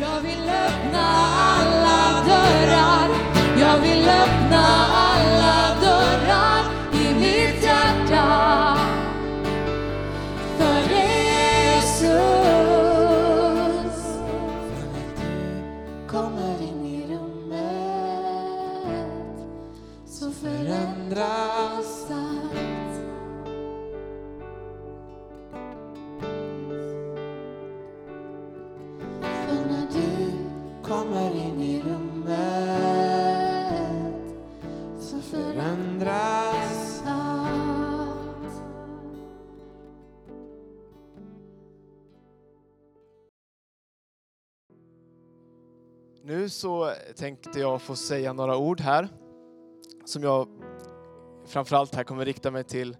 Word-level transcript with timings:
Jag 0.00 0.20
vill 0.20 0.48
öppna 0.48 1.06
alla 1.36 2.24
dörrar. 2.26 3.08
Jag 3.60 3.78
vill 3.78 4.08
öppna 4.08 4.86
alla 4.92 5.09
så 46.60 46.94
tänkte 47.16 47.60
jag 47.60 47.82
få 47.82 47.96
säga 47.96 48.32
några 48.32 48.56
ord 48.56 48.80
här 48.80 49.08
som 50.04 50.22
jag 50.22 50.48
framförallt 51.46 51.94
här 51.94 52.04
kommer 52.04 52.24
rikta 52.24 52.50
mig 52.50 52.64
till 52.64 52.96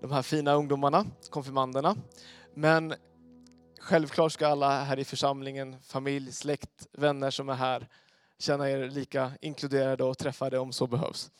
de 0.00 0.12
här 0.12 0.22
fina 0.22 0.54
ungdomarna, 0.54 1.06
konfirmanderna. 1.30 1.96
Men 2.54 2.94
självklart 3.80 4.32
ska 4.32 4.46
alla 4.46 4.84
här 4.84 4.98
i 4.98 5.04
församlingen, 5.04 5.80
familj, 5.80 6.32
släkt, 6.32 6.86
vänner 6.92 7.30
som 7.30 7.48
är 7.48 7.54
här 7.54 7.88
känna 8.38 8.70
er 8.70 8.90
lika 8.90 9.32
inkluderade 9.40 10.04
och 10.04 10.18
träffade 10.18 10.58
om 10.58 10.72
så 10.72 10.86
behövs. 10.86 11.30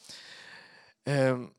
Ehm, 1.04 1.50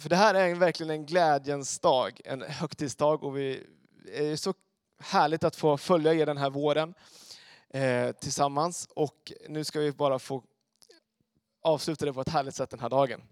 för 0.00 0.08
det 0.08 0.16
här 0.16 0.34
är 0.34 0.54
verkligen 0.54 0.90
en 0.90 1.06
glädjens 1.06 1.78
dag, 1.78 2.20
en 2.24 2.42
högtidsdag 2.42 3.24
och 3.24 3.36
vi 3.36 3.66
är 4.14 4.36
så 4.36 4.54
härligt 5.00 5.44
att 5.44 5.56
få 5.56 5.76
följa 5.76 6.14
er 6.14 6.26
den 6.26 6.38
här 6.38 6.50
våren 6.50 6.94
eh, 7.72 8.12
tillsammans. 8.12 8.88
Och 8.94 9.32
nu 9.48 9.64
ska 9.64 9.80
vi 9.80 9.92
bara 9.92 10.18
få 10.18 10.42
avsluta 11.62 12.04
det 12.04 12.12
på 12.12 12.20
ett 12.20 12.28
härligt 12.28 12.54
sätt 12.54 12.70
den 12.70 12.80
här 12.80 12.88
dagen. 12.88 13.22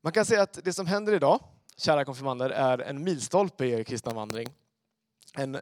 Man 0.00 0.12
kan 0.12 0.24
säga 0.24 0.42
att 0.42 0.58
det 0.64 0.72
som 0.72 0.86
händer 0.86 1.12
idag, 1.12 1.40
kära 1.76 2.04
konfirmander, 2.04 2.50
är 2.50 2.78
en 2.78 3.04
milstolpe 3.04 3.66
i 3.66 3.70
er 3.70 3.84
kristna 3.84 4.12
vandring. 4.12 4.48
En, 5.34 5.60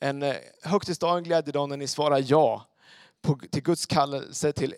en 0.00 0.22
eh, 0.22 0.36
högtidsdag, 0.62 1.18
en 1.18 1.24
glädjedag 1.24 1.68
när 1.68 1.76
ni 1.76 1.86
svarar 1.86 2.24
ja 2.26 2.66
på, 3.20 3.38
till 3.50 3.62
Guds 3.62 3.86
kallelse 3.86 4.52
till 4.52 4.74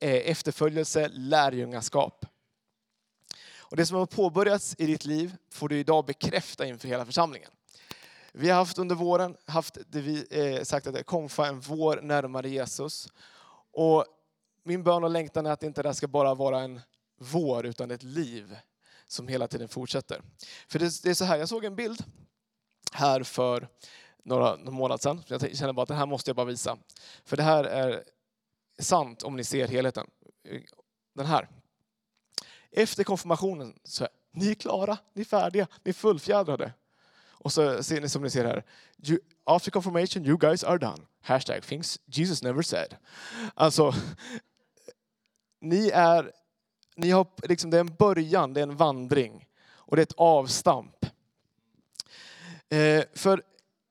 eh, 0.00 0.30
efterföljelse, 0.30 1.08
lärjungaskap. 1.08 2.26
Och 3.58 3.76
det 3.76 3.86
som 3.86 3.96
har 3.96 4.06
påbörjats 4.06 4.74
i 4.78 4.86
ditt 4.86 5.04
liv 5.04 5.36
får 5.50 5.68
du 5.68 5.78
idag 5.78 6.04
bekräfta 6.04 6.66
inför 6.66 6.88
hela 6.88 7.06
församlingen. 7.06 7.50
Vi 8.32 8.50
har 8.50 8.56
haft 8.56 8.78
under 8.78 8.94
våren 8.94 9.36
haft 9.46 9.78
det 9.86 10.00
vi 10.00 10.26
eh, 10.30 10.62
sagt 10.62 10.86
att 10.86 10.94
det 10.94 10.98
är 11.00 11.04
konfa 11.04 11.46
en 11.46 11.60
vår 11.60 12.00
närmare 12.02 12.48
Jesus. 12.48 13.08
Och 13.72 14.04
min 14.62 14.82
bön 14.82 15.04
och 15.04 15.10
längtan 15.10 15.46
är 15.46 15.50
att 15.50 15.62
inte 15.62 15.82
det 15.82 15.88
här 15.88 15.94
ska 15.94 16.08
bara 16.08 16.34
vara 16.34 16.60
en 16.60 16.80
vår 17.18 17.66
utan 17.66 17.90
ett 17.90 18.02
liv 18.02 18.56
som 19.06 19.28
hela 19.28 19.48
tiden 19.48 19.68
fortsätter. 19.68 20.22
För 20.68 20.78
det, 20.78 21.02
det 21.02 21.10
är 21.10 21.14
så 21.14 21.24
här, 21.24 21.36
jag 21.36 21.48
såg 21.48 21.64
en 21.64 21.76
bild 21.76 22.04
här 22.92 23.22
för 23.22 23.68
några, 24.24 24.56
några 24.56 24.70
månader 24.70 25.02
sedan. 25.02 25.22
Jag 25.26 25.56
känner 25.56 25.72
bara 25.72 25.82
att 25.82 25.88
den 25.88 25.96
här 25.96 26.06
måste 26.06 26.28
jag 26.28 26.36
bara 26.36 26.46
visa. 26.46 26.78
För 27.24 27.36
det 27.36 27.42
här 27.42 27.64
är 27.64 28.04
sant 28.78 29.22
om 29.22 29.36
ni 29.36 29.44
ser 29.44 29.68
helheten. 29.68 30.06
Den 31.14 31.26
här. 31.26 31.48
Efter 32.70 33.04
konfirmationen 33.04 33.78
så 33.84 34.04
är 34.04 34.10
ni 34.30 34.50
är 34.50 34.54
klara, 34.54 34.98
ni 35.12 35.20
är 35.20 35.24
färdiga, 35.24 35.68
ni 35.82 35.88
är 35.88 35.94
fullfjädrade. 35.94 36.72
Och 37.38 37.52
så 37.52 37.82
ser 37.82 38.00
ni 38.00 38.08
som 38.08 38.22
ni 38.22 38.30
ser 38.30 38.44
här. 38.44 38.64
You, 39.02 39.18
after 39.44 39.70
confirmation 39.70 40.26
you 40.26 40.38
guys 40.38 40.64
are 40.64 40.78
done. 40.78 41.02
Hashtag 41.22 41.62
things 41.62 41.98
Jesus 42.06 42.42
never 42.42 42.62
said. 42.62 42.96
Alltså, 43.54 43.94
ni 45.60 45.88
är, 45.88 46.32
ni 46.96 47.10
har 47.10 47.26
liksom, 47.42 47.70
det 47.70 47.76
är 47.76 47.80
en 47.80 47.94
början, 47.98 48.54
det 48.54 48.60
är 48.60 48.62
en 48.62 48.76
vandring. 48.76 49.48
Och 49.70 49.96
det 49.96 50.02
är 50.02 50.06
ett 50.06 50.12
avstamp. 50.16 51.06
Eh, 52.68 53.04
för 53.14 53.42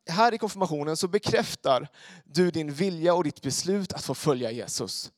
här 0.09 0.33
i 0.33 0.37
konfirmationen 0.37 0.97
så 0.97 1.07
bekräftar 1.07 1.87
du 2.23 2.51
din 2.51 2.73
vilja 2.73 3.13
och 3.13 3.23
ditt 3.23 3.41
beslut 3.41 3.93
att 3.93 4.03
få 4.03 4.13
följa 4.13 4.51
Jesus. 4.51 5.11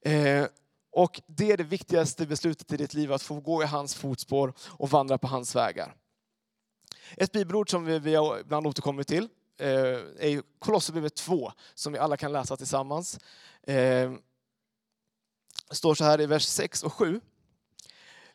Eh, 0.00 0.46
och 0.92 1.20
det 1.26 1.52
är 1.52 1.56
det 1.56 1.64
viktigaste 1.64 2.26
beslutet 2.26 2.72
i 2.72 2.76
ditt 2.76 2.94
liv, 2.94 3.12
att 3.12 3.22
få 3.22 3.40
gå 3.40 3.62
i 3.62 3.66
hans 3.66 3.94
fotspår 3.94 4.52
och 4.68 4.90
vandra 4.90 5.18
på 5.18 5.26
hans 5.26 5.56
vägar. 5.56 5.94
Ett 7.16 7.32
bibelord 7.32 7.70
som 7.70 7.84
vi, 7.84 7.98
vi 7.98 8.14
har 8.14 8.38
ibland 8.38 8.66
återkommit 8.66 9.08
till 9.08 9.28
eh, 9.58 9.68
är 9.68 10.58
Kolosserbrevet 10.58 11.14
2, 11.14 11.52
som 11.74 11.92
vi 11.92 11.98
alla 11.98 12.16
kan 12.16 12.32
läsa 12.32 12.56
tillsammans. 12.56 13.18
Eh, 13.62 14.12
det 15.68 15.76
står 15.76 15.94
så 15.94 16.04
här 16.04 16.20
i 16.20 16.26
vers 16.26 16.44
6 16.44 16.82
och 16.82 16.92
7. 16.92 17.20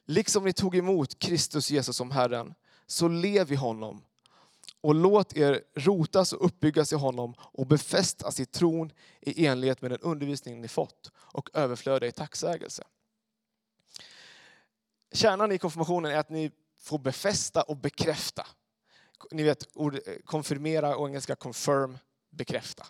Liksom 0.05 0.43
ni 0.43 0.53
tog 0.53 0.75
emot 0.75 1.19
Kristus 1.19 1.71
Jesus 1.71 1.97
som 1.97 2.11
Herren, 2.11 2.53
så 2.87 3.07
lev 3.07 3.51
i 3.51 3.55
honom 3.55 4.03
och 4.81 4.95
låt 4.95 5.37
er 5.37 5.61
rotas 5.75 6.33
och 6.33 6.45
uppbyggas 6.45 6.93
i 6.93 6.95
honom 6.95 7.33
och 7.39 7.67
befästas 7.67 8.39
i 8.39 8.45
tron 8.45 8.91
i 9.21 9.45
enlighet 9.45 9.81
med 9.81 9.91
den 9.91 9.99
undervisning 9.99 10.61
ni 10.61 10.67
fått 10.67 11.11
och 11.15 11.49
överflöda 11.53 12.07
i 12.07 12.11
tacksägelse. 12.11 12.83
Kärnan 15.11 15.51
i 15.51 15.57
konfirmationen 15.57 16.11
är 16.11 16.17
att 16.17 16.29
ni 16.29 16.51
får 16.77 16.99
befästa 16.99 17.61
och 17.61 17.77
bekräfta. 17.77 18.47
Ni 19.31 19.43
vet 19.43 19.67
ord, 19.73 19.95
eh, 19.95 19.99
konfirmera 20.25 20.95
och 20.95 21.07
engelska 21.07 21.35
confirm, 21.35 21.97
bekräfta. 22.29 22.85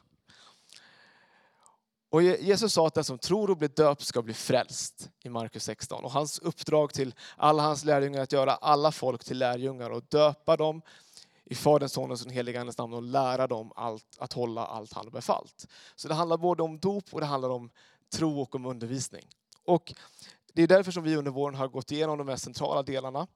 Och 2.09 2.24
Jesus 2.24 2.74
sa 2.74 2.88
att 2.88 2.94
den 2.94 3.03
som 3.03 3.18
tror 3.18 3.50
och 3.50 3.58
blir 3.58 3.69
döpt 3.69 4.02
ska 4.02 4.22
bli 4.22 4.34
frälst 4.34 5.09
i 5.24 5.30
Markus 5.30 5.63
16. 5.63 6.03
Och 6.03 6.12
hans 6.12 6.40
uppdrag 6.40 6.94
till 6.94 7.16
alla 7.38 7.63
hans 7.63 7.86
lärjungar 7.86 8.19
är 8.19 8.24
att 8.24 8.31
göra 8.31 8.56
alla 8.56 8.91
folk 8.91 9.24
till 9.24 9.38
lärjungar 9.38 9.90
och 9.90 10.03
döpa 10.03 10.58
dem 10.58 10.81
i 11.46 11.56
Faderns, 11.56 11.94
Sonens 11.94 12.22
och 12.22 12.28
den 12.28 12.36
helige 12.36 12.62
Andes 12.62 12.78
namn 12.78 12.94
och 12.94 13.03
lära 13.03 13.47
dem 13.47 13.72
allt, 13.75 14.18
att 14.19 14.34
hålla 14.34 14.66
allt 14.66 14.94
han 14.94 15.06
har 15.06 15.12
befallt. 15.12 15.68
Så 15.96 16.07
det 16.07 16.13
handlar 16.13 16.38
både 16.38 16.63
om 16.63 16.80
dop 16.80 17.03
och 17.12 17.19
det 17.19 17.25
handlar 17.25 17.50
om 17.50 17.69
tro 18.13 18.42
och 18.42 18.56
om 18.56 18.66
undervisning. 18.66 19.28
Och 19.63 19.94
det 20.53 20.63
är 20.63 20.68
därför 20.68 20.92
som 20.92 21.03
vi 21.03 21.16
under 21.16 21.31
våren 21.31 21.56
har 21.56 21.68
gått 21.68 21.92
igenom 21.92 22.18
de 22.18 22.28
mest 22.28 22.44
centrala 22.44 22.84
delarna 22.84 23.28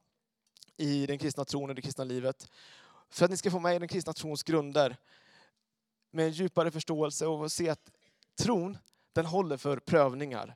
i 0.79 1.05
den 1.05 1.17
kristna 1.17 1.45
tron 1.45 1.69
och 1.69 1.75
det 1.75 1.81
kristna 1.81 2.03
livet. 2.03 2.51
För 3.09 3.25
att 3.25 3.31
ni 3.31 3.37
ska 3.37 3.51
få 3.51 3.59
med 3.59 3.75
er 3.75 3.79
den 3.79 3.87
kristna 3.87 4.13
trons 4.13 4.43
grunder 4.43 4.97
med 6.11 6.25
en 6.25 6.31
djupare 6.31 6.71
förståelse 6.71 7.27
och 7.27 7.51
se 7.51 7.69
att 7.69 7.91
tron, 8.35 8.77
den 9.13 9.25
håller 9.25 9.57
för 9.57 9.77
prövningar 9.79 10.55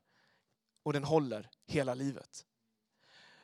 och 0.84 0.94
den 0.94 1.03
håller 1.03 1.50
hela 1.66 1.94
livet. 1.94 2.45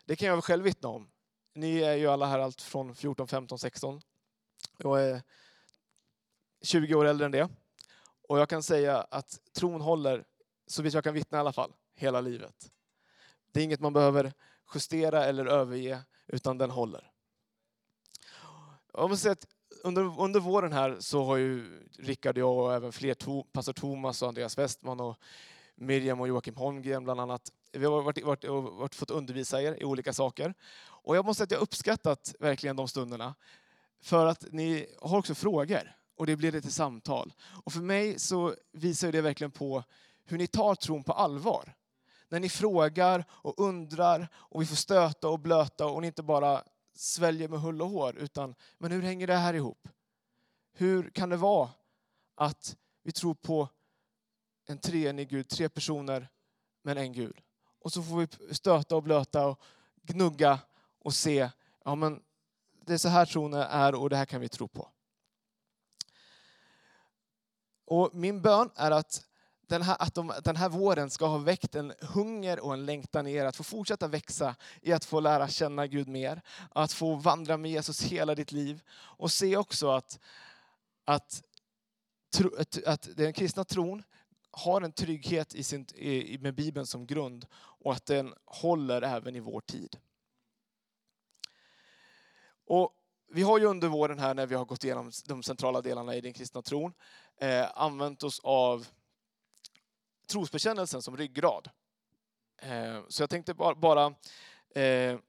Det 0.06 0.16
kan 0.16 0.28
jag 0.28 0.44
själv 0.44 0.64
vittna 0.64 0.90
om. 0.90 1.10
Ni 1.54 1.78
är 1.78 1.96
ju 1.96 2.08
alla 2.08 2.26
här 2.26 2.40
allt 2.40 2.62
från 2.62 2.96
14, 2.96 3.28
15, 3.28 3.60
16. 3.60 4.02
Jag 4.78 5.04
är 5.04 5.22
20 6.62 6.96
år 6.96 7.06
äldre 7.06 7.26
än 7.26 7.32
det. 7.32 7.50
Och 8.28 8.40
jag 8.40 8.50
kan 8.50 8.64
säga 8.64 8.98
att 9.02 9.40
tron 9.54 9.82
håller, 9.82 10.26
så 10.68 10.82
vitt 10.82 10.94
jag 10.94 11.04
kan 11.04 11.14
vittna 11.14 11.38
i 11.38 11.42
alla 11.42 11.54
fall, 11.54 11.74
hela 11.96 12.22
livet. 12.22 12.72
Det 13.52 13.60
är 13.60 13.64
inget 13.64 13.80
man 13.80 13.94
behöver 13.94 14.34
justera 14.74 15.26
eller 15.26 15.46
överge, 15.46 16.04
utan 16.30 16.58
den 16.58 16.72
håller. 16.72 17.12
Jag 18.94 19.10
måste 19.10 19.24
säga 19.24 19.32
att 19.32 19.48
under, 19.84 20.22
under 20.22 20.40
våren 20.40 20.74
här 20.74 20.98
så 21.00 21.24
har 21.24 21.38
ju 21.38 21.82
Rickard 22.00 22.38
och 22.38 22.42
jag 22.42 22.58
och 22.58 22.74
även 22.74 22.92
fler, 22.92 23.14
to, 23.14 23.44
pastor 23.44 23.74
Thomas 23.74 24.22
och 24.22 24.28
Andreas 24.28 24.58
Westman 24.58 25.00
och 25.00 25.18
Miriam 25.76 26.22
och 26.22 26.28
Joakim 26.28 26.56
Holmgren 26.56 27.04
bland 27.04 27.20
annat. 27.20 27.52
Vi 27.72 27.86
har 27.86 28.02
varit, 28.02 28.24
varit, 28.24 28.46
varit, 28.46 28.96
fått 28.96 29.12
undervisa 29.12 29.62
er 29.62 29.78
i 29.82 29.86
olika 29.86 30.14
saker. 30.14 30.54
Och 30.82 31.18
jag 31.18 31.26
måste 31.26 31.38
säga 31.38 31.46
att 31.46 31.52
jag 31.52 31.62
uppskattat 31.62 32.36
verkligen 32.40 32.76
de 32.76 32.88
stunderna. 32.88 33.36
För 34.02 34.26
att 34.26 34.46
ni 34.52 34.96
har 35.02 35.18
också 35.18 35.36
frågor 35.36 35.96
och 36.16 36.26
det 36.26 36.36
blir 36.36 36.52
lite 36.52 36.72
samtal. 36.72 37.34
Och 37.64 37.74
för 37.74 37.82
mig 37.82 38.20
så 38.20 38.56
visar 38.72 39.12
det 39.12 39.22
verkligen 39.22 39.52
på 39.52 39.84
hur 40.26 40.38
ni 40.38 40.48
tar 40.48 40.76
tron 40.76 41.04
på 41.04 41.14
allvar. 41.14 41.74
När 42.30 42.40
ni 42.40 42.50
frågar 42.50 43.26
och 43.30 43.60
undrar 43.60 44.28
och 44.36 44.62
vi 44.62 44.66
får 44.66 44.76
stöta 44.76 45.30
och 45.30 45.40
blöta 45.40 45.86
och 45.86 46.02
ni 46.02 46.08
inte 46.08 46.24
bara 46.24 46.64
sväljer 46.94 47.48
med 47.48 47.60
hull 47.60 47.82
och 47.82 47.90
hår 47.90 48.16
utan 48.18 48.56
men 48.78 48.92
hur 48.92 49.02
hänger 49.02 49.28
det 49.28 49.36
här 49.36 49.54
ihop? 49.54 49.88
Hur 50.72 51.10
kan 51.10 51.30
det 51.30 51.38
vara 51.38 51.70
att 52.36 52.78
vi 53.04 53.12
tror 53.12 53.34
på 53.34 53.70
en 54.66 54.78
treenig 54.78 55.30
Gud, 55.30 55.50
tre 55.50 55.70
personer 55.70 56.30
men 56.82 56.98
en 56.98 57.14
Gud? 57.14 57.42
Och 57.80 57.94
så 57.94 58.04
får 58.04 58.18
vi 58.18 58.56
stöta 58.56 58.96
och 58.96 59.04
blöta 59.04 59.48
och 59.48 59.62
gnugga 60.02 60.60
och 61.00 61.14
se, 61.14 61.50
ja 61.84 61.96
men 61.96 62.24
det 62.86 62.94
är 62.94 62.98
så 62.98 63.10
här 63.10 63.26
tron 63.26 63.54
är 63.54 63.96
och 63.96 64.10
det 64.10 64.16
här 64.16 64.26
kan 64.26 64.42
vi 64.42 64.50
tro 64.50 64.68
på. 64.68 64.90
Och 67.86 68.10
min 68.14 68.42
bön 68.42 68.70
är 68.76 68.92
att 68.92 69.29
den 69.70 69.82
här, 69.82 69.98
att 70.00 70.14
de, 70.14 70.34
den 70.44 70.56
här 70.56 70.70
våren 70.70 71.10
ska 71.10 71.26
ha 71.26 71.38
väckt 71.38 71.76
en 71.76 71.94
hunger 72.02 72.60
och 72.60 72.74
en 72.74 72.86
längtan 72.86 73.28
i 73.28 73.34
er 73.34 73.46
att 73.46 73.56
få 73.56 73.64
fortsätta 73.64 74.08
växa 74.08 74.56
i 74.82 74.94
att 74.94 75.06
få 75.06 75.20
lära 75.20 75.48
känna 75.48 75.88
Gud 75.88 76.08
mer. 76.08 76.42
Att 76.70 76.94
få 76.94 77.16
vandra 77.16 77.58
med 77.58 77.72
Jesus 77.72 78.02
hela 78.02 78.36
ditt 78.36 78.52
liv. 78.52 78.82
Och 78.92 79.32
se 79.32 79.58
också 79.58 79.90
att, 79.90 80.20
att, 81.06 81.44
tro, 82.34 82.56
att, 82.58 82.84
att 82.84 83.10
den 83.16 83.34
kristna 83.34 83.64
tron 83.64 84.04
har 84.52 84.82
en 84.82 84.92
trygghet 84.92 85.56
i 85.56 85.64
sin, 85.64 85.86
i, 85.96 86.38
med 86.38 86.56
Bibeln 86.56 86.86
som 86.86 87.06
grund 87.06 87.46
och 87.54 87.94
att 87.94 88.06
den 88.06 88.34
håller 88.46 89.02
även 89.02 89.36
i 89.36 89.40
vår 89.40 89.62
tid. 89.62 89.98
Och 92.66 92.96
vi 93.32 93.42
har 93.42 93.60
ju 93.60 93.66
under 93.66 93.88
våren 93.88 94.20
här 94.20 94.34
när 94.34 94.46
vi 94.46 94.56
har 94.56 94.66
gått 94.66 94.84
igenom 94.84 95.12
de 95.26 95.44
centrala 95.44 95.82
delarna 95.82 96.16
i 96.16 96.22
den 96.22 96.34
kristna 96.34 96.62
tron 96.62 96.94
eh, 97.42 97.68
använt 97.76 98.24
oss 98.24 98.40
av 98.44 98.88
trosbekännelsen 100.30 101.02
som 101.02 101.18
ryggrad. 101.18 101.70
Eh, 102.62 103.02
så 103.08 103.24
jag 103.24 103.30
tänkte 103.30 103.54
bara, 103.54 104.14
eh, 104.76 105.20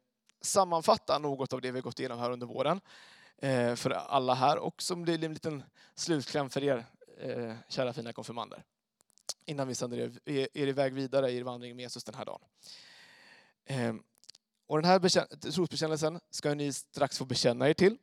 sammanfatta 0.40 1.18
något 1.18 1.52
av 1.52 1.60
det 1.60 1.70
vi 1.70 1.80
gått 1.80 1.98
igenom 1.98 2.18
här 2.18 2.30
under 2.30 2.46
våren 2.46 2.80
eh, 3.38 3.74
för 3.74 3.90
alla 3.90 4.34
här 4.34 4.58
och 4.58 4.82
som 4.82 5.02
blir 5.02 5.24
en 5.24 5.32
liten 5.32 5.62
slutkläm 5.94 6.50
för 6.50 6.64
er 6.64 6.86
kära 7.68 7.92
fina 7.92 8.12
konfirmander 8.12 8.64
innan 9.44 9.68
vi 9.68 9.74
sänder 9.74 9.98
er, 9.98 10.48
er 10.54 10.66
iväg 10.66 10.94
vidare 10.94 11.30
i 11.30 11.36
er 11.36 11.42
vandring 11.42 11.76
med 11.76 11.82
Jesus 11.82 12.04
den 12.04 12.14
här 12.14 12.24
dagen. 12.24 12.40
Och 14.66 14.82
den 14.82 14.90
här 14.90 15.50
trosbekännelsen 15.50 16.20
ska 16.30 16.54
ni 16.54 16.72
strax 16.72 17.18
få 17.18 17.24
bekänna 17.24 17.68
er 17.68 17.74
till. 17.74 17.96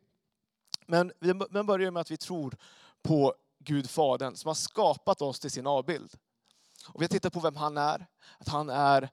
Men 0.86 1.12
vi 1.20 1.34
börjar 1.62 1.90
med 1.90 2.00
att 2.00 2.10
vi 2.10 2.16
tror 2.16 2.56
på 3.02 3.34
Gud 3.58 3.90
Fadern 3.90 4.36
som 4.36 4.48
har 4.48 4.54
skapat 4.54 5.22
oss 5.22 5.40
till 5.40 5.50
sin 5.50 5.66
avbild. 5.66 6.14
Och 6.88 7.00
vi 7.00 7.04
har 7.04 7.08
tittat 7.08 7.32
på 7.32 7.40
vem 7.40 7.56
han 7.56 7.76
är, 7.76 8.06
att 8.38 8.48
han 8.48 8.70
är 8.70 9.10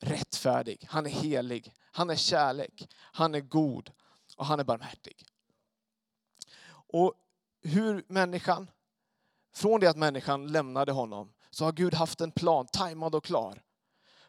rättfärdig, 0.00 0.86
han 0.90 1.06
är 1.06 1.10
helig, 1.10 1.74
han 1.92 2.10
är 2.10 2.16
kärlek, 2.16 2.88
han 2.96 3.34
är 3.34 3.40
god 3.40 3.90
och 4.36 4.46
han 4.46 4.60
är 4.60 4.64
barmhärtig. 4.64 5.26
Och 6.70 7.14
hur 7.62 8.04
människan, 8.08 8.70
från 9.54 9.80
det 9.80 9.86
att 9.86 9.96
människan 9.96 10.46
lämnade 10.46 10.92
honom, 10.92 11.32
så 11.50 11.64
har 11.64 11.72
Gud 11.72 11.94
haft 11.94 12.20
en 12.20 12.30
plan, 12.30 12.66
tajmad 12.66 13.14
och 13.14 13.24
klar, 13.24 13.62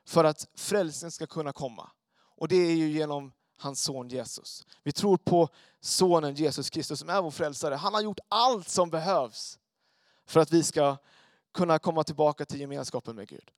för 0.06 0.24
att 0.24 0.48
frälsningen 0.56 1.12
ska 1.12 1.28
kunna 1.28 1.54
komma. 1.54 1.92
Och 2.18 2.48
det 2.48 2.56
är 2.56 2.76
ju 2.76 2.90
genom 2.92 3.32
hans 3.58 3.84
son 3.84 4.10
Jesus. 4.10 4.66
Vi 4.84 4.92
tror 4.92 5.18
på 5.18 5.50
sonen 5.80 6.36
Jesus 6.36 6.70
Kristus 6.70 7.00
som 7.00 7.10
är 7.10 7.22
vår 7.22 7.32
frälsare. 7.32 7.76
Han 7.76 7.94
har 7.94 8.02
gjort 8.02 8.20
allt 8.28 8.70
som 8.70 8.90
behövs 8.90 9.60
för 10.26 10.40
att 10.40 10.52
vi 10.52 10.64
ska 10.64 10.98
kunna 11.56 11.80
komma 11.80 12.04
tillbaka 12.04 12.46
till 12.46 12.60
gemenskapen 12.60 13.16
med 13.16 13.28
Gud. 13.28 13.52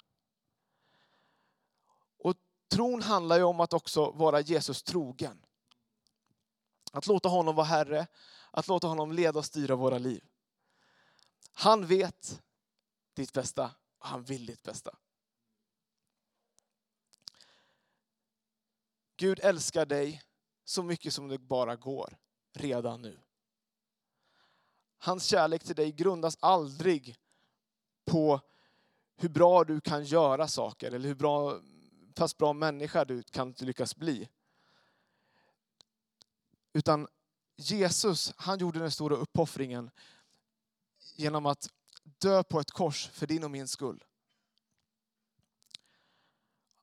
Och 2.17 2.35
tron 2.67 3.01
handlar 3.01 3.37
ju 3.37 3.43
om 3.43 3.59
att 3.59 3.73
också 3.73 4.11
vara 4.11 4.41
Jesus 4.41 4.83
trogen. 4.83 5.45
Att 6.91 7.07
låta 7.07 7.29
honom 7.29 7.55
vara 7.55 7.65
Herre, 7.65 8.07
att 8.51 8.67
låta 8.67 8.87
honom 8.87 9.11
leda 9.11 9.39
och 9.39 9.45
styra 9.45 9.75
våra 9.75 9.97
liv. 9.97 10.23
Han 11.53 11.85
vet 11.85 12.41
ditt 13.13 13.33
bästa 13.33 13.75
och 13.99 14.07
han 14.07 14.23
vill 14.23 14.45
ditt 14.45 14.63
bästa. 14.63 14.97
Gud 19.15 19.39
älskar 19.43 19.85
dig 19.85 20.23
så 20.63 20.83
mycket 20.83 21.13
som 21.13 21.27
det 21.27 21.37
bara 21.37 21.75
går 21.75 22.17
redan 22.53 23.01
nu. 23.01 23.19
Hans 24.97 25.25
kärlek 25.25 25.63
till 25.63 25.75
dig 25.75 25.91
grundas 25.91 26.37
aldrig 26.39 27.17
på 28.07 28.41
hur 29.15 29.29
bra 29.29 29.63
du 29.63 29.81
kan 29.81 30.03
göra 30.03 30.47
saker 30.47 30.91
eller 30.91 31.07
hur 31.07 31.15
bra, 31.15 31.59
fast 32.15 32.37
bra 32.37 32.53
människa 32.53 33.05
du 33.05 33.23
kan 33.23 33.55
lyckas 33.59 33.95
bli. 33.95 34.29
Utan 36.73 37.07
Jesus, 37.55 38.33
han 38.37 38.59
gjorde 38.59 38.79
den 38.79 38.91
stora 38.91 39.15
uppoffringen 39.15 39.89
genom 41.15 41.45
att 41.45 41.69
dö 42.03 42.43
på 42.43 42.59
ett 42.59 42.71
kors 42.71 43.07
för 43.07 43.27
din 43.27 43.43
och 43.43 43.51
min 43.51 43.67
skull. 43.67 44.03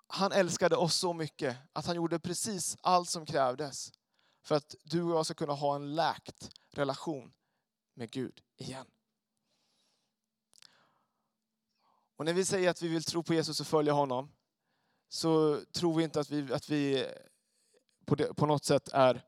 Han 0.07 0.33
älskade 0.33 0.77
oss 0.77 0.95
så 0.95 1.13
mycket 1.13 1.57
att 1.73 1.87
han 1.87 1.97
gjorde 1.97 2.19
precis 2.19 2.77
allt 2.81 3.09
som 3.09 3.27
krävdes 3.27 3.93
för 4.43 4.55
att 4.55 4.75
du 4.85 5.03
och 5.03 5.19
jag 5.19 5.25
ska 5.25 5.35
kunna 5.35 5.53
ha 5.53 5.75
en 5.75 5.95
läkt 5.95 6.51
relation 6.71 7.33
med 7.95 8.11
Gud 8.11 8.43
igen. 8.57 8.87
Och 12.17 12.25
när 12.25 12.33
vi 12.33 12.45
säger 12.45 12.71
att 12.71 12.83
vi 12.83 12.89
vill 12.89 13.05
tro 13.05 13.23
på 13.23 13.35
Jesus 13.35 13.61
och 13.61 13.67
följa 13.67 13.93
honom 13.93 14.33
så 15.09 15.61
tror 15.65 15.97
vi 15.97 16.05
inte 16.05 16.21
att 16.21 16.31
vi, 16.31 16.53
att 16.53 16.69
vi 16.69 17.07
på, 18.05 18.15
det, 18.15 18.35
på 18.35 18.47
något 18.47 18.65
sätt 18.65 18.89
är 18.89 19.27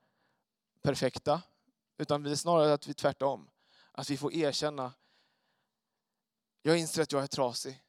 perfekta. 0.83 1.43
Utan 1.99 2.23
vi 2.23 2.31
är 2.31 2.37
snarare 2.37 2.73
att 2.73 2.88
vi 2.88 2.94
tvärtom. 2.94 3.50
Att 3.93 4.11
vi 4.11 4.17
får 4.17 4.35
erkänna, 4.35 4.93
jag 6.62 6.79
inser 6.79 7.03
att 7.03 7.12
jag 7.12 7.23
är 7.23 7.27
trasig. 7.27 7.83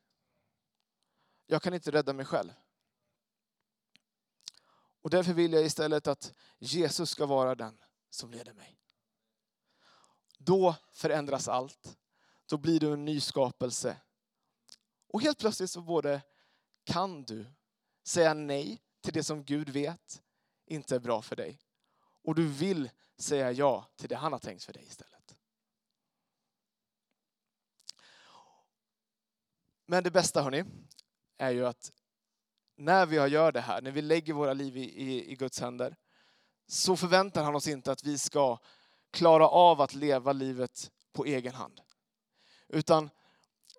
Jag 1.45 1.61
kan 1.61 1.73
inte 1.73 1.91
rädda 1.91 2.13
mig 2.13 2.25
själv. 2.25 2.51
Och 5.01 5.09
därför 5.09 5.33
vill 5.33 5.53
jag 5.53 5.65
istället 5.65 6.07
att 6.07 6.33
Jesus 6.59 7.09
ska 7.09 7.25
vara 7.25 7.55
den 7.55 7.81
som 8.09 8.31
leder 8.31 8.53
mig. 8.53 8.79
Då 10.37 10.75
förändras 10.91 11.47
allt. 11.47 11.97
Då 12.45 12.57
blir 12.57 12.79
du 12.79 12.93
en 12.93 13.05
ny 13.05 13.21
skapelse. 13.21 13.97
Och 15.07 15.21
helt 15.21 15.39
plötsligt 15.39 15.71
så 15.71 15.81
både 15.81 16.21
kan 16.83 17.23
du 17.23 17.45
säga 18.03 18.33
nej 18.33 18.81
till 19.01 19.13
det 19.13 19.23
som 19.23 19.43
Gud 19.43 19.69
vet 19.69 20.21
inte 20.65 20.95
är 20.95 20.99
bra 20.99 21.21
för 21.21 21.35
dig. 21.35 21.61
Och 22.23 22.35
du 22.35 22.47
vill 22.47 22.89
säga 23.17 23.51
ja 23.51 23.87
till 23.95 24.09
det 24.09 24.15
han 24.15 24.31
har 24.31 24.39
tänkt 24.39 24.63
för 24.63 24.73
dig 24.73 24.83
istället. 24.83 25.37
Men 29.85 30.03
det 30.03 30.11
bästa 30.11 30.41
hörni, 30.41 30.63
är 31.37 31.51
ju 31.51 31.67
att 31.67 31.91
när 32.75 33.05
vi 33.05 33.15
gör 33.15 33.51
det 33.51 33.61
här, 33.61 33.81
när 33.81 33.91
vi 33.91 34.01
lägger 34.01 34.33
våra 34.33 34.53
liv 34.53 34.77
i, 34.77 34.83
i, 34.83 35.31
i 35.31 35.35
Guds 35.35 35.59
händer, 35.59 35.95
så 36.67 36.95
förväntar 36.95 37.43
han 37.43 37.55
oss 37.55 37.67
inte 37.67 37.91
att 37.91 38.03
vi 38.03 38.17
ska 38.17 38.57
klara 39.11 39.47
av 39.47 39.81
att 39.81 39.93
leva 39.93 40.33
livet 40.33 40.91
på 41.13 41.25
egen 41.25 41.53
hand. 41.53 41.81
Utan 42.67 43.09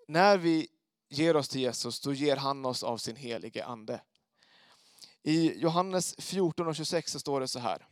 när 0.08 0.38
vi 0.38 0.68
ger 1.08 1.36
oss 1.36 1.48
till 1.48 1.60
Jesus, 1.60 2.00
då 2.00 2.12
ger 2.12 2.36
han 2.36 2.66
oss 2.66 2.82
av 2.82 2.98
sin 2.98 3.16
helige 3.16 3.64
ande. 3.64 4.00
I 5.22 5.58
Johannes 5.58 6.14
14 6.18 6.66
och 6.66 6.76
26 6.76 7.12
så 7.12 7.18
står 7.18 7.40
det 7.40 7.48
så 7.48 7.58
här. 7.58 7.86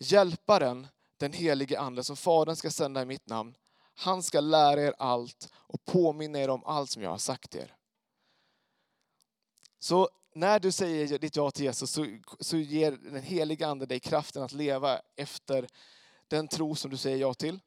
Hjälparen, 0.00 0.86
den 1.16 1.32
helige 1.32 1.80
ande 1.80 2.04
som 2.04 2.16
Fadern 2.16 2.56
ska 2.56 2.70
sända 2.70 3.02
i 3.02 3.06
mitt 3.06 3.28
namn, 3.28 3.56
han 3.94 4.22
ska 4.22 4.40
lära 4.40 4.82
er 4.82 4.94
allt 4.98 5.52
och 5.54 5.84
påminna 5.84 6.38
er 6.38 6.50
om 6.50 6.64
allt 6.64 6.90
som 6.90 7.02
jag 7.02 7.10
har 7.10 7.18
sagt 7.18 7.54
er. 7.54 7.74
Så 9.78 10.08
när 10.34 10.60
du 10.60 10.72
säger 10.72 11.18
ditt 11.18 11.36
ja 11.36 11.50
till 11.50 11.64
Jesus 11.64 11.90
så, 11.90 12.06
så 12.40 12.56
ger 12.56 12.92
den 12.92 13.22
heliga 13.22 13.66
Ande 13.66 13.86
dig 13.86 14.00
kraften 14.00 14.42
att 14.42 14.52
leva 14.52 15.00
efter 15.16 15.68
den 16.28 16.48
tro 16.48 16.74
som 16.74 16.90
du 16.90 16.96
säger 16.96 17.16
ja 17.16 17.34
till. 17.34 17.60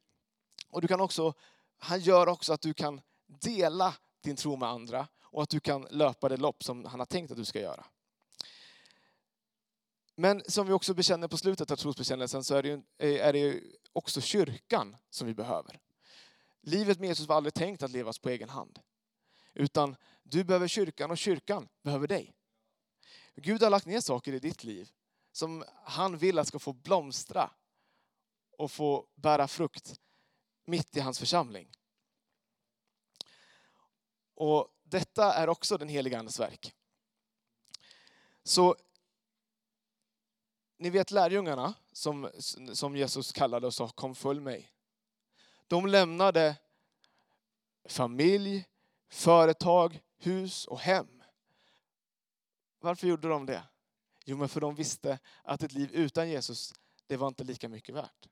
Och 0.70 0.82
du 0.82 0.88
kan 0.88 1.02
också, 1.02 1.34
han 1.78 2.00
gör 2.00 2.28
också 2.28 2.54
att 2.54 2.62
du 2.62 2.74
kan 2.74 3.02
dela 3.40 3.96
din 4.22 4.36
tro 4.36 4.56
med 4.56 4.70
andra 4.70 5.08
och 5.22 5.44
att 5.44 5.50
du 5.50 5.60
kan 5.60 5.88
löpa 5.90 6.30
det 6.30 6.38
lopp 6.38 6.64
som 6.64 6.86
han 6.86 7.00
har 7.00 7.06
tänkt 7.06 7.32
att 7.32 7.38
du 7.38 7.46
ska 7.46 7.60
göra. 7.60 7.86
Men 10.16 10.44
som 10.48 10.68
vi 10.68 10.74
också 10.74 10.94
bekänner 10.94 11.28
på 11.28 11.38
slutet 11.38 11.72
av 11.72 11.76
trosbekännelsen 11.76 12.44
så 12.44 12.56
är 12.56 12.64
det, 12.64 12.70
ju, 12.70 12.82
är 13.18 13.34
det 13.34 13.40
ju 13.40 13.78
också 13.94 14.22
kyrkan 14.22 14.96
som 15.10 15.28
vi 15.28 15.34
behöver. 15.34 15.80
Livet 16.62 17.00
med 17.00 17.08
Jesus 17.08 17.28
var 17.28 17.36
aldrig 17.36 17.54
tänkt 17.54 17.84
att 17.84 17.92
levas 17.92 18.20
på 18.20 18.30
egen 18.30 18.50
hand. 18.50 18.80
Utan 19.54 19.96
du 20.24 20.44
behöver 20.44 20.68
kyrkan 20.68 21.12
och 21.12 21.18
kyrkan 21.18 21.70
behöver 21.82 22.08
dig. 22.08 22.34
Gud 23.36 23.64
har 23.64 23.70
lagt 23.70 23.86
ner 23.86 24.02
saker 24.02 24.34
i 24.34 24.40
ditt 24.40 24.64
liv 24.64 24.90
som 25.32 25.64
han 25.84 26.18
vill 26.18 26.40
att 26.40 26.48
ska 26.48 26.60
få 26.60 26.74
blomstra 26.74 27.52
och 28.58 28.72
få 28.72 29.08
bära 29.16 29.48
frukt 29.48 30.00
mitt 30.66 30.98
i 30.98 31.00
hans 31.00 31.20
församling. 31.20 31.72
Och 34.42 34.68
detta 34.84 35.34
är 35.34 35.50
också 35.50 35.78
den 35.78 35.90
heliga 35.90 36.20
Andes 36.20 36.40
verk. 36.40 36.76
Så 38.44 38.76
ni 40.78 40.90
vet 40.90 41.12
lärjungarna 41.12 41.74
som, 41.92 42.32
som 42.74 42.96
Jesus 42.96 43.32
kallade 43.32 43.68
och 43.68 43.74
sa 43.74 43.88
kom 43.88 44.16
följ 44.16 44.40
mig. 44.40 44.72
De 45.68 45.86
lämnade 45.86 46.56
familj, 47.86 48.66
företag, 49.10 50.04
hus 50.18 50.66
och 50.66 50.80
hem. 50.80 51.24
Varför 52.80 53.08
gjorde 53.08 53.28
de 53.28 53.46
det? 53.46 53.64
Jo, 54.26 54.38
men 54.38 54.50
för 54.50 54.62
de 54.62 54.76
visste 54.76 55.20
att 55.44 55.64
ett 55.64 55.72
liv 55.72 55.92
utan 55.94 56.30
Jesus, 56.30 56.74
det 57.08 57.18
var 57.18 57.28
inte 57.28 57.44
lika 57.44 57.70
mycket 57.70 57.96
värt. 57.96 58.30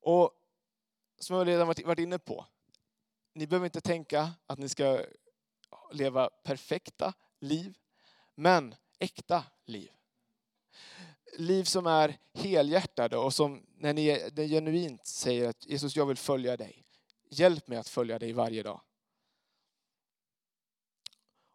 Och 0.00 0.30
som 1.18 1.36
jag 1.36 1.46
redan 1.46 1.66
varit 1.66 1.98
inne 1.98 2.18
på, 2.18 2.46
ni 3.34 3.46
behöver 3.46 3.66
inte 3.66 3.80
tänka 3.80 4.30
att 4.46 4.58
ni 4.58 4.68
ska 4.68 5.04
leva 5.92 6.30
perfekta 6.44 7.12
liv, 7.40 7.78
men 8.34 8.74
äkta 8.98 9.44
liv. 9.66 9.92
Liv 11.38 11.64
som 11.64 11.86
är 11.86 12.18
helhjärtade 12.34 13.16
och 13.16 13.34
som 13.34 13.66
när 13.76 13.94
ni 13.94 14.30
det 14.32 14.48
genuint 14.48 15.06
säger 15.06 15.48
att 15.48 15.66
Jesus, 15.66 15.96
jag 15.96 16.06
vill 16.06 16.16
följa 16.16 16.56
dig. 16.56 16.84
Hjälp 17.30 17.68
mig 17.68 17.78
att 17.78 17.88
följa 17.88 18.18
dig 18.18 18.32
varje 18.32 18.62
dag. 18.62 18.80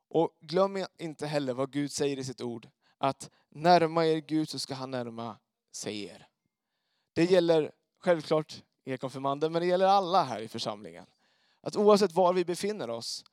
Och 0.09 0.37
glöm 0.41 0.85
inte 0.97 1.27
heller 1.27 1.53
vad 1.53 1.71
Gud 1.71 1.91
säger 1.91 2.19
i 2.19 2.23
sitt 2.23 2.41
ord, 2.41 2.69
att 2.97 3.29
närma 3.49 4.05
er 4.05 4.17
Gud 4.17 4.49
så 4.49 4.59
ska 4.59 4.75
han 4.75 4.91
närma 4.91 5.37
sig 5.71 6.03
er. 6.03 6.27
Det 7.13 7.23
gäller 7.23 7.71
självklart 7.97 8.63
er 8.85 8.97
konfirmander, 8.97 9.49
men 9.49 9.61
det 9.61 9.67
gäller 9.67 9.85
alla 9.85 10.23
här 10.23 10.41
i 10.41 10.47
församlingen. 10.47 11.05
Att 11.67 11.75
oavsett 11.75 12.11
var 12.11 12.33
vi 12.33 12.45
befinner 12.45 12.89
oss, 12.89 13.25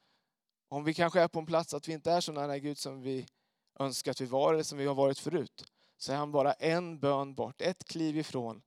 om 0.68 0.84
vi 0.84 0.94
kanske 0.94 1.20
är 1.20 1.28
på 1.28 1.38
en 1.38 1.46
plats 1.46 1.74
att 1.74 1.88
vi 1.88 1.92
inte 1.92 2.12
är 2.12 2.20
så 2.20 2.32
nära 2.32 2.58
Gud 2.58 2.78
som 2.78 3.02
vi 3.02 3.26
önskar 3.78 4.10
att 4.10 4.20
vi 4.20 4.26
var 4.26 4.54
eller 4.54 4.62
som 4.62 4.78
vi 4.78 4.86
har 4.86 4.94
varit 4.94 5.18
förut, 5.18 5.64
så 5.96 6.12
är 6.12 6.16
han 6.16 6.32
bara 6.32 6.52
en 6.52 6.98
bön 6.98 7.34
bort, 7.34 7.60
ett 7.60 7.84
kliv 7.84 8.18
ifrån 8.18 8.62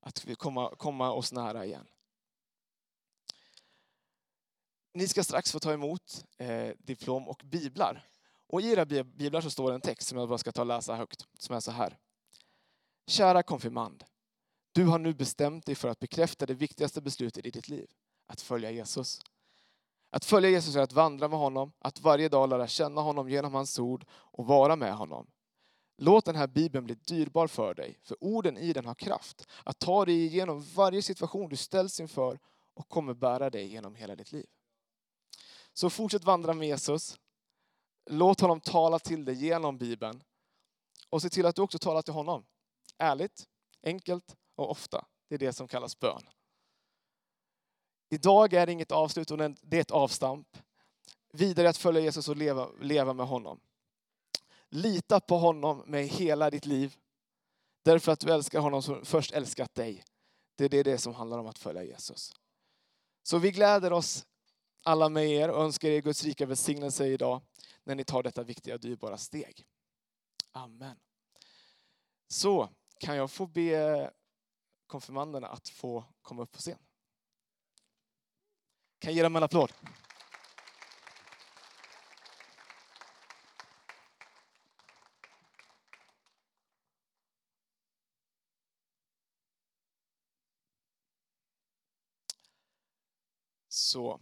att 0.00 0.26
komma, 0.36 0.74
komma 0.76 1.12
oss 1.12 1.32
nära 1.32 1.64
igen. 1.64 1.86
Ni 4.94 5.08
ska 5.08 5.24
strax 5.24 5.52
få 5.52 5.58
ta 5.58 5.72
emot 5.72 6.24
eh, 6.38 6.68
diplom 6.78 7.28
och 7.28 7.42
biblar. 7.44 8.08
Och 8.46 8.60
i 8.60 8.72
era 8.72 8.84
biblar 9.04 9.40
så 9.40 9.50
står 9.50 9.72
en 9.72 9.80
text 9.80 10.08
som 10.08 10.18
jag 10.18 10.28
bara 10.28 10.38
ska 10.38 10.52
ta 10.52 10.60
och 10.60 10.66
läsa 10.66 10.96
högt, 10.96 11.26
som 11.38 11.56
är 11.56 11.60
så 11.60 11.70
här. 11.70 11.98
Kära 13.06 13.42
konfirmand. 13.42 14.04
Du 14.72 14.84
har 14.84 14.98
nu 14.98 15.14
bestämt 15.14 15.66
dig 15.66 15.74
för 15.74 15.88
att 15.88 15.98
bekräfta 15.98 16.46
det 16.46 16.54
viktigaste 16.54 17.00
beslutet 17.00 17.46
i 17.46 17.50
ditt 17.50 17.68
liv. 17.68 17.90
Att 18.30 18.40
följa 18.40 18.70
Jesus. 18.70 19.20
Att 20.10 20.24
följa 20.24 20.50
Jesus 20.50 20.76
är 20.76 20.80
att 20.80 20.92
vandra 20.92 21.28
med 21.28 21.38
honom, 21.38 21.72
att 21.78 22.00
varje 22.00 22.28
dag 22.28 22.48
lära 22.48 22.66
känna 22.66 23.00
honom 23.00 23.28
genom 23.28 23.54
hans 23.54 23.78
ord 23.78 24.06
och 24.10 24.46
vara 24.46 24.76
med 24.76 24.94
honom. 24.94 25.26
Låt 25.96 26.24
den 26.24 26.36
här 26.36 26.46
bibeln 26.46 26.84
bli 26.84 26.94
dyrbar 26.94 27.46
för 27.46 27.74
dig, 27.74 27.98
för 28.02 28.16
orden 28.24 28.58
i 28.58 28.72
den 28.72 28.86
har 28.86 28.94
kraft 28.94 29.48
att 29.64 29.78
ta 29.78 30.04
dig 30.04 30.24
igenom 30.24 30.64
varje 30.74 31.02
situation 31.02 31.48
du 31.48 31.56
ställs 31.56 32.00
inför 32.00 32.38
och 32.74 32.88
kommer 32.88 33.14
bära 33.14 33.50
dig 33.50 33.66
genom 33.66 33.94
hela 33.94 34.16
ditt 34.16 34.32
liv. 34.32 34.46
Så 35.72 35.90
fortsätt 35.90 36.24
vandra 36.24 36.54
med 36.54 36.68
Jesus. 36.68 37.18
Låt 38.10 38.40
honom 38.40 38.60
tala 38.60 38.98
till 38.98 39.24
dig 39.24 39.34
genom 39.34 39.78
Bibeln. 39.78 40.22
Och 41.08 41.22
se 41.22 41.28
till 41.28 41.46
att 41.46 41.56
du 41.56 41.62
också 41.62 41.78
talar 41.78 42.02
till 42.02 42.14
honom. 42.14 42.44
Ärligt, 42.98 43.48
enkelt 43.82 44.36
och 44.56 44.70
ofta. 44.70 45.06
Det 45.28 45.34
är 45.34 45.38
det 45.38 45.52
som 45.52 45.68
kallas 45.68 46.00
bön. 46.00 46.22
Idag 48.12 48.52
är 48.52 48.66
det 48.66 48.72
inget 48.72 48.92
avslut, 48.92 49.28
det 49.62 49.76
är 49.76 49.80
ett 49.80 49.90
avstamp. 49.90 50.56
Vidare 51.32 51.68
att 51.68 51.76
följa 51.76 52.00
Jesus 52.00 52.28
och 52.28 52.36
leva, 52.36 52.68
leva 52.80 53.12
med 53.12 53.26
honom. 53.26 53.60
Lita 54.68 55.20
på 55.20 55.38
honom 55.38 55.82
med 55.86 56.06
hela 56.08 56.50
ditt 56.50 56.66
liv. 56.66 56.96
Därför 57.82 58.12
att 58.12 58.20
du 58.20 58.32
älskar 58.32 58.60
honom 58.60 58.82
som 58.82 59.04
först 59.04 59.32
älskat 59.32 59.74
dig. 59.74 60.04
Det 60.56 60.64
är 60.64 60.68
det, 60.68 60.82
det 60.82 60.98
som 60.98 61.14
handlar 61.14 61.38
om 61.38 61.46
att 61.46 61.58
följa 61.58 61.84
Jesus. 61.84 62.32
Så 63.22 63.38
vi 63.38 63.50
gläder 63.50 63.92
oss 63.92 64.26
alla 64.82 65.08
med 65.08 65.26
er 65.28 65.50
och 65.50 65.62
önskar 65.62 65.88
er 65.88 66.00
Guds 66.00 66.24
rika 66.24 66.46
välsignelse 66.46 67.06
idag 67.06 67.42
när 67.84 67.94
ni 67.94 68.04
tar 68.04 68.22
detta 68.22 68.42
viktiga 68.42 68.74
och 68.74 68.80
dyrbara 68.80 69.18
steg. 69.18 69.66
Amen. 70.52 70.96
Så 72.28 72.68
kan 72.98 73.16
jag 73.16 73.30
få 73.30 73.46
be 73.46 74.10
konfirmanderna 74.86 75.48
att 75.48 75.68
få 75.68 76.04
komma 76.22 76.42
upp 76.42 76.52
på 76.52 76.58
scen. 76.58 76.78
Kan 79.00 79.10
jag 79.10 79.16
ge 79.16 79.22
dem 79.22 79.36
en 79.36 79.42
applåd? 79.42 79.72
Så 93.68 94.20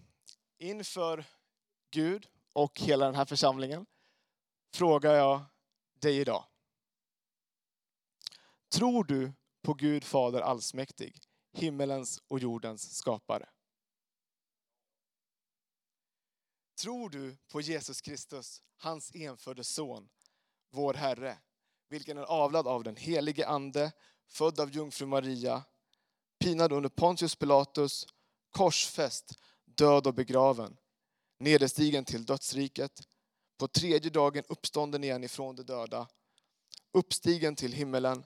inför 0.58 1.24
Gud 1.90 2.28
och 2.52 2.80
hela 2.80 3.04
den 3.06 3.14
här 3.14 3.24
församlingen 3.24 3.86
frågar 4.74 5.14
jag 5.14 5.44
dig 5.94 6.18
idag. 6.18 6.44
Tror 8.68 9.04
du 9.04 9.32
på 9.62 9.74
Gud 9.74 10.04
Fader 10.04 10.40
allsmäktig, 10.40 11.20
himmelens 11.52 12.22
och 12.28 12.38
jordens 12.38 12.96
skapare? 12.96 13.48
Tror 16.80 17.10
du 17.10 17.36
på 17.48 17.60
Jesus 17.60 18.00
Kristus, 18.00 18.62
hans 18.76 19.14
enfödde 19.14 19.64
son, 19.64 20.08
vår 20.70 20.94
Herre, 20.94 21.38
vilken 21.88 22.18
är 22.18 22.22
avlad 22.22 22.66
av 22.66 22.84
den 22.84 22.96
helige 22.96 23.48
Ande, 23.48 23.92
född 24.28 24.60
av 24.60 24.70
jungfru 24.70 25.06
Maria, 25.06 25.62
pinad 26.38 26.72
under 26.72 26.88
Pontius 26.88 27.36
Pilatus, 27.36 28.06
korsfäst, 28.50 29.38
död 29.64 30.06
och 30.06 30.14
begraven, 30.14 30.76
nederstigen 31.38 32.04
till 32.04 32.24
dödsriket, 32.24 33.08
på 33.58 33.68
tredje 33.68 34.10
dagen 34.10 34.44
uppstånden 34.48 35.04
igen 35.04 35.24
ifrån 35.24 35.56
de 35.56 35.62
döda, 35.62 36.08
uppstigen 36.92 37.56
till 37.56 37.72
himmelen, 37.72 38.24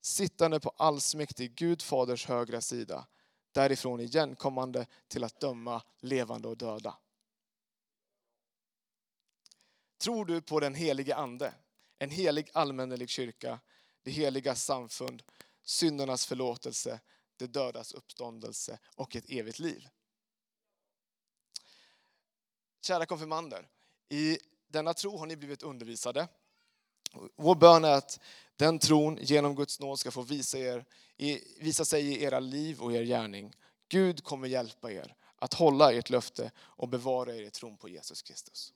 sittande 0.00 0.60
på 0.60 0.70
allsmäktig 0.76 1.54
Gud 1.54 1.82
faders 1.82 2.26
högra 2.26 2.60
sida, 2.60 3.06
därifrån 3.52 4.00
igenkommande 4.00 4.86
till 5.08 5.24
att 5.24 5.40
döma 5.40 5.82
levande 6.00 6.48
och 6.48 6.56
döda. 6.56 6.98
Tror 10.04 10.24
du 10.24 10.40
på 10.40 10.60
den 10.60 10.74
helige 10.74 11.14
Ande, 11.14 11.54
en 11.98 12.10
helig 12.10 12.50
allmännelig 12.52 13.08
kyrka, 13.08 13.60
det 14.02 14.10
heliga 14.10 14.54
samfund, 14.54 15.22
syndernas 15.62 16.26
förlåtelse, 16.26 17.00
det 17.36 17.46
dödas 17.46 17.92
uppståndelse 17.92 18.78
och 18.96 19.16
ett 19.16 19.24
evigt 19.28 19.58
liv? 19.58 19.88
Kära 22.82 23.06
konfirmander, 23.06 23.68
i 24.08 24.38
denna 24.66 24.94
tro 24.94 25.16
har 25.16 25.26
ni 25.26 25.36
blivit 25.36 25.62
undervisade. 25.62 26.28
Vår 27.36 27.54
bön 27.54 27.84
är 27.84 27.92
att 27.92 28.20
den 28.56 28.78
tron 28.78 29.18
genom 29.20 29.54
Guds 29.54 29.80
nåd 29.80 29.98
ska 29.98 30.10
få 30.10 30.22
visa, 30.22 30.58
er, 30.58 30.84
visa 31.60 31.84
sig 31.84 32.02
i 32.02 32.22
era 32.22 32.40
liv 32.40 32.82
och 32.82 32.92
er 32.92 33.02
gärning. 33.02 33.56
Gud 33.88 34.24
kommer 34.24 34.48
hjälpa 34.48 34.92
er 34.92 35.16
att 35.36 35.54
hålla 35.54 35.92
ert 35.92 36.10
löfte 36.10 36.50
och 36.58 36.88
bevara 36.88 37.34
er 37.34 37.42
i 37.42 37.50
tron 37.50 37.76
på 37.76 37.88
Jesus 37.88 38.22
Kristus. 38.22 38.72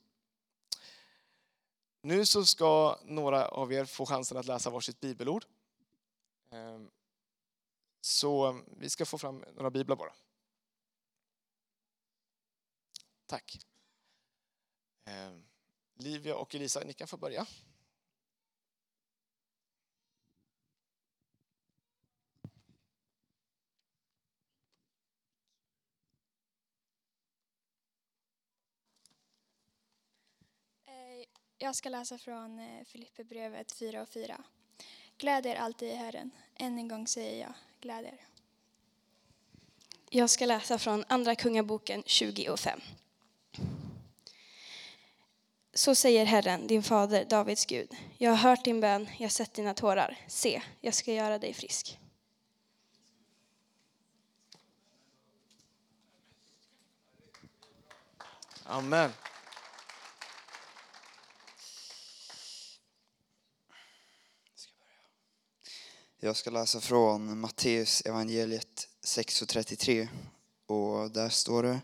Nu 2.00 2.26
så 2.26 2.44
ska 2.44 2.98
några 3.04 3.48
av 3.48 3.72
er 3.72 3.84
få 3.84 4.06
chansen 4.06 4.38
att 4.38 4.46
läsa 4.46 4.70
varsitt 4.70 5.00
bibelord. 5.00 5.44
Ehm, 6.50 6.90
så 8.00 8.60
vi 8.76 8.90
ska 8.90 9.04
få 9.06 9.18
fram 9.18 9.44
några 9.54 9.70
biblar 9.70 9.96
bara. 9.96 10.12
Tack. 13.26 13.58
Ehm, 15.04 15.44
Livia 15.94 16.36
och 16.36 16.54
Elisa, 16.54 16.80
ni 16.80 16.92
kan 16.92 17.08
få 17.08 17.16
börja. 17.16 17.46
Eh, 30.86 31.24
jag 31.58 31.76
ska 31.76 31.88
läsa 31.88 32.18
från 32.18 32.58
eh, 32.58 32.84
Filipperbrevet 32.84 33.72
4 33.72 34.02
och 34.02 34.08
4. 34.08 34.40
Gläd 35.18 35.46
er 35.46 35.56
alltid 35.56 35.88
i 35.88 35.94
Herren. 35.94 36.30
Än 36.54 36.78
en 36.78 36.88
gång 36.88 37.06
säger 37.06 37.40
jag, 37.40 37.52
gläd 37.80 38.04
er. 38.04 38.20
Jag 40.10 40.30
ska 40.30 40.46
läsa 40.46 40.78
från 40.78 41.04
Andra 41.08 41.34
Kungaboken 41.34 42.02
20 42.06 42.48
och 42.48 42.60
5. 42.60 42.80
Så 45.74 45.94
säger 45.94 46.24
Herren, 46.24 46.66
din 46.66 46.82
fader, 46.82 47.24
Davids 47.24 47.66
Gud. 47.66 47.96
Jag 48.18 48.30
har 48.30 48.36
hört 48.36 48.64
din 48.64 48.80
bön, 48.80 49.08
jag 49.18 49.24
har 49.24 49.28
sett 49.28 49.54
dina 49.54 49.74
tårar. 49.74 50.18
Se, 50.28 50.62
jag 50.80 50.94
ska 50.94 51.12
göra 51.12 51.38
dig 51.38 51.54
frisk. 51.54 51.98
Amen. 58.64 59.10
Jag 66.20 66.36
ska 66.36 66.50
läsa 66.50 66.80
från 66.80 67.40
Matteus 67.40 68.00
evangeliet 68.00 68.88
6.33 69.04 70.08
och 70.66 71.10
där 71.10 71.28
står 71.28 71.62
det 71.62 71.80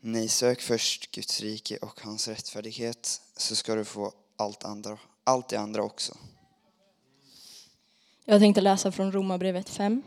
Nej, 0.00 0.28
sök 0.28 0.60
först 0.60 1.10
Guds 1.10 1.40
rike 1.40 1.76
och 1.76 2.00
hans 2.00 2.28
rättfärdighet 2.28 3.20
så 3.36 3.56
ska 3.56 3.74
du 3.74 3.84
få 3.84 4.12
allt, 4.36 4.64
andra, 4.64 4.98
allt 5.24 5.48
det 5.48 5.56
andra 5.56 5.82
också. 5.82 6.16
Jag 8.24 8.40
tänkte 8.40 8.60
läsa 8.60 8.92
från 8.92 9.12
Romarbrevet 9.12 9.68
5. 9.68 10.02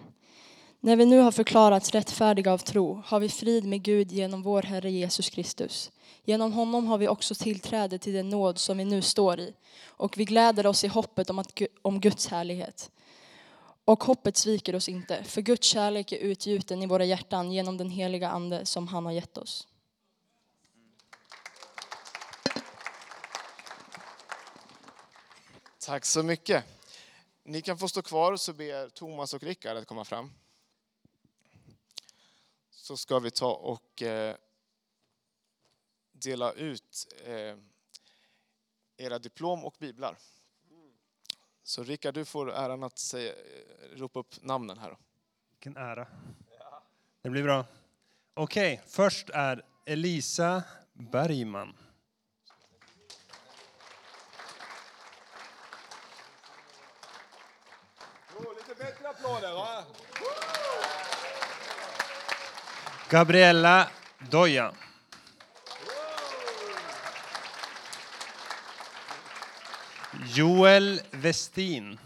När 0.80 0.96
vi 0.96 1.06
nu 1.06 1.20
har 1.20 1.32
förklarats 1.32 1.92
rättfärdiga 1.92 2.54
av 2.54 2.58
tro 2.58 3.02
har 3.06 3.20
vi 3.20 3.30
frid 3.30 3.66
med 3.66 3.84
Gud 3.84 4.12
genom 4.12 4.44
vår 4.44 4.62
Herre 4.62 4.92
Jesus 4.92 5.30
Kristus. 5.30 5.92
Genom 6.26 6.54
honom 6.54 6.88
har 6.88 6.98
vi 6.98 7.08
också 7.08 7.36
tillträde 7.36 7.98
till 8.00 8.14
den 8.14 8.30
nåd 8.30 8.60
som 8.60 8.78
vi 8.78 8.86
nu 8.86 9.02
står 9.02 9.40
i 9.40 9.54
och 9.86 10.18
vi 10.18 10.26
gläder 10.26 10.66
oss 10.66 10.84
i 10.84 10.88
hoppet 10.88 11.30
om, 11.30 11.40
att, 11.40 11.62
om 11.82 12.00
Guds 12.02 12.28
härlighet. 12.28 12.90
Och 13.86 14.04
hoppet 14.04 14.38
sviker 14.38 14.75
oss 14.75 14.90
inte, 14.90 15.24
för 15.24 15.42
Guds 15.42 15.68
kärlek 15.68 16.12
är 16.12 16.18
utgjuten 16.18 16.84
i 16.84 16.86
våra 16.86 17.06
hjärtan 17.06 17.52
genom 17.52 17.78
den 17.78 17.90
heliga 17.90 18.30
Ande 18.30 18.66
som 18.66 18.88
han 18.88 19.06
har 19.06 19.12
gett 19.12 19.38
oss. 19.38 19.68
Tack 25.80 26.06
så 26.06 26.24
mycket. 26.24 26.66
Ni 27.44 27.62
kan 27.62 27.78
få 27.78 27.88
stå 27.88 28.02
kvar 28.02 28.36
så 28.36 28.54
ber 28.54 28.90
Thomas 28.90 29.34
och 29.34 29.44
Rickard 29.44 29.78
att 29.78 29.88
komma 29.88 30.06
fram. 30.06 30.32
Så 32.70 32.98
ska 32.98 33.20
vi 33.20 33.32
ta 33.32 33.54
och 33.54 34.02
eh, 34.02 34.36
dela 36.12 36.54
ut 36.54 37.13
eh, 37.25 37.58
era 38.98 39.20
diplom 39.20 39.66
och 39.66 39.75
biblar. 39.80 40.18
Så 41.63 41.84
Rickard, 41.84 42.13
du 42.13 42.25
får 42.25 42.51
äran 42.51 42.84
att 42.84 42.98
säga, 42.98 43.34
ropa 43.96 44.20
upp 44.20 44.36
namnen 44.41 44.77
här. 44.77 44.98
Vilken 45.51 45.77
ära. 45.77 46.08
Det 47.22 47.29
blir 47.29 47.43
bra. 47.43 47.65
Okej, 48.34 48.82
först 48.88 49.29
är 49.29 49.65
Elisa 49.86 50.63
Bergman. 50.93 51.75
Lite 58.55 58.75
bättre 58.84 59.10
applåder 59.10 59.53
va? 59.53 59.84
Gabriella 63.10 63.89
Doja. 64.29 64.74
Joel 70.36 71.02
Westin. 71.12 72.00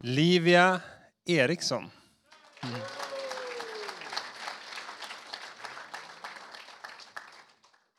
Livia 0.00 0.80
Eriksson. 1.26 1.90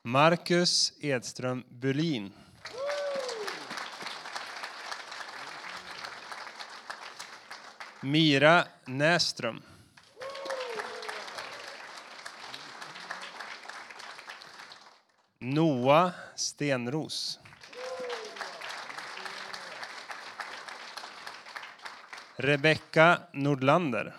Marcus 0.03 0.93
Edström 1.01 1.63
Bulin. 1.69 2.33
Mira 8.01 8.67
Näström. 8.85 9.70
Moa 15.81 16.13
Stenros. 16.35 17.39
Rebecka 22.35 23.21
Nordlander. 23.33 24.13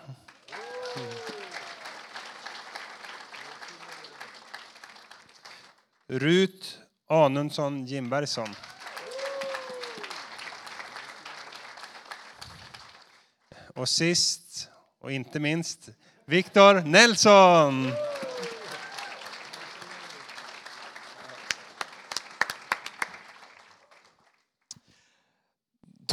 Rut 6.07 6.79
Anundsson 7.07 7.85
Jimbergsson. 7.85 8.55
Och 13.75 13.89
sist 13.89 14.69
och 14.99 15.11
inte 15.11 15.39
minst 15.39 15.89
Viktor 16.25 16.81
Nelson. 16.81 17.93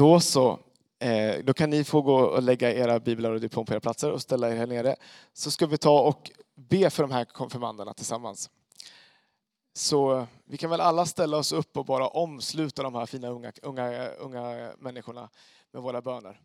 Då 0.01 0.21
så. 0.21 0.59
Eh, 0.99 1.45
då 1.45 1.55
kan 1.55 1.71
ni 1.71 1.85
få 1.85 2.03
gå 2.03 2.17
och 2.17 2.43
lägga 2.43 2.75
era 2.75 3.01
biblar 3.01 3.31
och 3.31 3.41
diplom 3.41 3.67
på 3.67 3.73
era 3.73 3.81
platser 3.81 4.11
och 4.11 4.23
ställa 4.23 4.51
er 4.51 4.57
här 4.57 4.67
nere. 4.67 4.97
Så 5.33 5.51
ska 5.51 5.67
vi 5.67 5.79
ta 5.79 6.01
och 6.01 6.31
be 6.55 6.91
för 6.91 7.03
de 7.03 7.13
här 7.13 7.25
konfirmanderna 7.25 7.95
tillsammans. 7.95 8.51
Så 9.73 10.27
vi 10.45 10.57
kan 10.57 10.71
väl 10.71 10.81
alla 10.81 11.07
ställa 11.07 11.37
oss 11.37 11.53
upp 11.53 11.77
och 11.77 11.85
bara 11.85 12.09
omsluta 12.09 12.83
de 12.83 12.95
här 12.95 13.07
fina 13.07 13.29
unga, 13.29 13.53
unga, 13.63 14.09
unga 14.09 14.73
människorna 14.79 15.29
med 15.71 15.83
våra 15.83 16.03
böner. 16.03 16.41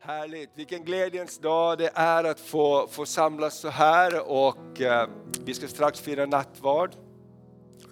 Härligt, 0.00 0.50
vilken 0.54 0.84
glädjens 0.84 1.38
dag 1.38 1.78
det 1.78 1.90
är 1.94 2.24
att 2.24 2.40
få, 2.40 2.86
få 2.86 3.06
samlas 3.06 3.60
så 3.60 3.68
här 3.68 4.30
och 4.30 4.80
eh, 4.80 5.08
vi 5.44 5.54
ska 5.54 5.68
strax 5.68 6.00
fira 6.00 6.26
nattvard. 6.26 7.03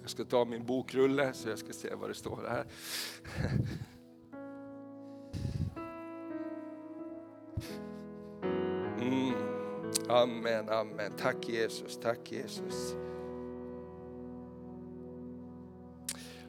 Jag 0.03 0.09
ska 0.09 0.23
ta 0.23 0.45
min 0.45 0.65
bokrulle 0.65 1.33
så 1.33 1.49
jag 1.49 1.59
ska 1.59 1.73
se 1.73 1.95
vad 1.95 2.09
det 2.09 2.13
står 2.13 2.39
här. 2.49 2.65
Mm. 9.01 9.33
Amen, 10.09 10.69
amen. 10.69 11.11
Tack 11.17 11.49
Jesus, 11.49 11.99
tack 12.01 12.31
Jesus. 12.31 12.95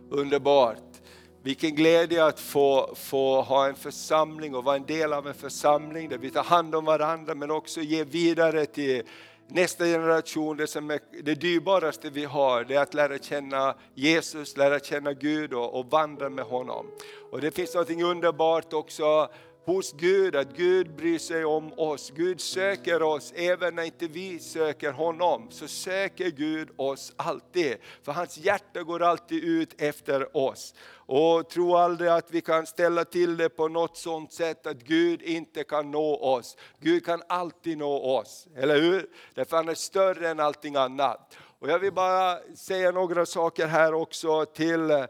Underbart. 0.09 1.01
Vilken 1.43 1.75
glädje 1.75 2.25
att 2.25 2.41
få, 2.41 2.95
få 2.97 3.43
ha 3.43 3.69
en 3.69 3.75
församling 3.75 4.55
och 4.55 4.65
vara 4.65 4.77
en 4.77 4.87
del 4.87 5.13
av 5.13 5.27
en 5.27 5.35
församling 5.35 6.09
där 6.09 6.19
vi 6.19 6.31
tar 6.31 6.45
hand 6.45 6.75
om 6.75 6.85
varandra 6.85 7.35
men 7.35 7.51
också 7.51 7.81
ge 7.81 8.05
vidare 8.05 8.67
till 8.67 9.03
nästa 9.49 9.85
generation. 9.85 10.57
Det 10.57 10.67
som 10.67 10.91
är 10.91 11.01
det 11.23 11.35
dyrbaraste 11.35 12.11
vi 12.11 12.25
har 12.25 12.65
det 12.65 12.75
är 12.75 12.83
att 12.83 12.95
lära 12.95 13.19
känna 13.19 13.75
Jesus, 13.95 14.57
lära 14.57 14.81
känna 14.81 15.13
Gud 15.13 15.53
och, 15.53 15.79
och 15.79 15.91
vandra 15.91 16.31
med 16.31 16.45
honom. 16.45 16.87
Och 17.31 17.41
det 17.41 17.51
finns 17.51 17.75
något 17.75 17.91
underbart 17.91 18.73
också 18.73 19.29
hos 19.65 19.93
Gud, 19.93 20.37
att 20.37 20.57
Gud 20.57 20.97
bryr 20.97 21.19
sig 21.19 21.45
om 21.45 21.73
oss. 21.77 22.11
Gud 22.11 22.41
söker 22.41 23.03
oss 23.03 23.33
även 23.37 23.75
när 23.75 23.83
inte 23.83 24.07
vi 24.07 24.39
söker 24.39 24.93
honom. 24.93 25.51
Så 25.51 25.69
söker 25.69 26.31
Gud 26.31 26.69
oss 26.77 27.13
alltid. 27.17 27.77
För 28.03 28.13
hans 28.13 28.39
hjärta 28.39 28.83
går 28.83 29.03
alltid 29.03 29.45
ut 29.45 29.81
efter 29.81 30.37
oss. 30.37 30.75
Och 31.07 31.51
tro 31.51 31.77
aldrig 31.77 32.11
att 32.11 32.31
vi 32.31 32.41
kan 32.41 32.67
ställa 32.67 33.05
till 33.05 33.37
det 33.37 33.49
på 33.49 33.69
något 33.69 33.97
sånt 33.97 34.33
sätt 34.33 34.67
att 34.67 34.83
Gud 34.83 35.23
inte 35.23 35.65
kan 35.65 35.91
nå 35.91 36.17
oss. 36.17 36.57
Gud 36.81 37.05
kan 37.05 37.23
alltid 37.29 37.79
nå 37.79 38.19
oss, 38.19 38.49
eller 38.57 38.81
hur? 38.81 39.07
Därför 39.35 39.57
han 39.57 39.69
är 39.69 39.75
större 39.75 40.29
än 40.29 40.41
allting 40.41 40.77
annat. 40.77 41.37
Och 41.59 41.71
jag 41.71 41.79
vill 41.79 41.93
bara 41.93 42.39
säga 42.57 42.91
några 42.91 43.27
saker 43.27 43.67
här 43.67 43.95
också 43.95 44.45
till 44.45 45.07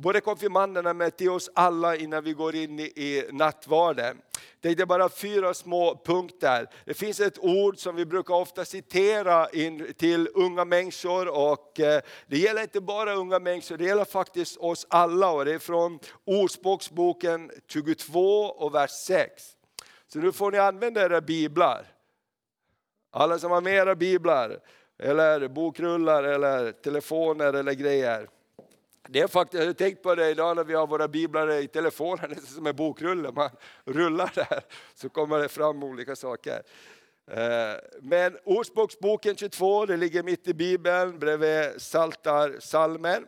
både 0.00 0.20
konfirmanderna 0.20 0.94
men 0.94 1.10
till 1.10 1.30
oss 1.30 1.50
alla 1.54 1.96
innan 1.96 2.24
vi 2.24 2.32
går 2.32 2.54
in 2.54 2.80
i, 2.80 2.82
i 2.82 3.24
nattvarden. 3.32 4.16
Det 4.60 4.80
är 4.80 4.86
bara 4.86 5.08
fyra 5.08 5.54
små 5.54 6.02
punkter. 6.04 6.68
Det 6.84 6.94
finns 6.94 7.20
ett 7.20 7.38
ord 7.38 7.78
som 7.78 7.96
vi 7.96 8.06
brukar 8.06 8.34
ofta 8.34 8.64
citera 8.64 9.48
in 9.48 9.94
till 9.96 10.28
unga 10.34 10.64
människor 10.64 11.28
och 11.28 11.80
eh, 11.80 12.02
det 12.26 12.38
gäller 12.38 12.62
inte 12.62 12.80
bara 12.80 13.14
unga 13.14 13.38
människor, 13.38 13.76
det 13.76 13.84
gäller 13.84 14.04
faktiskt 14.04 14.56
oss 14.56 14.86
alla 14.90 15.30
och 15.30 15.44
det 15.44 15.54
är 15.54 15.58
från 15.58 15.98
Ordspråksboken 16.24 17.50
22 17.66 18.44
och 18.44 18.74
vers 18.74 18.90
6. 18.90 19.42
Så 20.12 20.18
nu 20.18 20.32
får 20.32 20.52
ni 20.52 20.58
använda 20.58 21.04
era 21.04 21.20
biblar. 21.20 21.86
Alla 23.10 23.38
som 23.38 23.50
har 23.50 23.60
med 23.60 23.74
era 23.74 23.94
biblar, 23.94 24.58
eller 24.98 25.48
bokrullar, 25.48 26.24
eller 26.24 26.72
telefoner 26.72 27.52
eller 27.52 27.72
grejer. 27.72 28.28
Det 29.08 29.20
är 29.20 29.28
faktiskt, 29.28 29.60
jag 29.60 29.68
har 29.68 29.74
tänkt 29.74 30.02
på 30.02 30.14
det 30.14 30.30
idag 30.30 30.56
när 30.56 30.64
vi 30.64 30.74
har 30.74 30.86
våra 30.86 31.08
biblar 31.08 31.52
i 31.52 31.68
telefonen, 31.68 32.30
det 32.30 32.36
är 32.36 32.54
som 32.54 32.66
en 32.66 32.76
bokrulle. 32.76 33.32
Man 33.32 33.50
rullar 33.84 34.32
där 34.34 34.60
så 34.94 35.08
kommer 35.08 35.38
det 35.38 35.48
fram 35.48 35.82
olika 35.82 36.16
saker. 36.16 36.62
Eh, 37.30 37.74
men 38.00 38.38
Ordspråksboken 38.44 39.36
22, 39.36 39.86
det 39.86 39.96
ligger 39.96 40.22
mitt 40.22 40.48
i 40.48 40.54
bibeln 40.54 41.18
bredvid 41.18 41.82
Saltarsalmen. 41.82 42.60
Saltarsalmerna 42.62 43.26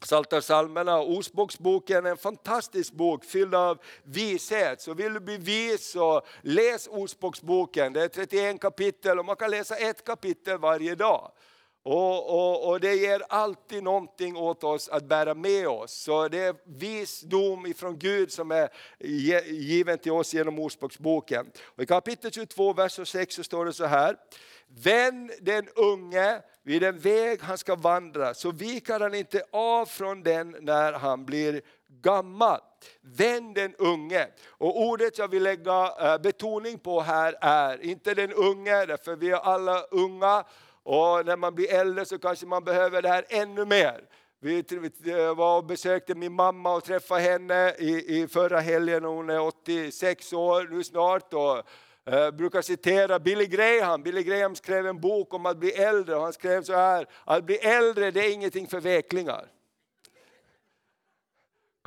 Psaltarpsalmerna 0.00 0.98
och 0.98 1.10
Ordspråksboken 1.10 2.06
är 2.06 2.10
en 2.10 2.16
fantastisk 2.16 2.92
bok 2.92 3.24
fylld 3.24 3.54
av 3.54 3.78
vishet. 4.02 4.80
Så 4.80 4.94
vill 4.94 5.14
du 5.14 5.20
bli 5.20 5.36
vis 5.36 5.90
så 5.90 6.22
läs 6.40 6.86
Ordspråksboken. 6.86 7.92
Det 7.92 8.02
är 8.02 8.08
31 8.08 8.60
kapitel 8.60 9.18
och 9.18 9.24
man 9.24 9.36
kan 9.36 9.50
läsa 9.50 9.76
ett 9.76 10.04
kapitel 10.04 10.58
varje 10.58 10.94
dag. 10.94 11.30
Och, 11.86 12.30
och, 12.30 12.68
och 12.68 12.80
det 12.80 12.94
ger 12.94 13.22
alltid 13.28 13.82
någonting 13.82 14.36
åt 14.36 14.64
oss 14.64 14.88
att 14.88 15.04
bära 15.04 15.34
med 15.34 15.68
oss. 15.68 15.92
Så 15.92 16.28
det 16.28 16.38
är 16.38 16.54
visdom 16.64 17.66
ifrån 17.66 17.98
Gud 17.98 18.32
som 18.32 18.50
är 18.50 18.68
given 19.52 19.98
till 19.98 20.12
oss 20.12 20.34
genom 20.34 20.58
Ordspråksboken. 20.58 21.50
Och 21.64 21.82
I 21.82 21.86
kapitel 21.86 22.30
22, 22.30 22.72
vers 22.72 23.08
6 23.08 23.34
så 23.34 23.44
står 23.44 23.64
det 23.64 23.72
så 23.72 23.84
här. 23.84 24.16
Vänd 24.68 25.30
den 25.40 25.68
unge 25.76 26.42
vid 26.62 26.82
den 26.82 26.98
väg 26.98 27.40
han 27.42 27.58
ska 27.58 27.74
vandra, 27.74 28.34
så 28.34 28.50
viker 28.50 29.00
han 29.00 29.14
inte 29.14 29.44
av 29.50 29.86
från 29.86 30.22
den 30.22 30.56
när 30.60 30.92
han 30.92 31.24
blir 31.24 31.62
gammal. 31.88 32.60
Vänd 33.00 33.54
den 33.54 33.74
unge. 33.74 34.26
Och 34.46 34.80
ordet 34.80 35.18
jag 35.18 35.28
vill 35.28 35.42
lägga 35.42 35.94
eh, 36.00 36.18
betoning 36.18 36.78
på 36.78 37.00
här 37.00 37.34
är 37.40 37.84
inte 37.84 38.14
den 38.14 38.32
unge, 38.32 38.86
därför 38.86 39.16
vi 39.16 39.30
är 39.30 39.36
alla 39.36 39.80
unga 39.80 40.44
och 40.84 41.26
när 41.26 41.36
man 41.36 41.54
blir 41.54 41.72
äldre 41.74 42.04
så 42.04 42.18
kanske 42.18 42.46
man 42.46 42.64
behöver 42.64 43.02
det 43.02 43.08
här 43.08 43.24
ännu 43.28 43.64
mer. 43.64 44.00
Vi 44.40 44.64
var 45.36 45.56
och 45.56 45.64
besökte 45.64 46.14
min 46.14 46.32
mamma 46.32 46.74
och 46.74 46.84
träffade 46.84 47.20
henne 47.20 47.74
i, 47.78 48.20
i 48.20 48.28
förra 48.28 48.60
helgen, 48.60 49.04
hon 49.04 49.30
är 49.30 49.40
86 49.40 50.32
år 50.32 50.68
nu 50.70 50.84
snart. 50.84 51.34
Och, 51.34 51.58
eh, 52.14 52.30
brukar 52.30 52.62
citera 52.62 53.18
Billy 53.18 53.46
Graham. 53.46 54.02
Billy 54.02 54.22
Graham 54.22 54.54
skrev 54.54 54.86
en 54.86 55.00
bok 55.00 55.34
om 55.34 55.46
att 55.46 55.56
bli 55.56 55.70
äldre 55.70 56.16
och 56.16 56.22
han 56.22 56.32
skrev 56.32 56.62
så 56.62 56.72
här, 56.72 57.06
att 57.24 57.44
bli 57.44 57.56
äldre 57.56 58.10
det 58.10 58.26
är 58.26 58.32
ingenting 58.32 58.66
för 58.66 58.80
veklingar. 58.80 59.53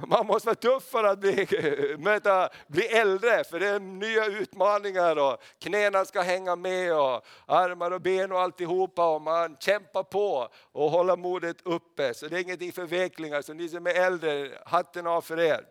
Man 0.06 0.26
måste 0.26 0.46
vara 0.46 0.56
tuff 0.56 0.84
för 0.84 1.04
att 1.04 1.20
bli, 1.20 1.48
möta, 2.00 2.50
bli 2.68 2.88
äldre, 2.88 3.44
för 3.44 3.60
det 3.60 3.68
är 3.68 3.80
nya 3.80 4.26
utmaningar 4.26 5.16
och 5.16 5.42
knäna 5.60 6.06
ska 6.06 6.22
hänga 6.22 6.56
med 6.56 6.94
och 6.94 7.26
armar 7.46 7.92
och 7.92 8.02
ben 8.02 8.32
och 8.32 8.42
alltihopa 8.42 9.16
och 9.16 9.22
man 9.22 9.58
kämpar 9.60 10.04
på 10.04 10.50
och 10.72 10.92
håller 10.92 11.18
modet 11.18 11.58
uppe. 11.64 12.14
Så 12.14 12.28
det 12.28 12.38
är 12.38 12.42
ingenting 12.42 12.72
för 12.72 12.86
veklingar, 12.86 13.42
så 13.42 13.54
ni 13.54 13.70
som 13.70 13.88
är 13.88 13.94
äldre, 13.94 14.52
hatten 14.66 15.08
av 15.08 15.22
för 15.22 15.40
er. 15.40 15.66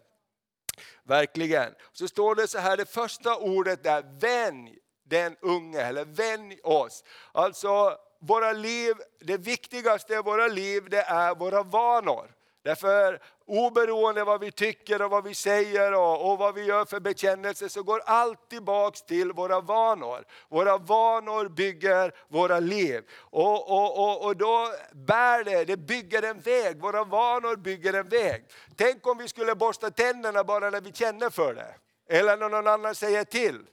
Verkligen. 1.02 1.74
Så 1.92 2.08
står 2.08 2.34
det 2.34 2.48
så 2.48 2.58
här, 2.58 2.76
det 2.76 2.90
första 2.90 3.36
ordet 3.36 3.84
där, 3.84 4.04
vänj 4.20 4.78
den 5.04 5.36
unge, 5.40 5.80
eller 5.80 6.04
vänj 6.04 6.60
oss. 6.62 7.04
Alltså 7.32 7.98
våra 8.20 8.52
liv, 8.52 8.94
det 9.20 9.36
viktigaste 9.36 10.14
i 10.14 10.22
våra 10.22 10.46
liv 10.48 10.88
det 10.90 11.02
är 11.02 11.34
våra 11.34 11.62
vanor. 11.62 12.35
Därför 12.66 13.20
oberoende 13.44 14.24
vad 14.24 14.40
vi 14.40 14.52
tycker 14.52 15.02
och 15.02 15.10
vad 15.10 15.24
vi 15.24 15.34
säger 15.34 15.94
och, 15.94 16.32
och 16.32 16.38
vad 16.38 16.54
vi 16.54 16.64
gör 16.64 16.84
för 16.84 17.00
bekännelse 17.00 17.68
så 17.68 17.82
går 17.82 18.02
allt 18.06 18.48
tillbaks 18.48 19.02
till 19.02 19.32
våra 19.32 19.60
vanor. 19.60 20.24
Våra 20.48 20.78
vanor 20.78 21.48
bygger 21.48 22.12
våra 22.28 22.60
liv. 22.60 23.02
Och, 23.18 23.70
och, 23.70 23.98
och, 23.98 24.24
och 24.26 24.36
då 24.36 24.68
bär 24.92 25.44
det, 25.44 25.64
det 25.64 25.76
bygger 25.76 26.22
en 26.22 26.40
väg. 26.40 26.80
Våra 26.80 27.04
vanor 27.04 27.56
bygger 27.56 27.92
en 27.92 28.08
väg. 28.08 28.44
Tänk 28.76 29.06
om 29.06 29.18
vi 29.18 29.28
skulle 29.28 29.54
borsta 29.54 29.90
tänderna 29.90 30.44
bara 30.44 30.70
när 30.70 30.80
vi 30.80 30.92
känner 30.92 31.30
för 31.30 31.54
det. 31.54 31.74
Eller 32.08 32.36
när 32.36 32.48
någon 32.48 32.66
annan 32.66 32.94
säger 32.94 33.24
till. 33.24 33.66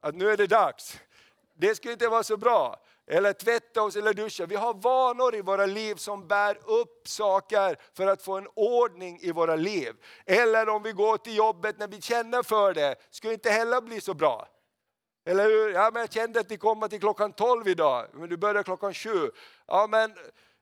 Att 0.00 0.14
nu 0.14 0.30
är 0.30 0.36
det 0.36 0.46
dags. 0.46 0.98
Det 1.54 1.74
skulle 1.74 1.92
inte 1.92 2.08
vara 2.08 2.22
så 2.22 2.36
bra 2.36 2.80
eller 3.08 3.32
tvätta 3.32 3.82
oss 3.82 3.96
eller 3.96 4.14
duscha. 4.14 4.46
Vi 4.46 4.56
har 4.56 4.74
vanor 4.74 5.34
i 5.34 5.40
våra 5.40 5.66
liv 5.66 5.94
som 5.94 6.28
bär 6.28 6.58
upp 6.66 7.08
saker 7.08 7.78
för 7.96 8.06
att 8.06 8.22
få 8.22 8.36
en 8.36 8.48
ordning 8.54 9.18
i 9.20 9.32
våra 9.32 9.56
liv. 9.56 9.94
Eller 10.26 10.68
om 10.68 10.82
vi 10.82 10.92
går 10.92 11.16
till 11.16 11.36
jobbet 11.36 11.78
när 11.78 11.88
vi 11.88 12.00
känner 12.00 12.42
för 12.42 12.74
det, 12.74 12.96
skulle 13.10 13.32
inte 13.32 13.50
heller 13.50 13.80
bli 13.80 14.00
så 14.00 14.14
bra. 14.14 14.48
Eller 15.26 15.44
hur? 15.44 15.72
Ja, 15.72 15.90
men 15.92 16.00
jag 16.00 16.12
kände 16.12 16.40
att 16.40 16.50
ni 16.50 16.56
kommer 16.56 16.88
till 16.88 17.00
klockan 17.00 17.32
12 17.32 17.68
idag, 17.68 18.06
men 18.12 18.28
du 18.28 18.36
börjar 18.36 18.62
klockan 18.62 18.94
7. 18.94 19.30
Ja, 19.66 19.86
men 19.90 20.14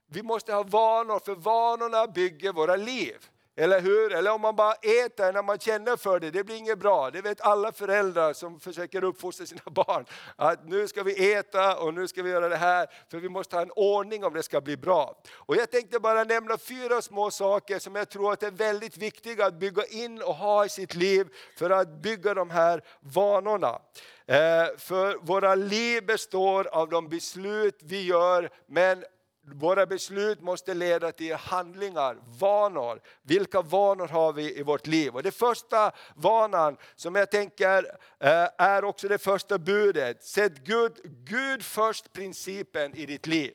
vi 0.06 0.22
måste 0.22 0.52
ha 0.52 0.62
vanor, 0.62 1.18
för 1.18 1.34
vanorna 1.34 2.06
bygger 2.06 2.52
våra 2.52 2.76
liv. 2.76 3.16
Eller 3.58 3.80
hur? 3.80 4.12
Eller 4.12 4.32
om 4.32 4.40
man 4.40 4.56
bara 4.56 4.72
äter 4.72 5.32
när 5.32 5.42
man 5.42 5.58
känner 5.58 5.96
för 5.96 6.20
det, 6.20 6.30
det 6.30 6.44
blir 6.44 6.56
inget 6.56 6.78
bra. 6.78 7.10
Det 7.10 7.22
vet 7.22 7.40
alla 7.40 7.72
föräldrar 7.72 8.32
som 8.32 8.60
försöker 8.60 9.04
uppfostra 9.04 9.46
sina 9.46 9.62
barn. 9.64 10.04
Att 10.36 10.68
nu 10.68 10.88
ska 10.88 11.02
vi 11.02 11.34
äta 11.34 11.76
och 11.76 11.94
nu 11.94 12.08
ska 12.08 12.22
vi 12.22 12.30
göra 12.30 12.48
det 12.48 12.56
här, 12.56 12.86
för 13.10 13.18
vi 13.18 13.28
måste 13.28 13.56
ha 13.56 13.62
en 13.62 13.70
ordning 13.76 14.24
om 14.24 14.34
det 14.34 14.42
ska 14.42 14.60
bli 14.60 14.76
bra. 14.76 15.22
Och 15.34 15.56
jag 15.56 15.70
tänkte 15.70 16.00
bara 16.00 16.24
nämna 16.24 16.58
fyra 16.58 17.02
små 17.02 17.30
saker 17.30 17.78
som 17.78 17.94
jag 17.94 18.08
tror 18.08 18.32
att 18.32 18.42
är 18.42 18.50
väldigt 18.50 18.96
viktiga 18.96 19.46
att 19.46 19.54
bygga 19.54 19.84
in 19.84 20.22
och 20.22 20.34
ha 20.34 20.64
i 20.64 20.68
sitt 20.68 20.94
liv 20.94 21.28
för 21.58 21.70
att 21.70 21.88
bygga 21.88 22.34
de 22.34 22.50
här 22.50 22.82
vanorna. 23.00 23.78
Eh, 24.26 24.76
för 24.78 25.26
våra 25.26 25.54
liv 25.54 26.06
består 26.06 26.66
av 26.66 26.88
de 26.88 27.08
beslut 27.08 27.78
vi 27.82 28.06
gör, 28.06 28.50
men 28.66 29.04
våra 29.54 29.86
beslut 29.86 30.40
måste 30.40 30.74
leda 30.74 31.12
till 31.12 31.34
handlingar, 31.34 32.16
vanor. 32.38 33.00
Vilka 33.22 33.62
vanor 33.62 34.08
har 34.08 34.32
vi 34.32 34.58
i 34.58 34.62
vårt 34.62 34.86
liv? 34.86 35.14
Och 35.14 35.22
det 35.22 35.30
första 35.30 35.92
vanan 36.14 36.76
som 36.96 37.14
jag 37.14 37.30
tänker 37.30 37.84
eh, 38.20 38.48
är 38.58 38.84
också 38.84 39.08
det 39.08 39.18
första 39.18 39.58
budet. 39.58 40.24
Sätt 40.24 40.58
Gud, 40.64 40.92
Gud 41.04 41.62
först 41.62 42.12
principen 42.12 42.96
i 42.96 43.06
ditt 43.06 43.26
liv. 43.26 43.52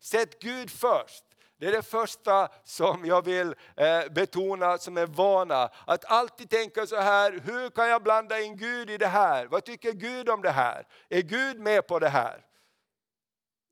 Sätt 0.00 0.38
Gud 0.40 0.70
först. 0.70 1.24
Det 1.58 1.66
är 1.66 1.72
det 1.72 1.82
första 1.82 2.48
som 2.64 3.04
jag 3.04 3.24
vill 3.24 3.54
eh, 3.76 4.00
betona 4.10 4.78
som 4.78 4.96
en 4.96 5.12
vana. 5.12 5.70
Att 5.86 6.04
alltid 6.04 6.50
tänka 6.50 6.86
så 6.86 6.96
här, 6.96 7.40
hur 7.44 7.70
kan 7.70 7.88
jag 7.88 8.02
blanda 8.02 8.40
in 8.40 8.56
Gud 8.56 8.90
i 8.90 8.96
det 8.96 9.06
här? 9.06 9.46
Vad 9.46 9.64
tycker 9.64 9.92
Gud 9.92 10.28
om 10.28 10.42
det 10.42 10.50
här? 10.50 10.86
Är 11.08 11.22
Gud 11.22 11.60
med 11.60 11.86
på 11.86 11.98
det 11.98 12.08
här? 12.08 12.44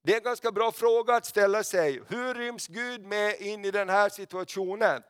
Det 0.04 0.12
är 0.12 0.16
en 0.16 0.22
ganska 0.22 0.52
bra 0.52 0.72
fråga 0.72 1.14
att 1.14 1.26
ställa 1.26 1.62
sig. 1.64 2.02
Hur 2.08 2.34
ryms 2.34 2.66
Gud 2.66 3.06
med 3.06 3.40
in 3.40 3.64
i 3.64 3.70
den 3.70 3.88
här 3.88 4.08
situationen? 4.08 5.02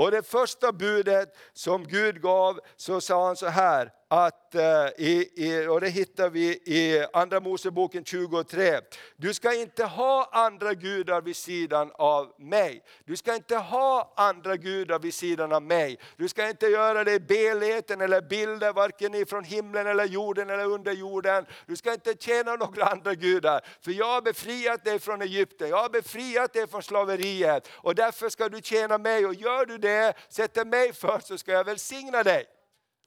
Och 0.00 0.10
det 0.10 0.22
första 0.22 0.72
budet 0.72 1.36
som 1.52 1.84
Gud 1.84 2.22
gav 2.22 2.60
så 2.76 3.00
sa 3.00 3.26
han 3.26 3.36
så 3.36 3.46
här, 3.46 3.92
att, 4.12 4.54
eh, 4.54 4.86
i, 4.96 5.30
i, 5.36 5.66
och 5.66 5.80
det 5.80 5.88
hittar 5.88 6.30
vi 6.30 6.46
i 6.50 7.06
Andra 7.12 7.40
Moseboken 7.40 8.04
23. 8.04 8.80
Du 9.16 9.34
ska 9.34 9.54
inte 9.54 9.84
ha 9.84 10.28
andra 10.32 10.74
gudar 10.74 11.20
vid 11.20 11.36
sidan 11.36 11.90
av 11.94 12.32
mig. 12.38 12.82
Du 13.04 13.16
ska 13.16 13.34
inte 13.34 13.56
ha 13.56 14.12
andra 14.16 14.56
gudar 14.56 14.98
vid 14.98 15.14
sidan 15.14 15.52
av 15.52 15.62
mig. 15.62 15.98
Du 16.16 16.28
ska 16.28 16.48
inte 16.48 16.66
göra 16.66 17.04
det 17.04 17.12
i 17.12 17.20
beleten 17.20 18.00
eller 18.00 18.20
bilder, 18.20 18.72
varken 18.72 19.14
ifrån 19.14 19.44
himlen 19.44 19.86
eller 19.86 20.04
jorden 20.04 20.50
eller 20.50 20.64
under 20.64 20.92
jorden. 20.92 21.46
Du 21.66 21.76
ska 21.76 21.92
inte 21.92 22.14
tjäna 22.20 22.56
några 22.56 22.84
andra 22.84 23.14
gudar. 23.14 23.60
För 23.80 23.90
jag 23.90 24.06
har 24.06 24.22
befriat 24.22 24.84
dig 24.84 24.98
från 24.98 25.22
Egypten, 25.22 25.68
jag 25.68 25.82
har 25.82 25.88
befriat 25.88 26.52
dig 26.52 26.66
från 26.66 26.82
slaveriet. 26.82 27.68
Och 27.72 27.94
därför 27.94 28.28
ska 28.28 28.48
du 28.48 28.60
tjäna 28.62 28.98
mig. 28.98 29.26
Och 29.26 29.34
gör 29.34 29.66
du 29.66 29.78
det, 29.78 29.89
sätter 30.28 30.64
mig 30.64 30.92
först 30.92 31.26
så 31.26 31.38
ska 31.38 31.52
jag 31.52 31.64
välsigna 31.64 32.22
dig. 32.22 32.46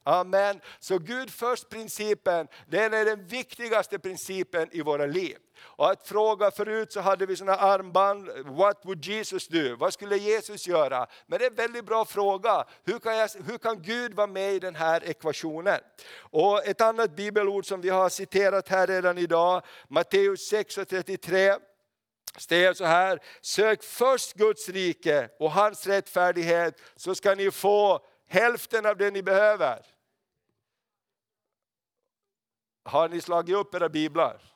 Amen. 0.06 0.62
Så 0.80 0.98
Gud 0.98 1.30
först 1.30 1.70
principen, 1.70 2.48
den 2.68 2.94
är 2.94 3.06
den 3.06 3.28
viktigaste 3.28 4.00
principen 4.00 4.70
i 4.72 4.82
våra 4.82 5.06
liv. 5.06 5.38
Och 5.62 5.92
att 5.92 6.08
fråga 6.08 6.52
förut 6.52 6.92
så 6.92 7.00
hade 7.00 7.26
vi 7.26 7.36
såna 7.36 7.56
armband, 7.56 8.30
what 8.46 8.82
would 8.84 9.06
Jesus 9.06 9.48
do? 9.48 9.76
Vad 9.76 9.94
skulle 9.94 10.18
Jesus 10.18 10.68
göra? 10.68 11.08
Men 11.28 11.40
det 11.40 11.46
är 11.46 11.50
en 11.50 11.56
väldigt 11.56 11.86
bra 11.86 12.06
fråga. 12.06 12.66
Hur 12.84 13.00
kan, 13.00 13.18
jag, 13.18 13.30
hur 13.46 13.58
kan 13.58 13.82
Gud 13.82 14.14
vara 14.14 14.28
med 14.28 14.54
i 14.54 14.60
den 14.60 14.76
här 14.76 15.10
ekvationen? 15.10 15.80
Och 16.18 16.66
ett 16.66 16.82
annat 16.82 17.16
bibelord 17.16 17.66
som 17.66 17.82
vi 17.82 17.90
har 17.90 18.10
citerat 18.10 18.70
här 18.70 18.88
redan 18.88 19.18
idag, 19.18 19.62
Matteus 19.88 20.48
6 20.48 20.78
och 20.78 20.88
33. 20.88 21.54
Det 22.48 22.78
så 22.78 22.86
här, 22.86 23.20
sök 23.42 23.84
först 23.84 24.34
Guds 24.34 24.70
rike 24.70 25.30
och 25.40 25.52
hans 25.52 25.88
rättfärdighet 25.88 26.82
så 26.96 27.16
ska 27.16 27.36
ni 27.36 27.52
få 27.52 28.06
hälften 28.28 28.86
av 28.86 28.98
det 28.98 29.12
ni 29.12 29.24
behöver. 29.24 29.86
Har 32.86 33.10
ni 33.10 33.22
slagit 33.22 33.56
upp 33.56 33.76
era 33.76 33.90
biblar? 33.90 34.53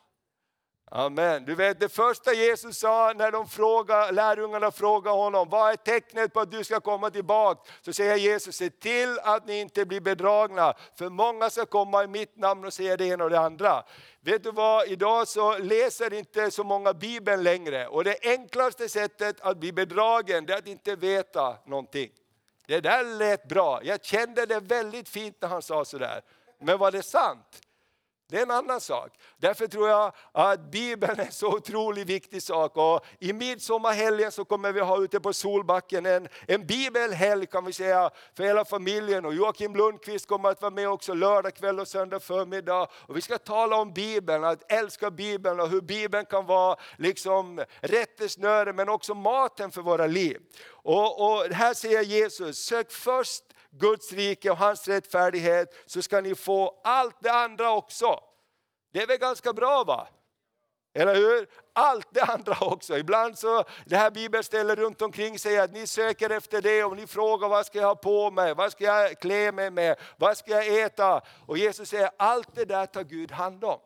Amen. 0.90 1.44
Du 1.44 1.54
vet 1.54 1.80
det 1.80 1.88
första 1.88 2.32
Jesus 2.32 2.78
sa 2.78 3.12
när 3.16 3.32
de 3.32 3.48
frågade, 3.48 4.12
lärjungarna 4.12 4.70
frågade 4.70 5.16
honom, 5.16 5.48
vad 5.48 5.72
är 5.72 5.76
tecknet 5.76 6.32
på 6.32 6.40
att 6.40 6.50
du 6.50 6.64
ska 6.64 6.80
komma 6.80 7.10
tillbaka? 7.10 7.70
Så 7.82 7.92
säger 7.92 8.16
Jesus, 8.16 8.56
se 8.56 8.70
till 8.70 9.18
att 9.22 9.46
ni 9.46 9.60
inte 9.60 9.84
blir 9.84 10.00
bedragna, 10.00 10.74
för 10.98 11.08
många 11.08 11.50
ska 11.50 11.66
komma 11.66 12.04
i 12.04 12.06
mitt 12.06 12.36
namn 12.36 12.64
och 12.64 12.72
säga 12.72 12.96
det 12.96 13.06
ena 13.06 13.24
och 13.24 13.30
det 13.30 13.40
andra. 13.40 13.82
Vet 14.20 14.44
du 14.44 14.50
vad, 14.50 14.88
idag 14.88 15.28
så 15.28 15.58
läser 15.58 16.12
inte 16.12 16.50
så 16.50 16.64
många 16.64 16.94
Bibeln 16.94 17.42
längre 17.42 17.86
och 17.86 18.04
det 18.04 18.16
enklaste 18.22 18.88
sättet 18.88 19.40
att 19.40 19.56
bli 19.56 19.72
bedragen 19.72 20.46
det 20.46 20.52
är 20.52 20.58
att 20.58 20.66
inte 20.66 20.96
veta 20.96 21.56
någonting. 21.66 22.10
Det 22.66 22.80
där 22.80 23.04
lät 23.04 23.48
bra, 23.48 23.80
jag 23.82 24.04
kände 24.04 24.46
det 24.46 24.60
väldigt 24.60 25.08
fint 25.08 25.36
när 25.40 25.48
han 25.48 25.62
sa 25.62 25.84
sådär. 25.84 26.20
Men 26.60 26.78
var 26.78 26.90
det 26.90 27.02
sant? 27.02 27.67
Det 28.30 28.38
är 28.38 28.42
en 28.42 28.50
annan 28.50 28.80
sak. 28.80 29.12
Därför 29.36 29.66
tror 29.66 29.88
jag 29.88 30.12
att 30.32 30.60
Bibeln 30.60 31.20
är 31.20 31.24
en 31.24 31.32
så 31.32 31.56
otroligt 31.56 32.06
viktig 32.06 32.42
sak. 32.42 32.76
Och 32.76 33.04
I 33.18 33.32
midsommarhelgen 33.32 34.32
så 34.32 34.44
kommer 34.44 34.72
vi 34.72 34.80
ha 34.80 35.02
ute 35.02 35.20
på 35.20 35.32
Solbacken 35.32 36.06
en, 36.06 36.28
en 36.46 36.66
bibelhelg 36.66 37.46
kan 37.46 37.64
vi 37.64 37.72
säga 37.72 38.10
för 38.36 38.44
hela 38.44 38.64
familjen. 38.64 39.24
Och 39.24 39.34
Joakim 39.34 39.76
Lundqvist 39.76 40.26
kommer 40.26 40.48
att 40.48 40.62
vara 40.62 40.70
med 40.70 40.88
också 40.88 41.14
lördag 41.14 41.54
kväll 41.54 41.80
och 41.80 41.88
söndag 41.88 42.20
förmiddag. 42.20 42.88
Och 42.92 43.16
vi 43.16 43.20
ska 43.20 43.38
tala 43.38 43.76
om 43.76 43.92
Bibeln, 43.92 44.44
att 44.44 44.72
älska 44.72 45.10
Bibeln 45.10 45.60
och 45.60 45.68
hur 45.68 45.80
Bibeln 45.80 46.26
kan 46.26 46.46
vara 46.46 46.76
liksom 46.96 47.64
rättesnöre 47.80 48.72
men 48.72 48.88
också 48.88 49.14
maten 49.14 49.70
för 49.70 49.82
våra 49.82 50.06
liv. 50.06 50.38
Och, 50.70 51.24
och 51.24 51.44
här 51.44 51.74
säger 51.74 52.02
Jesus, 52.02 52.58
sök 52.58 52.92
först 52.92 53.44
Guds 53.70 54.12
rike 54.12 54.50
och 54.50 54.56
hans 54.56 54.88
rättfärdighet 54.88 55.74
så 55.86 56.02
ska 56.02 56.20
ni 56.20 56.34
få 56.34 56.80
allt 56.84 57.16
det 57.20 57.32
andra 57.32 57.70
också. 57.70 58.20
Det 58.92 59.02
är 59.02 59.06
väl 59.06 59.18
ganska 59.18 59.52
bra 59.52 59.84
va? 59.84 60.08
Eller 60.94 61.14
hur? 61.14 61.48
Allt 61.72 62.08
det 62.10 62.22
andra 62.22 62.56
också. 62.60 62.98
Ibland 62.98 63.38
så, 63.38 63.64
det 63.86 63.96
här 63.96 64.10
bibelstället 64.10 64.78
runt 64.78 65.02
omkring 65.02 65.38
säger 65.38 65.62
att 65.62 65.72
ni 65.72 65.86
söker 65.86 66.30
efter 66.30 66.62
det 66.62 66.84
och 66.84 66.96
ni 66.96 67.06
frågar 67.06 67.48
vad 67.48 67.66
ska 67.66 67.78
jag 67.78 67.86
ha 67.86 67.94
på 67.94 68.30
mig, 68.30 68.54
vad 68.54 68.72
ska 68.72 68.84
jag 68.84 69.20
klä 69.20 69.52
mig 69.52 69.70
med, 69.70 69.96
vad 70.16 70.36
ska 70.36 70.50
jag 70.50 70.82
äta? 70.82 71.20
Och 71.46 71.58
Jesus 71.58 71.88
säger 71.88 72.10
allt 72.16 72.54
det 72.54 72.64
där 72.64 72.86
tar 72.86 73.04
Gud 73.04 73.32
hand 73.32 73.64
om. 73.64 73.78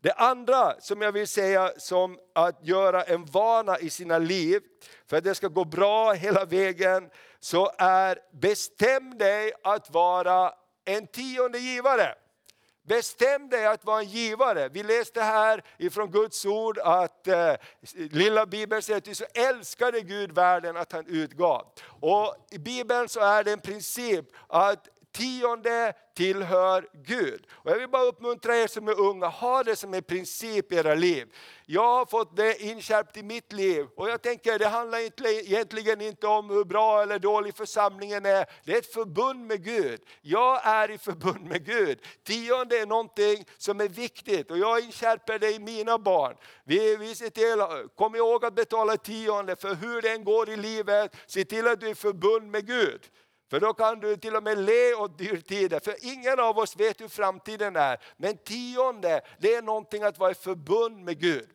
Det 0.00 0.12
andra 0.12 0.80
som 0.80 1.02
jag 1.02 1.12
vill 1.12 1.28
säga 1.28 1.72
som 1.76 2.18
att 2.34 2.66
göra 2.66 3.02
en 3.02 3.24
vana 3.24 3.78
i 3.78 3.90
sina 3.90 4.18
liv, 4.18 4.62
för 5.06 5.16
att 5.16 5.24
det 5.24 5.34
ska 5.34 5.48
gå 5.48 5.64
bra 5.64 6.12
hela 6.12 6.44
vägen, 6.44 7.10
så 7.46 7.70
är 7.78 8.18
bestäm 8.32 9.18
dig 9.18 9.52
att 9.64 9.90
vara 9.90 10.54
en 10.84 11.06
tionde 11.06 11.58
givare. 11.58 12.14
Bestäm 12.82 13.48
dig 13.48 13.66
att 13.66 13.84
vara 13.84 14.00
en 14.00 14.08
givare. 14.08 14.68
Vi 14.68 14.82
läste 14.82 15.22
här 15.22 15.64
ifrån 15.78 16.10
Guds 16.10 16.46
ord 16.46 16.78
att 16.78 17.28
eh, 17.28 17.54
lilla 18.10 18.46
Bibeln 18.46 18.82
säger 18.82 19.10
att 19.10 19.16
så 19.16 19.24
älskade 19.34 20.00
Gud 20.00 20.32
världen 20.32 20.76
att 20.76 20.92
han 20.92 21.06
utgav. 21.06 21.66
Och 22.00 22.36
i 22.50 22.58
Bibeln 22.58 23.08
så 23.08 23.20
är 23.20 23.44
det 23.44 23.52
en 23.52 23.60
princip 23.60 24.24
att 24.46 24.88
tionde 25.16 25.92
tillhör 26.16 26.88
Gud. 26.92 27.46
Och 27.50 27.70
jag 27.70 27.78
vill 27.78 27.88
bara 27.88 28.02
uppmuntra 28.02 28.56
er 28.56 28.66
som 28.66 28.88
är 28.88 29.00
unga, 29.00 29.26
ha 29.26 29.62
det 29.62 29.76
som 29.76 29.94
en 29.94 30.02
princip 30.02 30.72
i 30.72 30.76
era 30.76 30.94
liv. 30.94 31.26
Jag 31.66 31.94
har 31.94 32.06
fått 32.06 32.36
det 32.36 32.62
inskärpt 32.62 33.16
i 33.16 33.22
mitt 33.22 33.52
liv 33.52 33.86
och 33.96 34.10
jag 34.10 34.22
tänker 34.22 34.58
det 34.58 34.68
handlar 34.68 34.98
egentligen 35.28 36.00
inte 36.00 36.26
om 36.26 36.50
hur 36.50 36.64
bra 36.64 37.02
eller 37.02 37.18
dålig 37.18 37.56
församlingen 37.56 38.26
är. 38.26 38.46
Det 38.64 38.72
är 38.72 38.78
ett 38.78 38.92
förbund 38.92 39.46
med 39.46 39.64
Gud. 39.64 40.00
Jag 40.22 40.66
är 40.66 40.90
i 40.90 40.98
förbund 40.98 41.48
med 41.48 41.66
Gud. 41.66 41.98
Tionde 42.24 42.78
är 42.78 42.86
någonting 42.86 43.44
som 43.58 43.80
är 43.80 43.88
viktigt 43.88 44.50
och 44.50 44.58
jag 44.58 44.80
inskärper 44.80 45.38
det 45.38 45.50
i 45.50 45.58
mina 45.58 45.98
barn. 45.98 46.36
Vi, 46.64 46.96
vi 46.96 47.14
ser 47.14 47.30
till, 47.30 47.88
kom 47.96 48.16
ihåg 48.16 48.44
att 48.44 48.54
betala 48.54 48.96
tionde 48.96 49.56
för 49.56 49.74
hur 49.74 50.02
det 50.02 50.10
än 50.10 50.24
går 50.24 50.50
i 50.50 50.56
livet, 50.56 51.16
se 51.26 51.44
till 51.44 51.68
att 51.68 51.80
du 51.80 51.86
är 51.86 51.90
i 51.90 51.94
förbund 51.94 52.50
med 52.50 52.66
Gud. 52.66 53.00
För 53.50 53.60
då 53.60 53.72
kan 53.72 54.00
du 54.00 54.16
till 54.16 54.36
och 54.36 54.42
med 54.42 54.58
le 54.58 54.94
åt 54.94 55.18
dyrtider, 55.18 55.80
för 55.80 55.94
ingen 56.00 56.40
av 56.40 56.58
oss 56.58 56.76
vet 56.76 57.00
hur 57.00 57.08
framtiden 57.08 57.76
är. 57.76 57.98
Men 58.16 58.36
tionde, 58.36 59.20
det 59.38 59.54
är 59.54 59.62
någonting 59.62 60.02
att 60.02 60.18
vara 60.18 60.30
i 60.30 60.34
förbund 60.34 61.04
med 61.04 61.20
Gud. 61.20 61.48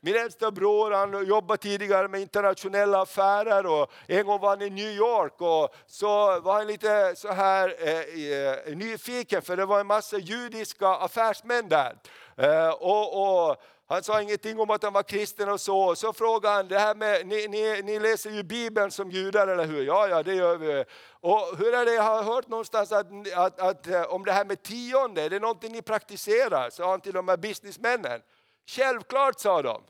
Min 0.00 0.16
äldsta 0.16 0.50
bror 0.50 0.90
han 0.90 1.26
jobbade 1.26 1.62
tidigare 1.62 2.08
med 2.08 2.20
internationella 2.20 3.02
affärer 3.02 3.66
och 3.66 3.92
en 4.06 4.26
gång 4.26 4.40
var 4.40 4.48
han 4.48 4.62
i 4.62 4.70
New 4.70 4.90
York 4.90 5.40
och 5.40 5.74
så 5.86 6.40
var 6.40 6.52
han 6.52 6.66
lite 6.66 7.14
så 7.16 7.32
här 7.32 7.74
eh, 7.78 8.68
eh 8.68 8.76
nyfiken 8.76 9.42
för 9.42 9.56
det 9.56 9.66
var 9.66 9.80
en 9.80 9.86
massa 9.86 10.18
judiska 10.18 10.88
affärsmän 10.88 11.68
där. 11.68 11.96
Eh, 12.36 12.70
och, 12.70 13.48
och 13.48 13.56
han 13.90 14.02
sa 14.02 14.22
ingenting 14.22 14.60
om 14.60 14.70
att 14.70 14.82
han 14.82 14.92
var 14.92 15.02
kristen 15.02 15.48
och 15.48 15.60
så. 15.60 15.94
Så 15.96 16.12
frågade 16.12 16.54
han, 16.54 16.68
det 16.68 16.78
här 16.78 16.94
med, 16.94 17.26
ni, 17.26 17.48
ni, 17.48 17.82
ni 17.82 17.98
läser 17.98 18.30
ju 18.30 18.42
Bibeln 18.42 18.90
som 18.90 19.10
judar 19.10 19.48
eller 19.48 19.64
hur? 19.64 19.82
Ja, 19.82 20.08
ja 20.08 20.22
det 20.22 20.34
gör 20.34 20.56
vi. 20.56 20.84
Och 21.10 21.58
hur 21.58 21.74
är 21.74 21.84
det, 21.84 21.94
jag 21.94 22.02
har 22.02 22.22
hört 22.22 22.48
någonstans 22.48 22.92
att, 22.92 23.06
att, 23.36 23.60
att, 23.60 23.86
eh, 23.86 24.02
om 24.02 24.24
det 24.24 24.32
här 24.32 24.44
med 24.44 24.62
tionde, 24.62 25.22
är 25.22 25.30
det 25.30 25.38
någonting 25.38 25.72
ni 25.72 25.82
praktiserar? 25.82 26.70
Sa 26.70 26.90
han 26.90 27.00
till 27.00 27.12
de 27.12 27.28
här 27.28 27.36
businessmännen. 27.36 28.20
Självklart, 28.66 29.40
sa 29.40 29.62
de. 29.62 29.82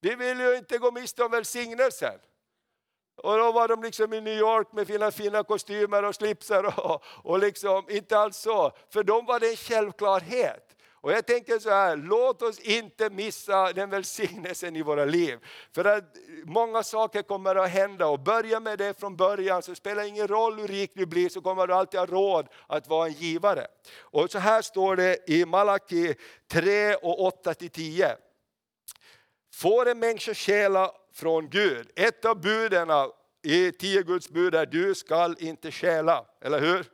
Vi 0.00 0.14
vill 0.14 0.40
ju 0.40 0.56
inte 0.56 0.78
gå 0.78 0.90
miste 0.90 1.24
om 1.24 1.30
välsignelsen. 1.30 2.18
Och 3.16 3.38
då 3.38 3.52
var 3.52 3.68
de 3.68 3.82
liksom 3.82 4.12
i 4.12 4.20
New 4.20 4.38
York 4.38 4.72
med 4.72 4.86
fina, 4.86 5.10
fina 5.10 5.44
kostymer 5.44 6.02
och 6.04 6.14
slipsar 6.14 6.80
och, 6.80 7.02
och 7.04 7.38
liksom, 7.38 7.90
inte 7.90 8.18
alls 8.18 8.36
så. 8.36 8.72
För 8.90 9.02
dem 9.04 9.26
var 9.26 9.40
det 9.40 9.50
en 9.50 9.56
självklarhet. 9.56 10.76
Och 11.02 11.12
jag 11.12 11.26
tänker 11.26 11.58
så 11.58 11.70
här, 11.70 11.96
låt 11.96 12.42
oss 12.42 12.58
inte 12.58 13.10
missa 13.10 13.72
den 13.72 13.90
välsignelsen 13.90 14.76
i 14.76 14.82
våra 14.82 15.04
liv. 15.04 15.38
För 15.74 15.84
att 15.84 16.04
många 16.44 16.82
saker 16.82 17.22
kommer 17.22 17.54
att 17.54 17.70
hända 17.70 18.06
och 18.06 18.20
börja 18.20 18.60
med 18.60 18.78
det 18.78 19.00
från 19.00 19.16
början 19.16 19.62
så 19.62 19.74
spelar 19.74 20.02
det 20.02 20.08
ingen 20.08 20.28
roll 20.28 20.58
hur 20.58 20.68
rik 20.68 20.90
du 20.94 21.06
blir 21.06 21.28
så 21.28 21.40
kommer 21.40 21.66
du 21.66 21.74
alltid 21.74 22.00
ha 22.00 22.06
råd 22.06 22.48
att 22.66 22.88
vara 22.88 23.06
en 23.06 23.12
givare. 23.12 23.66
Och 24.00 24.30
så 24.30 24.38
här 24.38 24.62
står 24.62 24.96
det 24.96 25.30
i 25.30 25.44
Malaki 25.46 26.14
3 26.48 26.94
och 26.94 27.44
8-10. 27.44 28.16
Får 29.54 29.88
en 29.88 29.98
människa 29.98 30.34
stjäla 30.34 30.92
från 31.14 31.48
Gud, 31.50 31.90
ett 31.96 32.24
av 32.24 32.40
buden 32.40 32.88
i 33.42 33.72
tio 33.72 34.02
Guds 34.02 34.28
bud 34.28 34.54
är 34.54 34.66
du 34.66 34.94
skall 34.94 35.36
inte 35.38 35.70
stjäla, 35.70 36.24
eller 36.40 36.60
hur? 36.60 36.86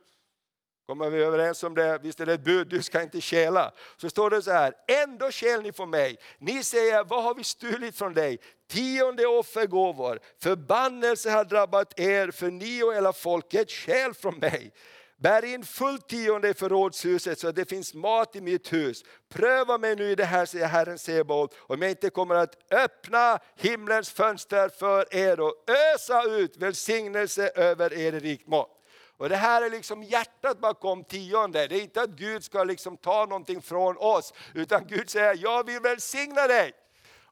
Kommer 0.88 1.10
vi 1.10 1.22
överens 1.22 1.62
om 1.62 1.74
det? 1.74 1.98
Visst 2.02 2.20
är 2.20 2.26
det 2.26 2.32
ett 2.32 2.44
bud, 2.44 2.68
du 2.68 2.82
ska 2.82 3.02
inte 3.02 3.20
stjäla. 3.20 3.72
Så 3.96 4.10
står 4.10 4.30
det 4.30 4.42
så 4.42 4.50
här, 4.50 4.74
ändå 5.04 5.30
stjäl 5.30 5.62
ni 5.62 5.72
från 5.72 5.90
mig. 5.90 6.18
Ni 6.38 6.64
säger, 6.64 7.04
vad 7.04 7.24
har 7.24 7.34
vi 7.34 7.44
stulit 7.44 7.98
från 7.98 8.14
dig? 8.14 8.38
Tionde 8.70 9.26
offergåvor. 9.26 10.20
Förbannelse 10.42 11.30
har 11.30 11.44
drabbat 11.44 12.00
er, 12.00 12.30
för 12.30 12.50
ni 12.50 12.82
och 12.82 12.94
hela 12.94 13.12
folket 13.12 13.70
stjäl 13.70 14.14
från 14.14 14.38
mig. 14.38 14.72
Bär 15.16 15.44
in 15.44 15.64
fullt 15.64 16.08
tionde 16.08 16.48
i 16.48 16.54
förrådshuset 16.54 17.38
så 17.38 17.48
att 17.48 17.56
det 17.56 17.68
finns 17.68 17.94
mat 17.94 18.36
i 18.36 18.40
mitt 18.40 18.72
hus. 18.72 19.02
Pröva 19.28 19.78
mig 19.78 19.96
nu 19.96 20.10
i 20.10 20.14
det 20.14 20.24
här, 20.24 20.46
säger 20.46 20.66
Herren 20.66 20.98
Sebaot, 20.98 21.54
om 21.58 21.82
jag 21.82 21.90
inte 21.90 22.10
kommer 22.10 22.34
att 22.34 22.72
öppna 22.72 23.38
himlens 23.56 24.10
fönster 24.10 24.68
för 24.68 25.14
er 25.14 25.40
och 25.40 25.54
ösa 25.94 26.22
ut 26.22 26.56
välsignelse 26.56 27.50
över 27.54 27.92
er 27.92 28.12
i 28.12 28.20
rikt 28.20 28.46
mått. 28.46 28.77
Och 29.18 29.28
det 29.28 29.36
här 29.36 29.62
är 29.62 29.70
liksom 29.70 30.02
hjärtat 30.02 30.60
bakom 30.60 31.04
tionde. 31.04 31.66
Det 31.66 31.76
är 31.76 31.82
inte 31.82 32.02
att 32.02 32.10
Gud 32.10 32.44
ska 32.44 32.64
liksom 32.64 32.96
ta 32.96 33.26
någonting 33.26 33.62
från 33.62 33.96
oss, 33.96 34.34
utan 34.54 34.86
Gud 34.86 35.10
säger, 35.10 35.38
jag 35.42 35.66
vill 35.66 35.80
välsigna 35.80 36.46
dig. 36.46 36.72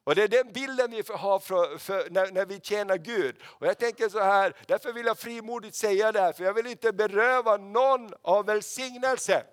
Och 0.03 0.15
det 0.15 0.23
är 0.23 0.27
den 0.27 0.53
bilden 0.53 0.91
vi 0.91 1.03
har 1.13 1.39
för, 1.39 1.77
för, 1.77 2.09
när, 2.09 2.31
när, 2.31 2.45
vi 2.45 2.59
tjänar 2.59 2.97
Gud. 2.97 3.35
Och 3.43 3.67
jag 3.67 3.77
tänker 3.77 4.09
så 4.09 4.19
här, 4.19 4.53
därför 4.65 4.93
vill 4.93 5.05
jag 5.05 5.17
frimodigt 5.17 5.75
säga 5.75 6.11
det 6.11 6.21
här, 6.21 6.33
för 6.33 6.43
jag 6.43 6.53
vill 6.53 6.67
inte 6.67 6.93
beröva 6.93 7.57
någon 7.57 8.09
av 8.21 8.45
välsignelse. 8.45 9.43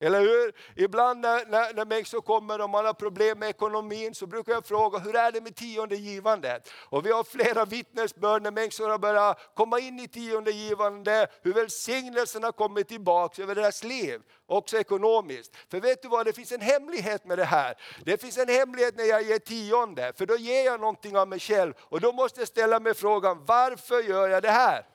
Eller 0.00 0.20
hur? 0.20 0.54
Ibland 0.76 1.20
när, 1.20 1.46
när, 1.46 1.74
när 1.74 1.84
människor 1.84 2.20
kommer 2.20 2.60
och 2.60 2.70
man 2.70 2.86
har 2.86 2.92
problem 2.92 3.38
med 3.38 3.48
ekonomin 3.48 4.14
så 4.14 4.26
brukar 4.26 4.52
jag 4.52 4.66
fråga, 4.66 4.98
hur 4.98 5.16
är 5.16 5.32
det 5.32 5.40
med 5.40 5.56
tionde 5.56 5.96
givandet? 5.96 6.70
Och 6.88 7.06
vi 7.06 7.12
har 7.12 7.24
flera 7.24 7.64
vittnesbörd 7.64 8.42
när 8.42 8.50
människor 8.50 8.88
har 8.88 8.98
börjat 8.98 9.38
komma 9.54 9.78
in 9.78 9.98
i 9.98 10.08
tionde 10.08 10.50
givande, 10.50 11.26
hur 11.42 11.52
välsignelsen 11.52 12.42
har 12.42 12.52
kommit 12.52 12.88
tillbaka 12.88 13.42
över 13.42 13.54
deras 13.54 13.84
liv, 13.84 14.20
också 14.46 14.78
ekonomiskt. 14.78 15.56
För 15.70 15.80
vet 15.80 16.02
du 16.02 16.08
vad, 16.08 16.26
det 16.26 16.32
finns 16.32 16.52
en 16.52 16.60
hemlighet 16.60 17.24
med 17.24 17.38
det 17.38 17.44
här. 17.44 17.74
Det 18.04 18.20
finns 18.20 18.38
en 18.38 18.48
hemlighet 18.48 18.96
när 18.96 19.04
jag 19.04 19.22
ger 19.22 19.38
tionde, 19.38 20.12
för 20.16 20.26
då 20.26 20.36
ger 20.36 20.64
jag 20.64 20.80
någonting 20.80 21.16
av 21.16 21.28
mig 21.28 21.40
själv. 21.40 21.74
Och 21.80 22.00
då 22.00 22.12
måste 22.12 22.40
jag 22.40 22.48
ställa 22.48 22.80
mig 22.80 22.94
frågan, 22.94 23.44
varför 23.44 24.02
gör 24.02 24.28
jag 24.28 24.42
det 24.42 24.50
här? 24.50 24.86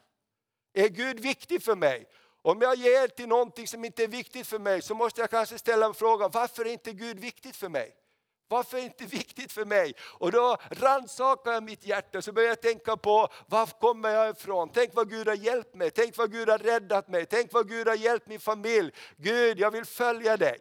Är 0.74 0.88
Gud 0.88 1.20
viktig 1.20 1.64
för 1.64 1.76
mig? 1.76 2.06
Om 2.42 2.62
jag 2.62 2.76
ger 2.76 3.08
till 3.08 3.28
någonting 3.28 3.68
som 3.68 3.86
inte 3.86 4.04
är 4.04 4.08
viktigt 4.08 4.48
för 4.48 4.60
mig 4.60 4.82
så 4.82 4.96
måste 4.96 5.22
jag 5.22 5.30
kanske 5.30 5.58
ställa 5.58 5.86
en 5.86 5.94
fråga, 5.94 6.28
varför 6.28 6.66
är 6.66 6.72
inte 6.72 6.92
Gud 6.92 7.20
viktigt 7.20 7.56
för 7.56 7.70
mig? 7.70 7.96
Varför 8.48 8.78
är 8.78 8.82
det 8.82 8.86
inte 8.86 9.06
viktigt 9.18 9.52
för 9.52 9.66
mig? 9.66 9.94
Och 10.02 10.32
då 10.32 10.58
rannsakar 10.72 11.52
jag 11.52 11.64
mitt 11.64 11.86
hjärta 11.86 12.22
så 12.22 12.32
börjar 12.32 12.50
jag 12.50 12.62
tänka 12.62 12.98
på 12.98 13.28
var 13.48 13.66
kommer 13.66 14.10
jag 14.10 14.30
ifrån? 14.30 14.70
Tänk 14.74 14.94
vad 14.94 15.10
Gud 15.10 15.28
har 15.28 15.36
hjälpt 15.36 15.76
mig, 15.76 15.92
tänk 15.92 16.18
vad 16.18 16.32
Gud 16.32 16.50
har 16.50 16.58
räddat 16.58 17.08
mig, 17.08 17.26
tänk 17.26 17.54
vad 17.54 17.70
Gud 17.70 17.88
har 17.88 17.96
hjälpt 17.96 18.28
min 18.28 18.40
familj. 18.40 18.92
Gud, 19.18 19.60
jag 19.60 19.72
vill 19.72 19.86
följa 19.86 20.38
dig. 20.38 20.58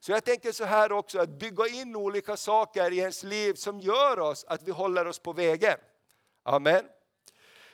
Så 0.00 0.12
jag 0.12 0.24
tänker 0.24 0.52
så 0.52 0.64
här 0.64 0.92
också, 0.92 1.20
att 1.20 1.28
bygga 1.28 1.66
in 1.66 1.96
olika 1.96 2.36
saker 2.36 2.92
i 2.92 2.98
ens 2.98 3.22
liv 3.22 3.54
som 3.54 3.80
gör 3.80 4.18
oss 4.18 4.44
att 4.44 4.62
vi 4.62 4.70
håller 4.70 5.06
oss 5.06 5.18
på 5.18 5.32
vägen. 5.32 5.78
Amen. 6.42 6.84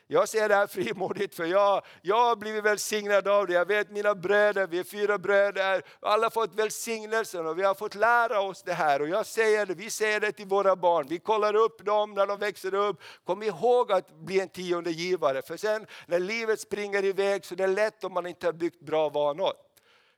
Jag 0.06 0.28
säger 0.28 0.48
det 0.48 0.54
här 0.54 0.66
frimodigt 0.66 1.34
för 1.34 1.44
jag, 1.44 1.84
jag 2.02 2.24
har 2.24 2.36
blivit 2.36 2.64
välsignad 2.64 3.28
av 3.28 3.46
det. 3.46 3.52
Jag 3.52 3.68
vet 3.68 3.90
mina 3.90 4.14
bröder, 4.14 4.66
vi 4.66 4.78
är 4.78 4.84
fyra 4.84 5.18
bröder, 5.18 5.82
alla 6.00 6.26
har 6.26 6.30
fått 6.30 6.54
välsignelsen 6.54 7.46
och 7.46 7.58
vi 7.58 7.62
har 7.62 7.74
fått 7.74 7.94
lära 7.94 8.40
oss 8.40 8.62
det 8.62 8.72
här. 8.72 9.02
Och 9.02 9.08
jag 9.08 9.26
säger 9.26 9.66
det, 9.66 9.74
vi 9.74 9.90
säger 9.90 10.20
det 10.20 10.32
till 10.32 10.46
våra 10.46 10.76
barn, 10.76 11.06
vi 11.08 11.18
kollar 11.18 11.56
upp 11.56 11.84
dem 11.84 12.14
när 12.14 12.26
de 12.26 12.38
växer 12.38 12.74
upp. 12.74 13.02
Kom 13.24 13.42
ihåg 13.42 13.92
att 13.92 14.10
bli 14.10 14.40
en 14.40 14.48
tionde 14.48 14.90
givare, 14.90 15.42
för 15.42 15.56
sen 15.56 15.86
när 16.06 16.18
livet 16.18 16.60
springer 16.60 17.04
iväg 17.04 17.44
så 17.44 17.54
är 17.54 17.56
det 17.56 17.66
lätt 17.66 18.04
om 18.04 18.12
man 18.12 18.26
inte 18.26 18.46
har 18.46 18.52
byggt 18.52 18.80
bra 18.80 19.08
vanor. 19.08 19.52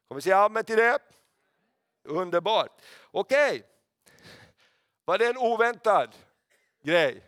Kommer 0.09 0.21
säga 0.21 0.39
amen 0.39 0.65
till 0.65 0.77
det? 0.77 0.99
Underbart. 2.05 2.83
Okej, 3.11 3.49
okay. 3.49 3.63
var 5.05 5.19
det 5.19 5.27
en 5.27 5.37
oväntad 5.37 6.09
grej? 6.83 7.23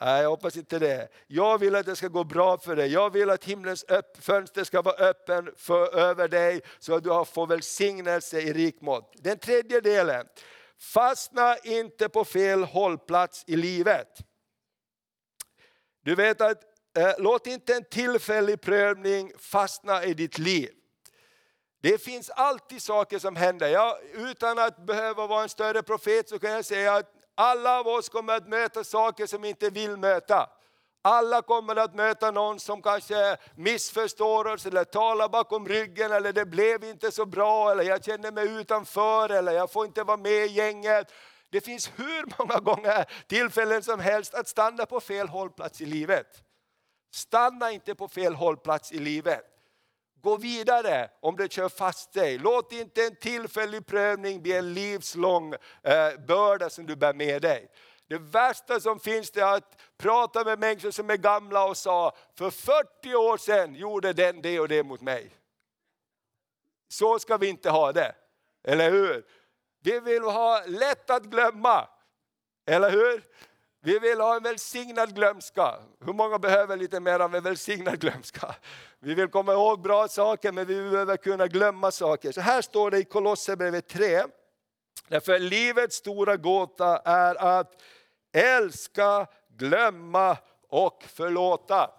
Nej, 0.00 0.22
jag 0.22 0.30
hoppas 0.30 0.56
inte 0.56 0.78
det. 0.78 1.08
Jag 1.26 1.58
vill 1.58 1.74
att 1.74 1.86
det 1.86 1.96
ska 1.96 2.08
gå 2.08 2.24
bra 2.24 2.58
för 2.58 2.76
dig. 2.76 2.92
Jag 2.92 3.12
vill 3.12 3.30
att 3.30 3.44
himlens 3.44 3.84
fönster 4.18 4.64
ska 4.64 4.82
vara 4.82 4.94
öppen 4.94 5.50
för, 5.56 5.98
över 5.98 6.28
dig 6.28 6.60
så 6.78 6.94
att 6.94 7.04
du 7.04 7.24
får 7.24 7.46
välsignelse 7.46 8.40
i 8.40 8.52
rik 8.52 8.80
mått. 8.80 9.12
Den 9.16 9.38
tredje 9.38 9.80
delen, 9.80 10.26
fastna 10.78 11.56
inte 11.58 12.08
på 12.08 12.24
fel 12.24 12.64
hållplats 12.64 13.44
i 13.46 13.56
livet. 13.56 14.08
Du 16.04 16.14
vet 16.14 16.40
att 16.40 16.62
eh, 16.96 17.12
låt 17.18 17.46
inte 17.46 17.74
en 17.74 17.84
tillfällig 17.84 18.60
prövning 18.60 19.32
fastna 19.38 20.04
i 20.04 20.14
ditt 20.14 20.38
liv. 20.38 20.70
Det 21.82 21.98
finns 21.98 22.30
alltid 22.30 22.82
saker 22.82 23.18
som 23.18 23.36
händer. 23.36 23.68
Ja, 23.68 23.98
utan 24.14 24.58
att 24.58 24.86
behöva 24.86 25.26
vara 25.26 25.42
en 25.42 25.48
större 25.48 25.82
profet 25.82 26.28
så 26.28 26.38
kan 26.38 26.50
jag 26.50 26.64
säga 26.64 26.94
att 26.94 27.17
alla 27.38 27.80
av 27.80 27.88
oss 27.88 28.08
kommer 28.08 28.36
att 28.36 28.48
möta 28.48 28.84
saker 28.84 29.26
som 29.26 29.42
vi 29.42 29.48
inte 29.48 29.70
vill 29.70 29.96
möta. 29.96 30.50
Alla 31.02 31.42
kommer 31.42 31.76
att 31.76 31.94
möta 31.94 32.30
någon 32.30 32.60
som 32.60 32.82
kanske 32.82 33.36
missförstår 33.54 34.46
oss 34.46 34.66
eller 34.66 34.84
talar 34.84 35.28
bakom 35.28 35.68
ryggen 35.68 36.12
eller 36.12 36.32
det 36.32 36.46
blev 36.46 36.84
inte 36.84 37.10
så 37.10 37.26
bra 37.26 37.70
eller 37.70 37.82
jag 37.82 38.04
känner 38.04 38.32
mig 38.32 38.60
utanför 38.60 39.28
eller 39.28 39.52
jag 39.52 39.72
får 39.72 39.86
inte 39.86 40.02
vara 40.02 40.16
med 40.16 40.46
i 40.46 40.46
gänget. 40.46 41.12
Det 41.50 41.60
finns 41.60 41.90
hur 41.96 42.38
många 42.38 42.60
gånger 42.60 43.04
tillfällen 43.26 43.82
som 43.82 44.00
helst 44.00 44.34
att 44.34 44.48
stanna 44.48 44.86
på 44.86 45.00
fel 45.00 45.28
hållplats 45.28 45.80
i 45.80 45.86
livet. 45.86 46.42
Stanna 47.14 47.70
inte 47.72 47.94
på 47.94 48.08
fel 48.08 48.34
hållplats 48.34 48.92
i 48.92 48.98
livet. 48.98 49.47
Gå 50.22 50.36
vidare 50.36 51.10
om 51.20 51.36
det 51.36 51.52
kör 51.52 51.68
fast 51.68 52.12
dig. 52.12 52.38
Låt 52.38 52.72
inte 52.72 53.04
en 53.04 53.16
tillfällig 53.16 53.86
prövning 53.86 54.42
bli 54.42 54.52
en 54.52 54.74
livslång 54.74 55.54
eh, 55.82 56.18
börda 56.26 56.70
som 56.70 56.86
du 56.86 56.96
bär 56.96 57.14
med 57.14 57.42
dig. 57.42 57.70
Det 58.08 58.18
värsta 58.18 58.80
som 58.80 59.00
finns 59.00 59.36
är 59.36 59.56
att 59.56 59.80
prata 59.98 60.44
med 60.44 60.58
människor 60.58 60.90
som 60.90 61.10
är 61.10 61.16
gamla 61.16 61.64
och 61.64 61.76
sa, 61.76 62.16
för 62.34 62.50
40 62.50 63.14
år 63.14 63.36
sedan 63.36 63.74
gjorde 63.74 64.12
den 64.12 64.42
det 64.42 64.60
och 64.60 64.68
det 64.68 64.82
mot 64.82 65.00
mig. 65.00 65.30
Så 66.88 67.18
ska 67.18 67.36
vi 67.36 67.48
inte 67.48 67.70
ha 67.70 67.92
det, 67.92 68.14
eller 68.64 68.90
hur? 68.90 69.24
Vi 69.82 70.00
vill 70.00 70.22
ha 70.22 70.62
lätt 70.66 71.10
att 71.10 71.24
glömma, 71.24 71.88
eller 72.66 72.90
hur? 72.90 73.24
Vi 73.80 73.98
vill 73.98 74.20
ha 74.20 74.36
en 74.36 74.42
välsignad 74.42 75.14
glömska. 75.14 75.74
Hur 76.04 76.12
många 76.12 76.38
behöver 76.38 76.76
lite 76.76 77.00
mer 77.00 77.20
av 77.20 77.34
en 77.34 77.42
välsignad 77.42 78.00
glömska? 78.00 78.54
Vi 79.00 79.14
vill 79.14 79.28
komma 79.28 79.52
ihåg 79.52 79.80
bra 79.80 80.08
saker 80.08 80.52
men 80.52 80.66
vi 80.66 80.90
behöver 80.90 81.16
kunna 81.16 81.46
glömma 81.46 81.90
saker. 81.90 82.32
Så 82.32 82.40
här 82.40 82.62
står 82.62 82.90
det 82.90 82.98
i 82.98 83.04
Kolosserbrevet 83.04 83.88
3. 83.88 84.22
Därför 85.08 85.38
livets 85.38 85.96
stora 85.96 86.36
gåta 86.36 86.98
är 87.04 87.58
att 87.58 87.82
älska, 88.32 89.26
glömma 89.56 90.36
och 90.68 91.04
förlåta. 91.06 91.90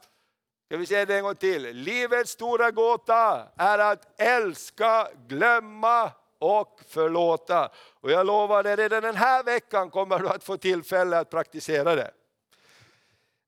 Ska 0.65 0.77
vi 0.77 0.85
säga 0.85 1.05
det 1.05 1.15
en 1.15 1.23
gång 1.23 1.35
till? 1.35 1.63
Livets 1.63 2.31
stora 2.31 2.71
gåta 2.71 3.47
är 3.57 3.79
att 3.79 4.21
älska, 4.21 5.07
glömma 5.27 6.12
och 6.39 6.81
förlåta. 6.88 7.71
Och 8.01 8.12
jag 8.12 8.25
lovar 8.25 8.63
dig, 8.63 8.75
redan 8.75 9.03
den 9.03 9.15
här 9.15 9.43
veckan 9.43 9.89
kommer 9.89 10.19
du 10.19 10.29
att 10.29 10.43
få 10.43 10.57
tillfälle 10.57 11.19
att 11.19 11.29
praktisera 11.29 11.95
det. 11.95 12.12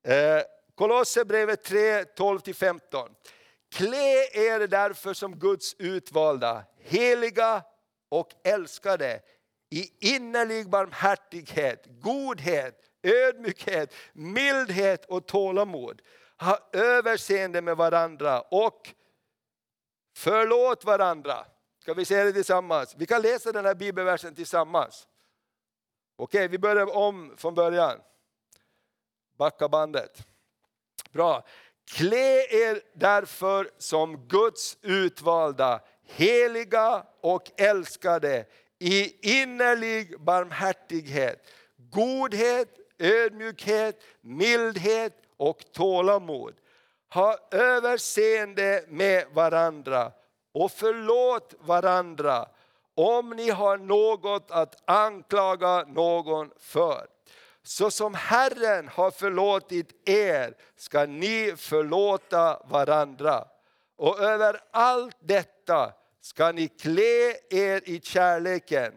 Eh, 0.03 0.43
Kolosserbrevet 0.75 1.63
3, 1.63 2.03
12-15. 2.03 3.09
Klä 3.71 4.27
er 4.33 4.67
därför 4.67 5.13
som 5.13 5.39
Guds 5.39 5.75
utvalda, 5.79 6.63
heliga 6.77 7.63
och 8.09 8.29
älskade 8.43 9.21
i 9.69 10.15
innerlig 10.15 10.69
barmhärtighet, 10.69 11.85
godhet, 11.87 12.79
ödmjukhet, 13.03 13.93
mildhet 14.13 15.05
och 15.05 15.27
tålamod. 15.27 16.01
Ha 16.39 16.59
överseende 16.73 17.61
med 17.61 17.77
varandra 17.77 18.41
och 18.41 18.93
förlåt 20.15 20.85
varandra. 20.85 21.45
Ska 21.79 21.93
vi 21.93 22.05
säga 22.05 22.23
det 22.23 22.33
tillsammans? 22.33 22.95
Vi 22.97 23.05
kan 23.05 23.21
läsa 23.21 23.51
den 23.51 23.65
här 23.65 23.75
bibelversen 23.75 24.35
tillsammans. 24.35 25.07
Okej, 26.15 26.47
vi 26.47 26.57
börjar 26.59 26.95
om 26.97 27.33
från 27.37 27.55
början. 27.55 27.99
Backa 29.37 29.69
bandet. 29.69 30.27
Bra. 31.11 31.45
Klä 31.91 32.45
er 32.49 32.81
därför 32.93 33.69
som 33.77 34.27
Guds 34.27 34.77
utvalda, 34.81 35.79
heliga 36.03 37.03
och 37.21 37.51
älskade 37.57 38.45
i 38.79 39.29
innerlig 39.41 40.19
barmhärtighet, 40.19 41.47
godhet, 41.77 42.69
ödmjukhet, 42.99 44.01
mildhet 44.21 45.13
och 45.37 45.59
tålamod. 45.73 46.53
Ha 47.13 47.37
överseende 47.51 48.85
med 48.87 49.25
varandra 49.33 50.11
och 50.53 50.71
förlåt 50.71 51.53
varandra 51.59 52.47
om 52.95 53.29
ni 53.29 53.49
har 53.49 53.77
något 53.77 54.51
att 54.51 54.89
anklaga 54.89 55.83
någon 55.83 56.51
för. 56.59 57.07
Så 57.63 57.91
som 57.91 58.13
Herren 58.13 58.87
har 58.87 59.11
förlåtit 59.11 60.09
er 60.09 60.53
ska 60.75 61.05
ni 61.05 61.53
förlåta 61.57 62.61
varandra. 62.65 63.47
Och 63.97 64.19
över 64.19 64.61
allt 64.71 65.17
detta 65.19 65.93
ska 66.21 66.51
ni 66.51 66.67
klä 66.67 67.33
er 67.49 67.81
i 67.89 67.99
kärleken, 68.03 68.93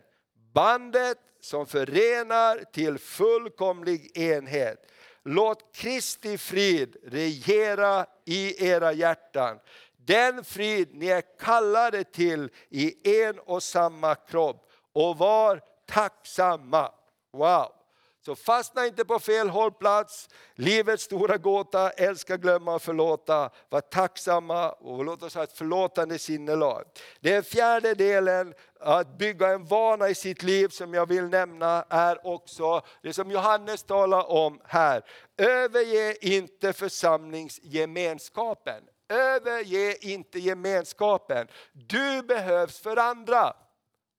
bandet 0.52 1.18
som 1.40 1.66
förenar 1.66 2.64
till 2.72 2.98
fullkomlig 2.98 4.18
enhet. 4.18 4.90
Låt 5.24 5.76
Kristi 5.76 6.38
frid 6.38 6.96
regera 7.04 8.06
i 8.24 8.66
era 8.68 8.92
hjärtan. 8.92 9.58
Den 9.96 10.44
frid 10.44 10.88
ni 10.94 11.06
är 11.06 11.22
kallade 11.38 12.04
till 12.04 12.50
i 12.68 13.18
en 13.24 13.38
och 13.38 13.62
samma 13.62 14.14
kropp. 14.14 14.70
Och 14.92 15.18
var 15.18 15.60
tacksamma. 15.86 16.92
Wow! 17.32 17.83
Så 18.26 18.34
fastna 18.34 18.86
inte 18.86 19.04
på 19.04 19.18
fel 19.18 19.48
hållplats. 19.48 20.28
Livets 20.54 21.04
stora 21.04 21.36
gåta, 21.36 21.90
älska, 21.90 22.36
glömma 22.36 22.74
och 22.74 22.82
förlåta. 22.82 23.50
Var 23.68 23.80
tacksamma 23.80 24.72
och 24.72 25.04
låt 25.04 25.22
oss 25.22 25.34
ha 25.34 25.42
ett 25.42 25.58
förlåtande 25.58 26.18
sinnelag. 26.18 26.84
Den 27.20 27.42
fjärde 27.42 27.94
delen, 27.94 28.54
att 28.80 29.18
bygga 29.18 29.48
en 29.48 29.64
vana 29.64 30.08
i 30.08 30.14
sitt 30.14 30.42
liv 30.42 30.68
som 30.68 30.94
jag 30.94 31.08
vill 31.08 31.24
nämna 31.24 31.84
är 31.88 32.26
också 32.26 32.82
det 33.02 33.12
som 33.12 33.30
Johannes 33.30 33.82
talar 33.82 34.30
om 34.30 34.60
här. 34.64 35.02
Överge 35.36 36.16
inte 36.20 36.72
församlingsgemenskapen. 36.72 38.82
Överge 39.08 39.96
inte 40.00 40.38
gemenskapen. 40.38 41.48
Du 41.72 42.22
behövs 42.22 42.78
för 42.78 42.96
andra. 42.96 43.56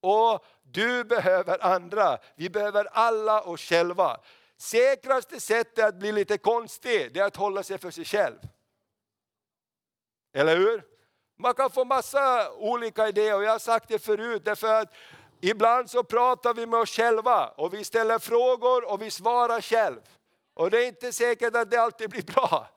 Och 0.02 0.46
du 0.72 1.04
behöver 1.04 1.66
andra. 1.66 2.18
Vi 2.36 2.50
behöver 2.50 2.88
alla 2.92 3.42
oss 3.42 3.62
själva. 3.62 4.20
Säkraste 4.58 5.40
sättet 5.40 5.86
att 5.86 5.96
bli 5.96 6.12
lite 6.12 6.38
konstig, 6.38 7.14
det 7.14 7.20
är 7.20 7.24
att 7.24 7.36
hålla 7.36 7.64
sig 7.64 7.78
för 7.78 7.92
sig 7.92 8.06
själv. 8.06 8.38
Eller 10.34 10.58
hur? 10.58 10.84
Man 11.38 11.54
kan 11.54 11.70
få 11.70 11.86
massa 11.86 12.52
olika 12.52 13.08
idéer 13.08 13.36
och 13.36 13.44
jag 13.44 13.52
har 13.52 13.60
sagt 13.60 13.90
det 13.90 14.00
förut 14.00 14.46
därför 14.46 14.74
att 14.74 14.94
ibland 15.42 15.90
så 15.90 16.04
pratar 16.04 16.54
vi 16.54 16.66
med 16.66 16.80
oss 16.80 16.90
själva 16.90 17.48
och 17.48 17.74
vi 17.74 17.84
ställer 17.84 18.20
frågor 18.20 18.92
och 18.92 19.02
vi 19.02 19.12
svarar 19.12 19.62
själv. 19.62 20.02
Och 20.54 20.72
det 20.72 20.84
är 20.84 20.88
inte 20.88 21.14
säkert 21.14 21.56
att 21.56 21.72
det 21.72 21.78
alltid 21.78 22.10
blir 22.10 22.24
bra. 22.24 22.68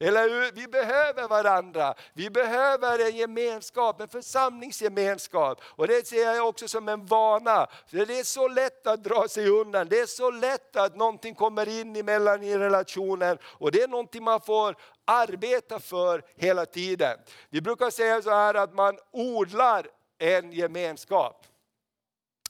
Eller 0.00 0.28
hur? 0.28 0.52
Vi 0.52 0.68
behöver 0.68 1.28
varandra. 1.28 1.94
Vi 2.12 2.30
behöver 2.30 2.98
en 2.98 3.16
gemenskap, 3.16 4.00
en 4.00 4.08
församlingsgemenskap. 4.08 5.60
Och 5.64 5.88
det 5.88 6.06
ser 6.06 6.34
jag 6.34 6.48
också 6.48 6.68
som 6.68 6.88
en 6.88 7.06
vana. 7.06 7.66
För 7.86 8.06
det 8.06 8.18
är 8.18 8.24
så 8.24 8.48
lätt 8.48 8.86
att 8.86 9.04
dra 9.04 9.28
sig 9.28 9.48
undan. 9.48 9.88
Det 9.88 10.00
är 10.00 10.06
så 10.06 10.30
lätt 10.30 10.76
att 10.76 10.96
någonting 10.96 11.34
kommer 11.34 11.68
in 11.68 11.96
emellan 11.96 12.42
i 12.42 12.58
relationen. 12.58 13.38
Och 13.44 13.72
det 13.72 13.82
är 13.82 13.88
någonting 13.88 14.24
man 14.24 14.40
får 14.40 14.76
arbeta 15.04 15.80
för 15.80 16.22
hela 16.36 16.66
tiden. 16.66 17.18
Vi 17.50 17.60
brukar 17.60 17.90
säga 17.90 18.22
så 18.22 18.30
här 18.30 18.54
att 18.54 18.74
man 18.74 18.98
odlar 19.10 19.86
en 20.18 20.52
gemenskap. 20.52 21.46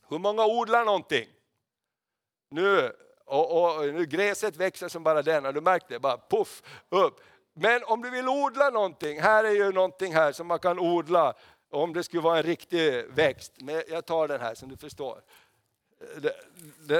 Hur 0.09 0.18
många 0.18 0.46
odlar 0.46 0.85
någonting? 0.85 1.28
Nu, 2.50 2.92
och, 3.24 3.76
och, 3.76 3.94
nu 3.94 4.07
gräset 4.07 4.57
växer 4.57 4.88
som 4.88 5.02
bara 5.02 5.22
den, 5.22 5.44
har 5.44 5.52
du 5.52 5.61
märkt 5.61 5.88
det? 5.88 5.98
Bara 5.98 6.18
puff, 6.30 6.62
upp. 6.88 7.20
Men 7.55 7.85
om 7.85 8.03
du 8.03 8.11
vill 8.11 8.29
odla 8.29 8.71
någonting, 8.71 9.21
här 9.21 9.45
är 9.45 9.51
ju 9.51 9.73
någonting 9.73 10.14
här 10.14 10.33
som 10.33 10.47
man 10.47 10.59
kan 10.59 10.79
odla 10.79 11.35
om 11.71 11.93
det 11.93 12.03
skulle 12.03 12.23
vara 12.23 12.37
en 12.37 12.43
riktig 12.43 13.05
växt. 13.09 13.53
Men 13.57 13.83
jag 13.88 14.07
tar 14.07 14.29
den 14.29 14.40
här 14.40 14.55
som 14.55 14.69
du 14.69 14.77
förstår. 14.77 15.23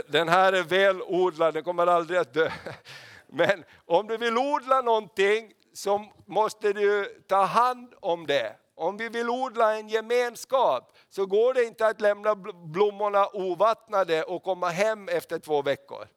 Den 0.09 0.29
här 0.29 0.53
är 0.53 0.63
väl 0.63 1.03
odlad, 1.03 1.55
den 1.55 1.65
kommer 1.65 1.87
aldrig 1.87 2.19
att 2.19 2.35
dö. 2.35 2.51
Men 3.27 3.65
om 3.85 4.07
du 4.07 4.17
vill 4.17 4.39
odla 4.39 4.81
någonting 4.81 5.53
så 5.73 6.07
måste 6.27 6.73
du 6.73 7.23
ta 7.27 7.45
hand 7.45 7.95
om 8.01 8.27
det. 8.27 8.57
Om 8.75 8.97
vi 8.97 9.09
vill 9.09 9.31
odla 9.31 9.77
en 9.77 9.89
gemenskap 9.89 10.97
så 11.09 11.27
går 11.27 11.55
det 11.55 11.65
inte 11.65 11.87
att 11.87 12.01
lämna 12.01 12.35
blommorna 12.55 13.27
ovattnade 13.27 14.23
och 14.23 14.43
komma 14.43 14.69
hem 14.69 15.09
efter 15.09 15.39
två 15.39 15.63
veckor. 15.63 16.09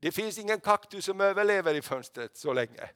Det 0.00 0.12
finns 0.12 0.38
ingen 0.38 0.60
kaktus 0.60 1.04
som 1.04 1.20
överlever 1.20 1.74
i 1.74 1.82
fönstret 1.82 2.36
så 2.36 2.52
länge. 2.52 2.90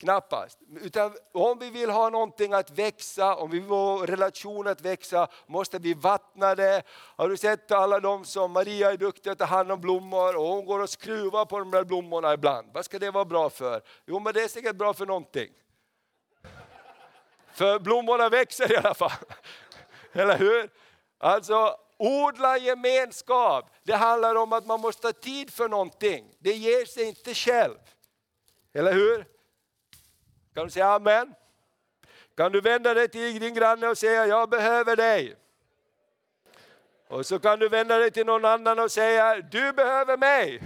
Knappast. 0.00 0.58
Utan 0.80 1.16
om 1.32 1.58
vi 1.58 1.70
vill 1.70 1.90
ha 1.90 2.10
någonting 2.10 2.52
att 2.52 2.70
växa, 2.70 3.36
om 3.36 3.50
vi 3.50 3.60
vill 3.60 3.68
ha 3.68 4.06
relation 4.06 4.66
att 4.66 4.80
växa, 4.80 5.28
måste 5.46 5.78
vi 5.78 5.94
vattna 5.94 6.54
det. 6.54 6.82
Har 6.90 7.28
du 7.28 7.36
sett 7.36 7.72
alla 7.72 8.00
de 8.00 8.24
som, 8.24 8.52
Maria 8.52 8.92
är 8.92 8.96
duktig 8.96 9.30
att 9.30 9.38
ta 9.38 9.44
hand 9.44 9.72
om 9.72 9.80
blommor 9.80 10.36
och 10.36 10.44
hon 10.44 10.64
går 10.64 10.80
och 10.82 10.90
skruvar 10.90 11.44
på 11.44 11.58
de 11.58 11.70
där 11.70 11.84
blommorna 11.84 12.34
ibland. 12.34 12.70
Vad 12.72 12.84
ska 12.84 12.98
det 12.98 13.10
vara 13.10 13.24
bra 13.24 13.50
för? 13.50 13.82
Jo 14.06 14.20
men 14.20 14.34
det 14.34 14.42
är 14.42 14.48
säkert 14.48 14.76
bra 14.76 14.94
för 14.94 15.06
någonting. 15.06 15.50
För 17.52 17.78
blommorna 17.78 18.28
växer 18.28 18.72
i 18.72 18.76
alla 18.76 18.94
fall. 18.94 19.10
Eller 20.12 20.38
hur? 20.38 20.70
Alltså, 21.18 21.76
odla 21.96 22.58
gemenskap. 22.58 23.70
Det 23.82 23.94
handlar 23.94 24.34
om 24.34 24.52
att 24.52 24.66
man 24.66 24.80
måste 24.80 25.06
ha 25.06 25.12
tid 25.12 25.50
för 25.50 25.68
någonting. 25.68 26.34
Det 26.38 26.52
ger 26.52 26.84
sig 26.84 27.04
inte 27.04 27.34
själv. 27.34 27.78
Eller 28.72 28.92
hur? 28.92 29.39
Kan 30.54 30.64
du 30.64 30.70
säga 30.70 30.86
amen? 30.86 31.34
Kan 32.36 32.52
du 32.52 32.60
vända 32.60 32.94
dig 32.94 33.08
till 33.08 33.40
din 33.40 33.54
granne 33.54 33.88
och 33.88 33.98
säga 33.98 34.26
jag 34.26 34.50
behöver 34.50 34.96
dig? 34.96 35.36
Och 37.08 37.26
så 37.26 37.38
kan 37.38 37.58
du 37.58 37.68
vända 37.68 37.98
dig 37.98 38.10
till 38.10 38.26
någon 38.26 38.44
annan 38.44 38.78
och 38.78 38.92
säga 38.92 39.40
du 39.40 39.72
behöver 39.72 40.16
mig. 40.16 40.62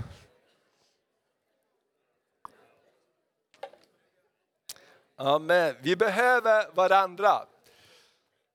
Amen. 5.16 5.74
Vi 5.80 5.96
behöver 5.96 6.74
varandra. 6.74 7.46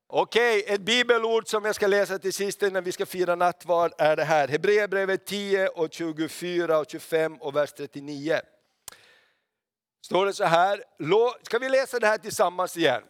Okej, 0.08 0.64
ett 0.68 0.82
bibelord 0.82 1.48
som 1.48 1.66
jag 1.66 1.76
ska 1.76 1.88
läsa 1.88 2.20
till 2.20 2.34
sist 2.34 2.64
innan 2.64 2.84
vi 2.84 2.92
ska 2.92 3.06
fira 3.06 3.36
nattvard 3.36 3.92
är 3.98 4.16
det 4.16 4.24
här. 4.24 4.48
Hebreerbrevet 4.48 5.26
10 5.26 5.68
och 5.68 5.94
24 5.94 6.80
och 6.80 6.90
25 6.90 7.38
och 7.38 7.56
vers 7.56 7.74
39. 7.74 8.40
Står 10.10 10.26
det 10.26 10.34
så 10.34 10.44
här, 10.44 10.84
ska 11.42 11.60
vi 11.60 11.70
läsa 11.70 12.00
det 12.00 12.08
här 12.08 12.18
tillsammans 12.18 12.78
igen? 12.78 13.04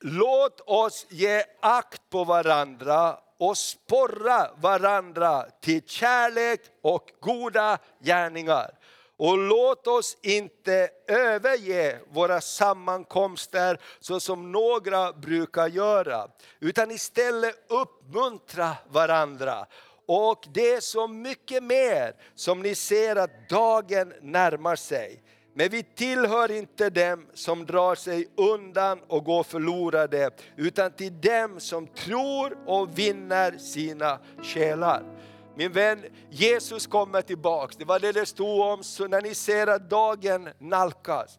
Låt 0.00 0.60
oss 0.60 1.06
ge 1.08 1.44
akt 1.60 2.02
på 2.10 2.24
varandra 2.24 3.18
och 3.38 3.58
sporra 3.58 4.50
varandra 4.56 5.46
till 5.60 5.82
kärlek 5.86 6.60
och 6.82 7.10
goda 7.20 7.78
gärningar. 8.02 8.70
Och 9.16 9.38
låt 9.38 9.86
oss 9.86 10.16
inte 10.22 10.90
överge 11.08 11.98
våra 12.10 12.40
sammankomster 12.40 13.80
så 14.00 14.20
som 14.20 14.52
några 14.52 15.12
brukar 15.12 15.68
göra, 15.68 16.28
utan 16.60 16.90
istället 16.90 17.54
uppmuntra 17.68 18.76
varandra. 18.88 19.66
Och 20.06 20.44
det 20.54 20.72
är 20.72 20.80
så 20.80 21.08
mycket 21.08 21.62
mer 21.62 22.14
som 22.34 22.62
ni 22.62 22.74
ser 22.74 23.16
att 23.16 23.48
dagen 23.48 24.14
närmar 24.20 24.76
sig. 24.76 25.22
Men 25.54 25.68
vi 25.68 25.82
tillhör 25.82 26.50
inte 26.50 26.90
dem 26.90 27.26
som 27.34 27.66
drar 27.66 27.94
sig 27.94 28.28
undan 28.36 29.00
och 29.08 29.24
går 29.24 29.42
förlorade, 29.42 30.30
utan 30.56 30.92
till 30.92 31.20
dem 31.20 31.60
som 31.60 31.86
tror 31.86 32.58
och 32.66 32.98
vinner 32.98 33.58
sina 33.58 34.18
själar. 34.42 35.02
Min 35.56 35.72
vän, 35.72 36.04
Jesus 36.30 36.86
kommer 36.86 37.22
tillbaks. 37.22 37.76
Det 37.76 37.84
var 37.84 37.98
det 38.00 38.12
det 38.12 38.26
stod 38.26 38.60
om. 38.60 38.82
Så 38.82 39.08
när 39.08 39.22
ni 39.22 39.34
ser 39.34 39.66
att 39.66 39.90
dagen 39.90 40.48
nalkas, 40.58 41.38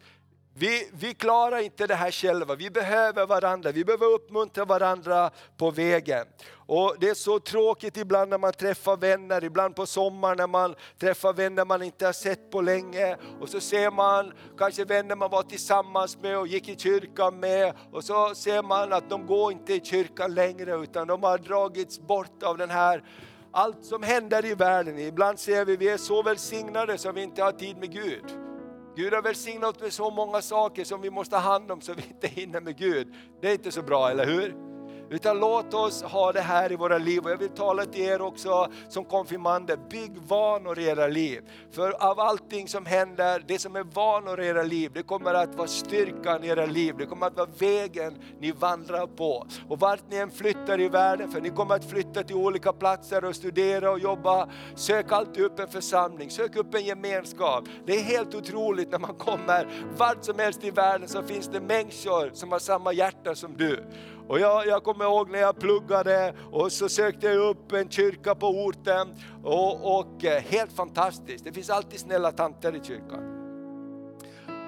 vi, 0.61 0.89
vi 0.93 1.13
klarar 1.13 1.57
inte 1.57 1.87
det 1.87 1.95
här 1.95 2.11
själva, 2.11 2.55
vi 2.55 2.69
behöver 2.69 3.25
varandra, 3.25 3.71
vi 3.71 3.85
behöver 3.85 4.05
uppmuntra 4.05 4.65
varandra 4.65 5.31
på 5.57 5.71
vägen. 5.71 6.25
Och 6.53 6.95
Det 6.99 7.09
är 7.09 7.13
så 7.13 7.39
tråkigt 7.39 7.97
ibland 7.97 8.29
när 8.29 8.37
man 8.37 8.53
träffar 8.53 8.97
vänner, 8.97 9.43
ibland 9.43 9.75
på 9.75 9.85
sommaren 9.85 10.37
när 10.37 10.47
man 10.47 10.75
träffar 10.99 11.33
vänner 11.33 11.65
man 11.65 11.81
inte 11.81 12.05
har 12.05 12.13
sett 12.13 12.51
på 12.51 12.61
länge. 12.61 13.17
Och 13.41 13.49
så 13.49 13.59
ser 13.59 13.91
man 13.91 14.33
kanske 14.57 14.85
vänner 14.85 15.15
man 15.15 15.31
var 15.31 15.43
tillsammans 15.43 16.17
med 16.21 16.37
och 16.37 16.47
gick 16.47 16.69
i 16.69 16.75
kyrkan 16.75 17.39
med. 17.39 17.73
Och 17.91 18.03
så 18.03 18.35
ser 18.35 18.63
man 18.63 18.93
att 18.93 19.09
de 19.09 19.25
går 19.27 19.51
inte 19.51 19.73
i 19.73 19.81
kyrkan 19.83 20.33
längre 20.33 20.75
utan 20.75 21.07
de 21.07 21.23
har 21.23 21.37
dragits 21.37 21.99
bort 21.99 22.43
av 22.43 22.57
den 22.57 22.69
här 22.69 23.03
allt 23.51 23.85
som 23.85 24.03
händer 24.03 24.45
i 24.45 24.55
världen. 24.55 24.99
Ibland 24.99 25.39
ser 25.39 25.65
vi 25.65 25.73
att 25.73 25.79
vi 25.79 25.89
är 25.89 25.97
så 25.97 26.23
välsignade 26.23 26.97
så 26.97 27.11
vi 27.11 27.21
inte 27.21 27.43
har 27.43 27.51
tid 27.51 27.77
med 27.77 27.91
Gud. 27.91 28.50
Gud 28.95 29.13
har 29.13 29.21
välsignat 29.21 29.75
oss 29.75 29.81
med 29.81 29.93
så 29.93 30.11
många 30.11 30.41
saker 30.41 30.83
som 30.83 31.01
vi 31.01 31.09
måste 31.09 31.35
ha 31.35 31.43
hand 31.43 31.71
om 31.71 31.81
så 31.81 31.93
vi 31.93 32.03
inte 32.07 32.27
hinner 32.27 32.61
med 32.61 32.77
Gud. 32.77 33.13
Det 33.41 33.47
är 33.47 33.53
inte 33.53 33.71
så 33.71 33.81
bra, 33.81 34.09
eller 34.09 34.25
hur? 34.25 34.70
Utan 35.11 35.39
låt 35.39 35.73
oss 35.73 36.03
ha 36.03 36.31
det 36.31 36.41
här 36.41 36.71
i 36.71 36.75
våra 36.75 36.97
liv. 36.97 37.23
Och 37.23 37.31
jag 37.31 37.37
vill 37.37 37.49
tala 37.49 37.85
till 37.85 38.01
er 38.01 38.21
också 38.21 38.67
som 38.89 39.05
konfirmander, 39.05 39.77
bygg 39.89 40.17
vanor 40.17 40.79
i 40.79 40.85
era 40.85 41.07
liv. 41.07 41.41
För 41.71 42.09
av 42.11 42.19
allting 42.19 42.67
som 42.67 42.85
händer, 42.85 43.43
det 43.47 43.59
som 43.59 43.75
är 43.75 43.83
vanor 43.83 44.41
i 44.41 44.47
era 44.47 44.63
liv, 44.63 44.91
det 44.93 45.03
kommer 45.03 45.33
att 45.33 45.55
vara 45.55 45.67
styrkan 45.67 46.43
i 46.43 46.47
era 46.47 46.65
liv. 46.65 46.95
Det 46.97 47.05
kommer 47.05 47.27
att 47.27 47.37
vara 47.37 47.49
vägen 47.57 48.17
ni 48.39 48.51
vandrar 48.51 49.07
på. 49.07 49.47
Och 49.69 49.79
vart 49.79 50.03
ni 50.09 50.17
än 50.17 50.31
flyttar 50.31 50.79
i 50.79 50.89
världen, 50.89 51.31
för 51.31 51.41
ni 51.41 51.49
kommer 51.49 51.75
att 51.75 51.85
flytta 51.85 52.23
till 52.23 52.35
olika 52.35 52.73
platser 52.73 53.25
och 53.25 53.35
studera 53.35 53.91
och 53.91 53.99
jobba. 53.99 54.49
Sök 54.75 55.11
alltid 55.11 55.43
upp 55.43 55.59
en 55.59 55.67
församling, 55.67 56.29
sök 56.29 56.55
upp 56.55 56.75
en 56.75 56.85
gemenskap. 56.85 57.63
Det 57.85 57.95
är 57.95 58.03
helt 58.03 58.35
otroligt 58.35 58.91
när 58.91 58.99
man 58.99 59.15
kommer 59.15 59.67
vart 59.97 60.23
som 60.23 60.39
helst 60.39 60.63
i 60.63 60.71
världen 60.71 61.07
så 61.07 61.23
finns 61.23 61.47
det 61.47 61.61
människor 61.61 62.31
som 62.33 62.51
har 62.51 62.59
samma 62.59 62.93
hjärta 62.93 63.35
som 63.35 63.57
du. 63.57 63.83
Och 64.31 64.39
jag, 64.39 64.67
jag 64.67 64.83
kommer 64.83 65.05
ihåg 65.05 65.29
när 65.29 65.39
jag 65.39 65.59
pluggade 65.59 66.33
och 66.51 66.71
så 66.71 66.89
sökte 66.89 67.27
jag 67.27 67.49
upp 67.49 67.71
en 67.71 67.89
kyrka 67.89 68.35
på 68.35 68.47
orten. 68.47 69.07
Och, 69.43 69.99
och 69.99 70.25
eh, 70.25 70.41
helt 70.41 70.73
fantastiskt, 70.73 71.45
det 71.45 71.51
finns 71.51 71.69
alltid 71.69 71.99
snälla 71.99 72.31
tanter 72.31 72.75
i 72.75 72.79
kyrkan. 72.83 73.40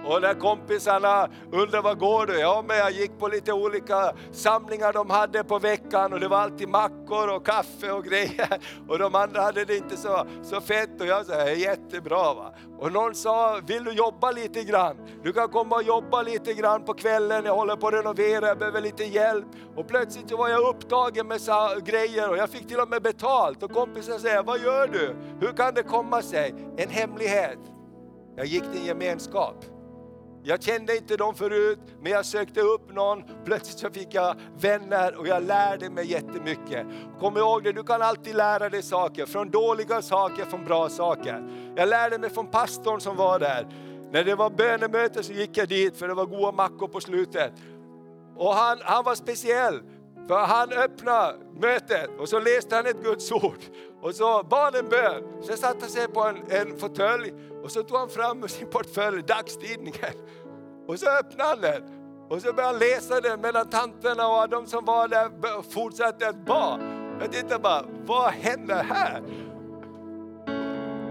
Och 0.06 0.22
när 0.22 0.34
kompisarna 0.34 1.30
undrade 1.52 1.82
var 1.82 1.96
går 1.96 2.26
du? 2.26 2.40
Ja 2.40 2.64
men 2.68 2.78
jag 2.78 2.92
gick 2.92 3.20
på 3.20 3.28
lite 3.28 3.54
olika 3.54 4.14
samlingar 4.32 4.94
de 4.94 5.10
hade 5.10 5.44
på 5.44 5.60
veckan 5.60 6.14
och 6.14 6.20
det 6.20 6.28
var 6.28 6.38
alltid 6.38 6.70
mackor 6.70 7.36
och 7.36 7.46
kaffe 7.46 7.92
och 7.92 8.04
grejer. 8.04 8.60
Och 8.88 9.00
de 9.00 9.16
andra 9.16 9.42
hade 9.42 9.66
det 9.66 9.78
inte 9.78 9.98
så, 9.98 10.28
så 10.44 10.62
fett 10.62 11.02
och 11.02 11.08
jag 11.08 11.26
sa 11.26 11.50
jättebra. 11.50 12.34
Va? 12.34 12.54
Och 12.80 12.92
någon 12.92 13.16
sa, 13.16 13.60
vill 13.68 13.84
du 13.84 13.92
jobba 13.92 14.32
lite 14.32 14.64
grann? 14.64 14.98
Du 15.24 15.34
kan 15.34 15.50
komma 15.50 15.76
och 15.76 15.84
jobba 15.84 16.22
lite 16.22 16.54
grann 16.54 16.84
på 16.84 16.94
kvällen, 16.94 17.46
jag 17.46 17.56
håller 17.56 17.76
på 17.76 17.88
att 17.88 17.94
renovera, 17.94 18.48
jag 18.48 18.58
behöver 18.58 18.82
lite 18.82 19.04
hjälp. 19.04 19.46
Och 19.76 19.88
plötsligt 19.88 20.30
så 20.30 20.38
var 20.38 20.50
jag 20.50 20.70
upptagen 20.70 21.28
med 21.28 21.40
grejer 21.86 22.30
och 22.30 22.38
jag 22.38 22.50
fick 22.50 22.68
till 22.68 22.80
och 22.80 22.90
med 22.90 23.02
betalt. 23.02 23.64
Och 23.64 23.72
kompisen 23.72 24.20
säger, 24.20 24.44
vad 24.44 24.60
gör 24.60 24.88
du? 24.88 25.16
Hur 25.40 25.54
kan 25.54 25.74
det 25.74 25.84
komma 25.84 26.22
sig? 26.22 26.56
En 26.78 26.90
hemlighet. 26.90 27.60
Jag 28.36 28.46
gick 28.46 28.64
till 28.64 28.82
en 28.82 28.86
gemenskap. 28.86 29.66
Jag 30.46 30.64
kände 30.64 30.98
inte 30.98 31.18
dem 31.18 31.36
förut, 31.36 31.80
men 32.02 32.12
jag 32.12 32.26
sökte 32.26 32.62
upp 32.62 32.94
någon. 32.94 33.24
Plötsligt 33.46 33.80
så 33.80 33.90
fick 33.90 34.14
jag 34.14 34.36
vänner 34.60 35.16
och 35.16 35.28
jag 35.28 35.44
lärde 35.44 35.90
mig 35.90 36.12
jättemycket. 36.12 36.88
Kom 37.20 37.38
ihåg 37.38 37.64
det, 37.64 37.72
du 37.72 37.84
kan 37.84 38.02
alltid 38.02 38.36
lära 38.36 38.70
dig 38.70 38.84
saker. 38.84 39.26
Från 39.26 39.50
dåliga 39.50 40.02
saker, 40.02 40.46
från 40.46 40.66
bra 40.66 40.90
saker. 40.90 41.50
Jag 41.76 41.90
lärde 41.90 42.18
mig 42.18 42.30
från 42.30 42.48
pastorn 42.48 43.02
som 43.02 43.18
var 43.18 43.40
där. 43.40 43.68
När 44.12 44.24
det 44.24 44.36
var 44.36 44.50
bönemöte 44.50 45.24
så 45.24 45.34
gick 45.34 45.58
jag 45.58 45.70
dit 45.70 45.98
för 45.98 46.08
det 46.08 46.14
var 46.14 46.26
goda 46.26 46.52
mackor 46.52 46.88
på 46.88 47.00
slutet. 47.00 47.54
Och 48.36 48.54
han, 48.54 48.78
han 48.82 49.04
var 49.04 49.16
speciell. 49.16 49.82
För 50.28 50.40
han 50.40 50.74
öppnade 50.74 51.38
mötet 51.62 52.10
och 52.20 52.30
så 52.30 52.40
läste 52.40 52.76
han 52.76 52.86
ett 52.86 53.04
Guds 53.04 53.32
ord. 53.32 53.60
Och 54.04 54.16
så 54.16 54.44
bad 54.50 54.76
en 54.76 54.90
bön. 54.90 55.24
Sen 55.42 55.58
satte 55.58 55.78
han 55.82 55.90
sig 55.90 56.08
på 56.08 56.24
en, 56.24 56.38
en 56.50 56.78
fåtölj 56.78 57.34
och 57.64 57.72
så 57.72 57.84
tog 57.84 57.98
han 57.98 58.10
fram 58.10 58.48
sin 58.48 58.68
portfölj 58.70 59.24
dagstidningen. 59.24 60.14
Och 60.88 61.00
så 61.00 61.10
öppnade 61.10 61.50
han 61.50 61.62
den. 61.62 61.84
Och 62.30 62.42
så 62.42 62.54
började 62.54 62.74
han 62.74 62.80
läsa 62.80 63.22
den 63.22 63.42
medan 63.42 63.70
tanterna 63.70 64.28
och 64.28 64.50
de 64.50 64.68
som 64.68 64.86
var 64.86 65.08
där 65.08 65.62
fortsatte 65.72 66.30
att 66.30 66.46
ba. 66.46 66.80
Jag 67.20 67.32
tittade 67.32 67.60
bara, 67.60 67.86
vad 68.06 68.32
händer 68.32 68.84
här? 68.84 69.24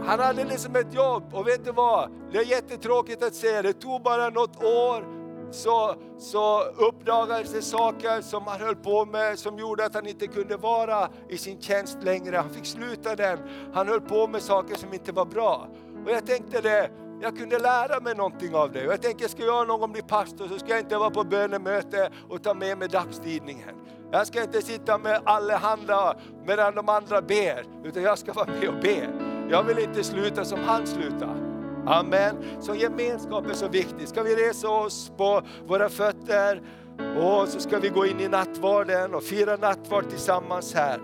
Han 0.06 0.20
hade 0.20 0.44
liksom 0.44 0.76
ett 0.76 0.94
jobb 0.94 1.34
och 1.34 1.48
vet 1.48 1.64
du 1.64 1.72
vad? 1.72 2.10
Det 2.32 2.38
är 2.38 2.44
jättetråkigt 2.44 3.22
att 3.22 3.34
se. 3.34 3.62
Det 3.62 3.72
tog 3.72 4.02
bara 4.02 4.30
något 4.30 4.64
år 4.64 5.21
så, 5.52 5.94
så 6.18 6.62
uppdagades 6.62 7.52
det 7.52 7.62
saker 7.62 8.20
som 8.20 8.46
han 8.46 8.60
höll 8.60 8.76
på 8.76 9.04
med 9.04 9.38
som 9.38 9.58
gjorde 9.58 9.84
att 9.84 9.94
han 9.94 10.06
inte 10.06 10.26
kunde 10.26 10.56
vara 10.56 11.08
i 11.28 11.38
sin 11.38 11.60
tjänst 11.60 11.98
längre. 12.02 12.36
Han 12.36 12.50
fick 12.50 12.66
sluta 12.66 13.16
den. 13.16 13.38
Han 13.74 13.88
höll 13.88 14.00
på 14.00 14.26
med 14.26 14.42
saker 14.42 14.74
som 14.74 14.92
inte 14.92 15.12
var 15.12 15.24
bra. 15.24 15.68
Och 16.04 16.10
jag 16.10 16.26
tänkte 16.26 16.60
det, 16.60 16.90
jag 17.22 17.38
kunde 17.38 17.58
lära 17.58 18.00
mig 18.00 18.14
någonting 18.14 18.54
av 18.54 18.72
det. 18.72 18.86
Och 18.86 18.92
jag 18.92 19.02
tänkte, 19.02 19.28
ska 19.28 19.44
jag 19.44 19.68
någon 19.68 19.80
gång 19.80 19.92
bli 19.92 20.02
pastor 20.02 20.48
så 20.48 20.58
ska 20.58 20.68
jag 20.68 20.80
inte 20.80 20.96
vara 20.96 21.10
på 21.10 21.24
bönemöte 21.24 22.10
och 22.28 22.42
ta 22.42 22.54
med 22.54 22.78
mig 22.78 22.88
dagstidningen. 22.88 23.74
Jag 24.12 24.26
ska 24.26 24.42
inte 24.42 24.62
sitta 24.62 24.98
med 24.98 25.20
allehanda 25.24 26.16
medan 26.46 26.74
de 26.74 26.88
andra 26.88 27.22
ber, 27.22 27.64
utan 27.84 28.02
jag 28.02 28.18
ska 28.18 28.32
vara 28.32 28.46
med 28.46 28.68
och 28.68 28.82
be. 28.82 29.08
Jag 29.50 29.62
vill 29.62 29.78
inte 29.78 30.04
sluta 30.04 30.44
som 30.44 30.58
han 30.64 30.86
slutade. 30.86 31.51
Amen. 31.86 32.36
Så 32.60 32.74
gemenskap 32.74 33.46
är 33.46 33.54
så 33.54 33.68
viktigt. 33.68 34.08
Ska 34.08 34.22
vi 34.22 34.34
resa 34.48 34.68
oss 34.68 35.12
på 35.16 35.42
våra 35.66 35.88
fötter 35.88 36.62
och 36.98 37.48
så 37.48 37.60
ska 37.60 37.78
vi 37.78 37.88
gå 37.88 38.06
in 38.06 38.20
i 38.20 38.28
nattvarden 38.28 39.14
och 39.14 39.22
fira 39.22 39.56
nattvard 39.56 40.10
tillsammans 40.10 40.74
här. 40.74 41.00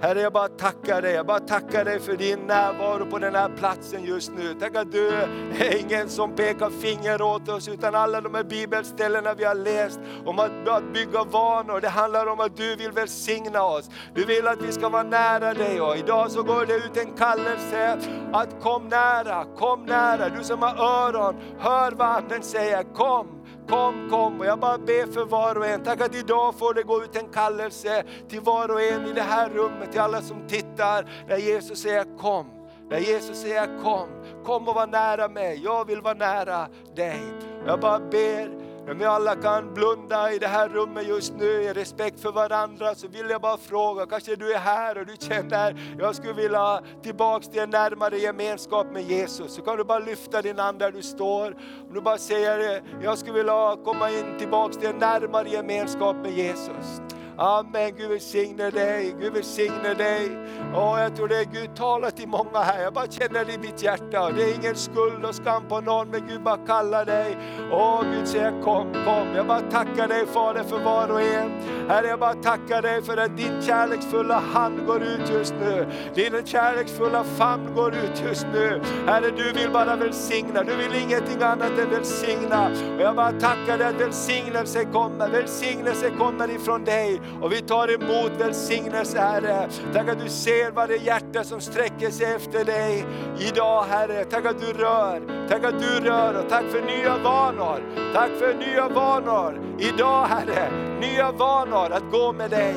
Herre, 0.00 0.20
jag 0.20 0.32
bara 0.32 0.48
tackar 0.48 1.02
dig. 1.02 1.14
Jag 1.14 1.26
bara 1.26 1.40
tackar 1.40 1.84
dig 1.84 2.00
för 2.00 2.16
din 2.16 2.38
närvaro 2.38 3.06
på 3.10 3.18
den 3.18 3.34
här 3.34 3.48
platsen 3.56 4.04
just 4.04 4.32
nu. 4.36 4.54
Tack 4.60 4.76
att 4.76 4.92
du 4.92 5.08
är 5.08 5.80
ingen 5.80 6.08
som 6.08 6.34
pekar 6.34 6.70
finger 6.70 7.22
åt 7.22 7.48
oss, 7.48 7.68
utan 7.68 7.94
alla 7.94 8.20
de 8.20 8.34
här 8.34 8.44
bibelställena 8.44 9.34
vi 9.34 9.44
har 9.44 9.54
läst 9.54 10.00
om 10.24 10.38
att, 10.38 10.68
att 10.68 10.92
bygga 10.92 11.24
vanor. 11.24 11.80
Det 11.80 11.88
handlar 11.88 12.26
om 12.26 12.40
att 12.40 12.56
du 12.56 12.76
vill 12.76 12.90
välsigna 12.90 13.62
oss. 13.62 13.90
Du 14.14 14.24
vill 14.24 14.46
att 14.46 14.62
vi 14.62 14.72
ska 14.72 14.88
vara 14.88 15.02
nära 15.02 15.54
dig 15.54 15.80
och 15.80 15.96
idag 15.96 16.30
så 16.30 16.42
går 16.42 16.66
det 16.66 16.74
ut 16.74 16.96
en 16.96 17.12
kallelse 17.12 17.98
att 18.32 18.62
kom 18.62 18.88
nära, 18.88 19.44
kom 19.56 19.84
nära. 19.86 20.28
Du 20.28 20.44
som 20.44 20.62
har 20.62 20.76
öron, 20.76 21.34
hör 21.58 21.92
vad 21.92 22.08
anden 22.08 22.42
säger. 22.42 22.82
Kom, 22.94 23.35
kom, 23.68 24.10
kom. 24.10 24.40
Och 24.40 24.46
jag 24.46 24.58
bara 24.58 24.78
ber 24.78 25.12
för 25.12 25.24
var 25.24 25.58
och 25.58 25.66
en. 25.66 25.82
Tack 25.82 26.00
att 26.00 26.14
idag 26.14 26.54
får 26.54 26.74
det 26.74 26.82
gå 26.82 27.04
ut 27.04 27.16
en 27.16 27.28
kallelse 27.28 28.04
till 28.28 28.40
var 28.40 28.70
och 28.70 28.82
en 28.82 29.06
i 29.06 29.12
det 29.12 29.22
här 29.22 29.48
rummet, 29.48 29.92
till 29.92 30.00
alla 30.00 30.22
som 30.22 30.36
tittar. 30.48 31.06
När 31.28 31.36
Jesus 31.36 31.78
säger 31.78 32.18
kom. 32.18 32.46
När 32.90 32.98
Jesus 32.98 33.40
säger 33.40 33.82
kom, 33.82 34.08
kom 34.44 34.68
och 34.68 34.74
var 34.74 34.86
nära 34.86 35.28
mig. 35.28 35.60
Jag 35.64 35.86
vill 35.86 36.00
vara 36.00 36.14
nära 36.14 36.66
dig. 36.94 37.20
Jag 37.66 37.80
bara 37.80 37.98
ber 37.98 38.65
om 38.90 38.98
vi 38.98 39.04
alla 39.04 39.34
kan 39.34 39.74
blunda 39.74 40.32
i 40.32 40.38
det 40.38 40.46
här 40.46 40.68
rummet 40.68 41.06
just 41.06 41.32
nu 41.38 41.46
i 41.46 41.72
respekt 41.72 42.20
för 42.20 42.32
varandra 42.32 42.94
så 42.94 43.08
vill 43.08 43.30
jag 43.30 43.40
bara 43.40 43.56
fråga, 43.56 44.06
kanske 44.06 44.36
du 44.36 44.52
är 44.52 44.58
här 44.58 44.98
och 44.98 45.06
du 45.06 45.16
känner, 45.18 45.96
jag 45.98 46.14
skulle 46.14 46.32
vilja 46.32 46.82
tillbaks 47.02 47.48
till 47.48 47.60
en 47.60 47.70
närmare 47.70 48.18
gemenskap 48.18 48.86
med 48.92 49.02
Jesus. 49.02 49.54
Så 49.54 49.62
kan 49.62 49.76
du 49.76 49.84
bara 49.84 49.98
lyfta 49.98 50.42
din 50.42 50.58
hand 50.58 50.78
där 50.78 50.92
du 50.92 51.02
står. 51.02 51.56
Om 51.88 51.94
du 51.94 52.00
bara 52.00 52.18
säger, 52.18 52.82
jag 53.02 53.18
skulle 53.18 53.34
vilja 53.34 53.76
komma 53.84 54.10
in 54.10 54.38
tillbaks 54.38 54.76
till 54.76 54.88
en 54.88 54.98
närmare 54.98 55.48
gemenskap 55.48 56.16
med 56.16 56.32
Jesus. 56.32 57.00
Amen, 57.38 57.92
Gud 57.96 58.10
välsigne 58.10 58.70
dig, 58.70 59.16
Gud 59.20 59.32
välsigne 59.32 59.94
dig. 59.94 60.38
Åh, 60.74 61.00
jag 61.00 61.16
tror 61.16 61.28
det 61.28 61.36
är 61.36 61.44
Gud 61.44 61.76
talar 61.76 62.10
till 62.10 62.28
många 62.28 62.58
här, 62.58 62.82
jag 62.82 62.92
bara 62.92 63.06
känner 63.06 63.44
det 63.44 63.52
i 63.52 63.58
mitt 63.58 63.82
hjärta. 63.82 64.30
Det 64.30 64.42
är 64.42 64.54
ingen 64.54 64.74
skuld 64.74 65.24
och 65.24 65.34
skam 65.34 65.68
på 65.68 65.80
någon, 65.80 66.08
men 66.08 66.26
Gud 66.26 66.42
bara 66.42 66.56
kallar 66.56 67.04
dig. 67.04 67.36
Åh, 67.72 68.02
Gud 68.12 68.28
säger 68.28 68.62
kom, 68.62 68.92
kom. 68.92 69.34
Jag 69.34 69.46
bara 69.46 69.60
tackar 69.60 70.08
dig 70.08 70.26
Fader 70.26 70.62
för 70.62 70.78
var 70.78 71.08
och 71.08 71.22
en. 71.22 71.50
Herre, 71.88 72.06
jag 72.06 72.20
bara 72.20 72.34
tackar 72.34 72.82
dig 72.82 73.02
för 73.02 73.16
att 73.16 73.36
din 73.36 73.62
kärleksfulla 73.62 74.38
hand 74.38 74.86
går 74.86 75.02
ut 75.02 75.30
just 75.30 75.54
nu. 75.60 75.86
Din 76.14 76.46
kärleksfulla 76.46 77.24
famn 77.24 77.74
går 77.74 77.94
ut 77.94 78.22
just 78.28 78.46
nu. 78.52 78.82
Herre, 79.06 79.30
du 79.36 79.52
vill 79.52 79.70
bara 79.70 79.96
välsigna, 79.96 80.62
du 80.62 80.76
vill 80.76 80.94
ingenting 80.94 81.42
annat 81.42 81.78
än 81.78 81.90
välsigna. 81.90 82.70
Och 82.96 83.02
jag 83.02 83.16
bara 83.16 83.32
tackar 83.32 83.78
dig 83.78 83.86
att 83.86 84.00
välsignelse 84.00 84.84
kommer, 84.84 85.28
välsignelse 85.28 86.10
kommer 86.18 86.50
ifrån 86.50 86.84
dig. 86.84 87.20
Och 87.42 87.52
vi 87.52 87.60
tar 87.60 87.94
emot 87.94 88.32
välsignelse 88.38 89.18
Herre. 89.18 89.68
Tack 89.92 90.08
att 90.08 90.20
du 90.24 90.28
ser 90.28 90.70
varje 90.70 90.96
hjärta 90.96 91.44
som 91.44 91.60
sträcker 91.60 92.10
sig 92.10 92.26
efter 92.26 92.64
dig 92.64 93.06
idag 93.40 93.84
Herre. 93.84 94.24
Tack 94.24 94.46
att 94.46 94.60
du 94.60 94.72
rör, 94.72 95.48
tack 95.48 95.64
att 95.64 95.80
du 95.80 96.00
rör 96.00 96.44
och 96.44 96.48
tack 96.48 96.64
för 96.64 96.82
nya 96.82 97.18
vanor. 97.18 97.82
Tack 98.14 98.30
för 98.38 98.54
nya 98.54 98.88
vanor 98.88 99.60
idag 99.78 100.26
Herre. 100.26 100.70
Nya 101.00 101.32
vanor 101.32 101.92
att 101.92 102.10
gå 102.12 102.32
med 102.32 102.50
dig. 102.50 102.74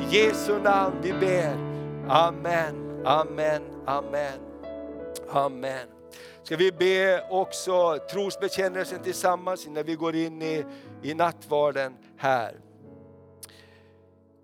I 0.00 0.16
Jesu 0.16 0.58
namn 0.58 0.96
vi 1.02 1.12
ber. 1.12 1.56
Amen, 2.08 3.02
amen, 3.04 3.62
amen. 3.86 4.38
Amen. 5.32 5.86
Ska 6.42 6.56
vi 6.56 6.72
be 6.72 7.24
också 7.30 7.98
trosbekännelsen 8.10 9.02
tillsammans 9.02 9.66
innan 9.66 9.84
vi 9.84 9.94
går 9.94 10.14
in 10.14 10.42
i, 10.42 10.64
i 11.02 11.14
nattvarden 11.14 11.96
här. 12.16 12.54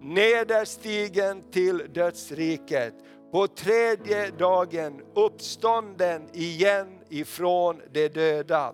nederstigen 0.00 1.50
till 1.50 1.82
dödsriket, 1.94 2.94
på 3.32 3.46
tredje 3.46 4.30
dagen 4.30 5.00
uppstånden 5.14 6.28
igen 6.32 6.98
ifrån 7.08 7.80
de 7.92 8.08
döda, 8.08 8.72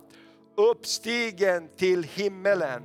uppstigen 0.56 1.68
till 1.76 2.02
himmelen, 2.02 2.82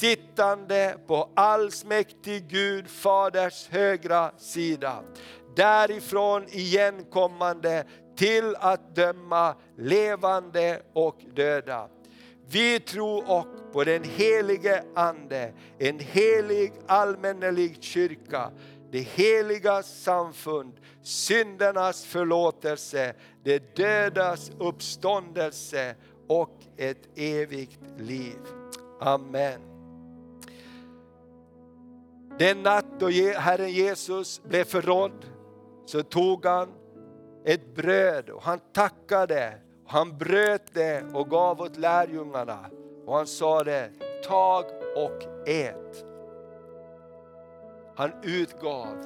sittande 0.00 0.96
på 1.06 1.30
allsmäktig 1.36 2.48
Gud 2.48 2.88
Faders 2.88 3.68
högra 3.68 4.30
sida, 4.38 5.02
därifrån 5.56 6.44
igenkommande 6.48 7.84
till 8.16 8.56
att 8.56 8.96
döma 8.96 9.54
levande 9.78 10.82
och 10.94 11.18
döda. 11.34 11.88
Vi 12.48 12.80
tror 12.80 13.30
också 13.30 13.55
på 13.72 13.84
den 13.84 14.04
helige 14.04 14.82
Ande, 14.94 15.52
en 15.78 15.98
helig 15.98 16.72
allmännelig 16.86 17.76
kyrka, 17.80 18.50
det 18.90 19.00
heliga 19.00 19.82
samfund, 19.82 20.72
syndernas 21.02 22.04
förlåtelse, 22.04 23.14
det 23.44 23.76
dödas 23.76 24.50
uppståndelse 24.58 25.94
och 26.28 26.60
ett 26.76 27.08
evigt 27.16 27.80
liv. 27.98 28.38
Amen. 29.00 29.60
Den 32.38 32.62
natt 32.62 32.86
då 32.98 33.08
Herren 33.38 33.70
Jesus 33.70 34.42
blev 34.42 34.64
förrådd 34.64 35.26
så 35.86 36.02
tog 36.02 36.44
han 36.44 36.68
ett 37.44 37.74
bröd 37.74 38.30
och 38.30 38.42
han 38.42 38.60
tackade 38.72 39.60
han 39.86 40.18
bröt 40.18 40.74
det 40.74 41.04
och 41.14 41.30
gav 41.30 41.60
åt 41.60 41.76
lärjungarna 41.76 42.70
och 43.06 43.16
han 43.16 43.26
sa 43.26 43.64
det, 43.64 43.90
tag 44.24 44.64
och 44.96 45.48
ät. 45.48 46.04
Han 47.96 48.10
utgav. 48.22 48.96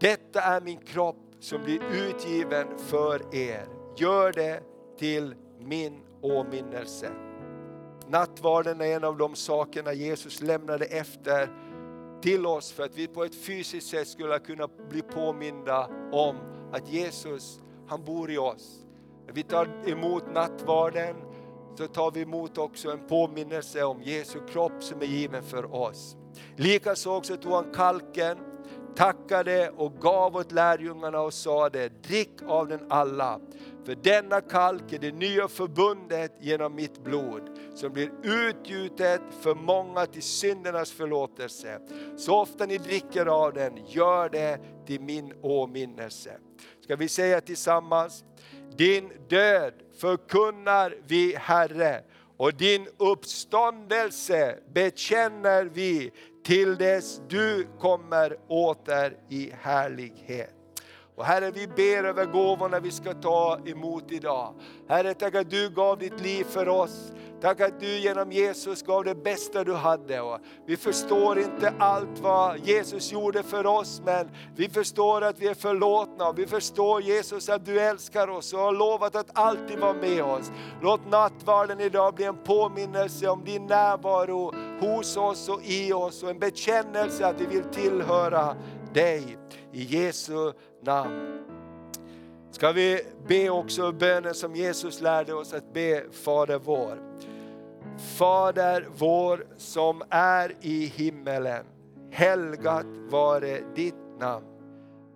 Detta 0.00 0.40
är 0.40 0.60
min 0.60 0.78
kropp 0.78 1.16
som 1.40 1.64
blir 1.64 1.80
utgiven 1.92 2.66
för 2.78 3.34
er. 3.34 3.66
Gör 3.96 4.32
det 4.32 4.60
till 4.98 5.34
min 5.58 6.00
åminnelse. 6.22 7.10
Nattvarden 8.08 8.80
är 8.80 8.96
en 8.96 9.04
av 9.04 9.16
de 9.16 9.34
sakerna 9.34 9.92
Jesus 9.92 10.42
lämnade 10.42 10.84
efter 10.84 11.48
till 12.22 12.46
oss 12.46 12.72
för 12.72 12.82
att 12.84 12.98
vi 12.98 13.08
på 13.08 13.24
ett 13.24 13.34
fysiskt 13.34 13.88
sätt 13.88 14.08
skulle 14.08 14.38
kunna 14.38 14.68
bli 14.90 15.02
påminda 15.02 15.90
om 16.12 16.36
att 16.72 16.88
Jesus, 16.88 17.60
han 17.88 18.04
bor 18.04 18.30
i 18.30 18.38
oss. 18.38 18.84
När 19.26 19.32
vi 19.34 19.42
tar 19.42 19.88
emot 19.88 20.24
nattvarden 20.34 21.16
så 21.78 21.86
tar 21.86 22.10
vi 22.10 22.20
emot 22.20 22.58
också 22.58 22.90
en 22.90 23.06
påminnelse 23.06 23.84
om 23.84 24.02
Jesu 24.02 24.38
kropp 24.48 24.82
som 24.82 25.00
är 25.00 25.06
given 25.06 25.42
för 25.42 25.74
oss. 25.74 26.16
Likaså 26.56 27.16
också 27.16 27.36
tog 27.36 27.52
han 27.52 27.72
kalken, 27.74 28.38
tackade 28.96 29.70
och 29.70 29.92
gav 30.00 30.36
åt 30.36 30.52
lärjungarna 30.52 31.20
och 31.20 31.34
sa 31.34 31.68
det, 31.68 32.02
drick 32.02 32.42
av 32.46 32.68
den 32.68 32.80
alla. 32.90 33.40
För 33.84 33.94
denna 33.94 34.40
kalk 34.40 34.92
är 34.92 34.98
det 34.98 35.12
nya 35.12 35.48
förbundet 35.48 36.32
genom 36.40 36.74
mitt 36.74 37.04
blod 37.04 37.42
som 37.74 37.92
blir 37.92 38.10
utgjutet 38.22 39.20
för 39.40 39.54
många 39.54 40.06
till 40.06 40.22
syndernas 40.22 40.92
förlåtelse. 40.92 41.80
Så 42.16 42.40
ofta 42.40 42.66
ni 42.66 42.78
dricker 42.78 43.26
av 43.26 43.52
den, 43.52 43.86
gör 43.86 44.28
det 44.28 44.58
till 44.86 45.00
min 45.00 45.32
åminnelse. 45.42 46.32
Ska 46.84 46.96
vi 46.96 47.08
säga 47.08 47.40
tillsammans, 47.40 48.24
din 48.76 49.10
död 49.28 49.72
förkunnar 50.00 50.94
vi 51.06 51.34
Herre 51.36 52.02
och 52.36 52.54
din 52.54 52.88
uppståndelse 52.96 54.58
bekänner 54.74 55.64
vi 55.64 56.12
till 56.44 56.76
dess 56.76 57.20
du 57.28 57.66
kommer 57.78 58.36
åter 58.48 59.16
i 59.28 59.52
härlighet. 59.60 60.57
Och 61.18 61.24
Herre, 61.24 61.50
vi 61.50 61.66
ber 61.66 62.04
över 62.04 62.24
gåvorna 62.24 62.80
vi 62.80 62.90
ska 62.90 63.14
ta 63.14 63.58
emot 63.66 64.04
idag. 64.08 64.54
Herre, 64.88 65.14
tack 65.14 65.34
att 65.34 65.50
du 65.50 65.70
gav 65.70 65.98
ditt 65.98 66.20
liv 66.20 66.44
för 66.44 66.68
oss. 66.68 67.12
Tack 67.40 67.60
att 67.60 67.80
du 67.80 67.98
genom 67.98 68.32
Jesus 68.32 68.82
gav 68.82 69.04
det 69.04 69.14
bästa 69.14 69.64
du 69.64 69.74
hade. 69.74 70.20
Och 70.20 70.38
vi 70.66 70.76
förstår 70.76 71.38
inte 71.38 71.72
allt 71.78 72.18
vad 72.20 72.58
Jesus 72.58 73.12
gjorde 73.12 73.42
för 73.42 73.66
oss, 73.66 74.02
men 74.04 74.30
vi 74.56 74.68
förstår 74.68 75.22
att 75.22 75.38
vi 75.38 75.48
är 75.48 75.54
förlåtna. 75.54 76.28
Och 76.28 76.38
vi 76.38 76.46
förstår 76.46 77.02
Jesus 77.02 77.48
att 77.48 77.66
du 77.66 77.80
älskar 77.80 78.28
oss 78.28 78.52
och 78.52 78.60
har 78.60 78.72
lovat 78.72 79.16
att 79.16 79.38
alltid 79.38 79.78
vara 79.78 79.92
med 79.92 80.22
oss. 80.22 80.50
Låt 80.82 81.10
nattvarden 81.10 81.80
idag 81.80 82.14
bli 82.14 82.24
en 82.24 82.44
påminnelse 82.44 83.28
om 83.28 83.44
din 83.44 83.66
närvaro 83.66 84.54
hos 84.80 85.16
oss 85.16 85.48
och 85.48 85.60
i 85.64 85.92
oss 85.92 86.22
och 86.22 86.30
en 86.30 86.38
bekännelse 86.38 87.26
att 87.26 87.40
vi 87.40 87.46
vill 87.46 87.64
tillhöra 87.64 88.56
dig. 88.92 89.38
I 89.72 89.82
Jesu 89.82 90.52
namn. 90.82 91.38
Ska 92.50 92.72
vi 92.72 93.00
be 93.28 93.50
också 93.50 93.92
bönen 93.92 94.34
som 94.34 94.54
Jesus 94.54 95.00
lärde 95.00 95.34
oss 95.34 95.54
att 95.54 95.72
be 95.72 96.02
Fader 96.12 96.58
vår. 96.58 97.02
Fader 98.18 98.88
vår 98.96 99.46
som 99.56 100.02
är 100.10 100.54
i 100.60 100.86
himmelen. 100.86 101.64
Helgat 102.10 102.86
vare 103.10 103.58
ditt 103.74 104.18
namn. 104.20 104.46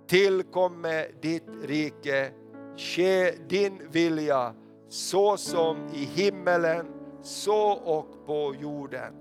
Tillkomme 0.06 1.06
ditt 1.20 1.48
rike. 1.62 2.30
Ske 2.76 3.30
din 3.30 3.82
vilja 3.90 4.54
så 4.88 5.36
som 5.36 5.76
i 5.94 6.04
himmelen 6.04 6.86
så 7.22 7.72
och 7.72 8.26
på 8.26 8.54
jorden. 8.60 9.14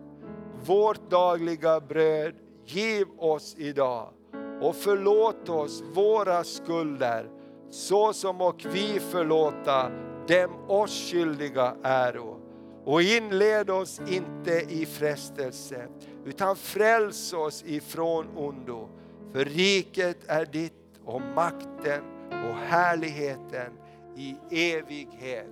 Vårt 0.66 1.10
dagliga 1.10 1.80
bröd 1.80 2.34
giv 2.66 3.08
oss 3.18 3.56
idag 3.58 4.14
och 4.62 4.76
förlåt 4.76 5.50
oss 5.50 5.84
våra 5.94 6.44
skulder 6.44 7.30
så 7.70 8.14
som 8.14 8.42
och 8.42 8.66
vi 8.74 9.00
förlåta 9.00 9.92
dem 10.28 10.52
oss 10.68 11.12
skyldiga 11.12 11.76
äro. 11.84 12.38
Och 12.86 13.02
inled 13.02 13.70
oss 13.70 14.02
inte 14.08 14.52
i 14.70 14.86
frestelse 14.86 15.88
utan 16.26 16.56
fräls 16.56 17.34
oss 17.34 17.64
ifrån 17.68 18.28
ondo. 18.38 18.90
För 19.34 19.46
riket 19.46 20.18
är 20.28 20.46
ditt 20.46 21.00
och 21.06 21.22
makten 21.22 22.04
och 22.30 22.56
härligheten 22.56 23.72
i 24.16 24.36
evighet. 24.74 25.48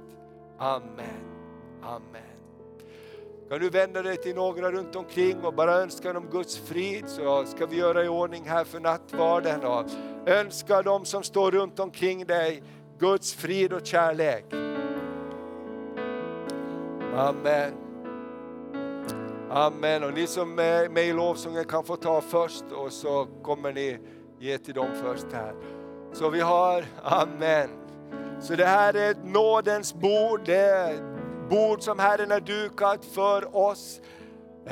Amen. 0.58 1.26
Amen. 1.84 2.29
Kan 3.50 3.60
du 3.60 3.70
vända 3.70 4.02
dig 4.02 4.18
till 4.18 4.36
några 4.36 4.72
runt 4.72 4.96
omkring 4.96 5.44
och 5.44 5.54
bara 5.54 5.74
önska 5.74 6.14
dem 6.14 6.28
Guds 6.32 6.58
frid 6.58 7.04
så 7.08 7.46
ska 7.46 7.66
vi 7.66 7.78
göra 7.78 8.04
i 8.06 8.08
ordning 8.08 8.44
här 8.46 8.64
för 8.64 8.80
nattvarden. 8.80 9.64
Och 9.64 9.86
önska 10.26 10.82
dem 10.82 11.06
som 11.06 11.24
står 11.24 11.52
runt 11.52 11.80
omkring 11.80 12.26
dig 12.26 12.64
Guds 13.00 13.34
frid 13.34 13.74
och 13.74 13.86
kärlek. 13.86 14.46
Amen. 17.16 17.74
Amen. 19.50 20.04
Och 20.04 20.14
ni 20.14 20.28
som 20.28 20.60
är 20.60 20.90
med 20.90 21.06
i 21.06 21.14
lovsången 21.14 21.66
kan 21.66 21.84
få 21.84 21.96
ta 21.96 22.22
först 22.22 22.66
och 22.72 22.94
så 22.94 23.28
kommer 23.44 23.74
ni 23.74 24.00
ge 24.40 24.58
till 24.58 24.74
dem 24.74 24.90
först 25.04 25.26
här. 25.34 25.54
Så 26.14 26.30
vi 26.30 26.40
har, 26.40 26.86
Amen. 27.04 27.70
Så 28.42 28.56
det 28.56 28.66
här 28.66 28.94
är 28.94 29.12
ett 29.12 29.26
nådens 29.26 29.94
bord, 29.94 30.42
det 30.46 30.56
är 30.56 31.09
bord 31.50 31.82
som 31.82 32.00
Herren 32.00 32.32
har 32.32 32.40
dukat 32.40 33.06
för 33.06 33.56
oss. 33.56 34.02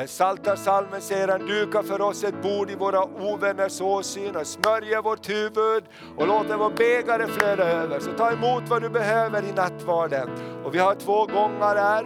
Saltarsalmen 0.06 1.02
säger 1.02 1.28
han, 1.28 1.48
duka 1.48 1.84
för 1.84 2.02
oss 2.02 2.24
ett 2.24 2.42
bord 2.42 2.70
i 2.70 2.76
våra 2.76 3.04
ovänners 3.04 3.82
åsyn 3.82 4.36
och 4.36 4.48
smörja 4.48 5.02
vårt 5.02 5.30
huvud 5.30 5.84
och 6.18 6.28
låta 6.28 6.58
vår 6.58 6.70
bägare 6.70 7.28
flöda 7.28 7.64
över. 7.64 8.00
Så 8.00 8.12
ta 8.12 8.32
emot 8.32 8.70
vad 8.70 8.82
du 8.82 8.90
behöver 8.90 9.44
i 9.44 9.52
nattvarden. 9.52 10.30
Och 10.66 10.76
vi 10.76 10.80
har 10.80 10.96
två 10.96 11.26
gånger 11.26 11.76
här. 11.76 12.06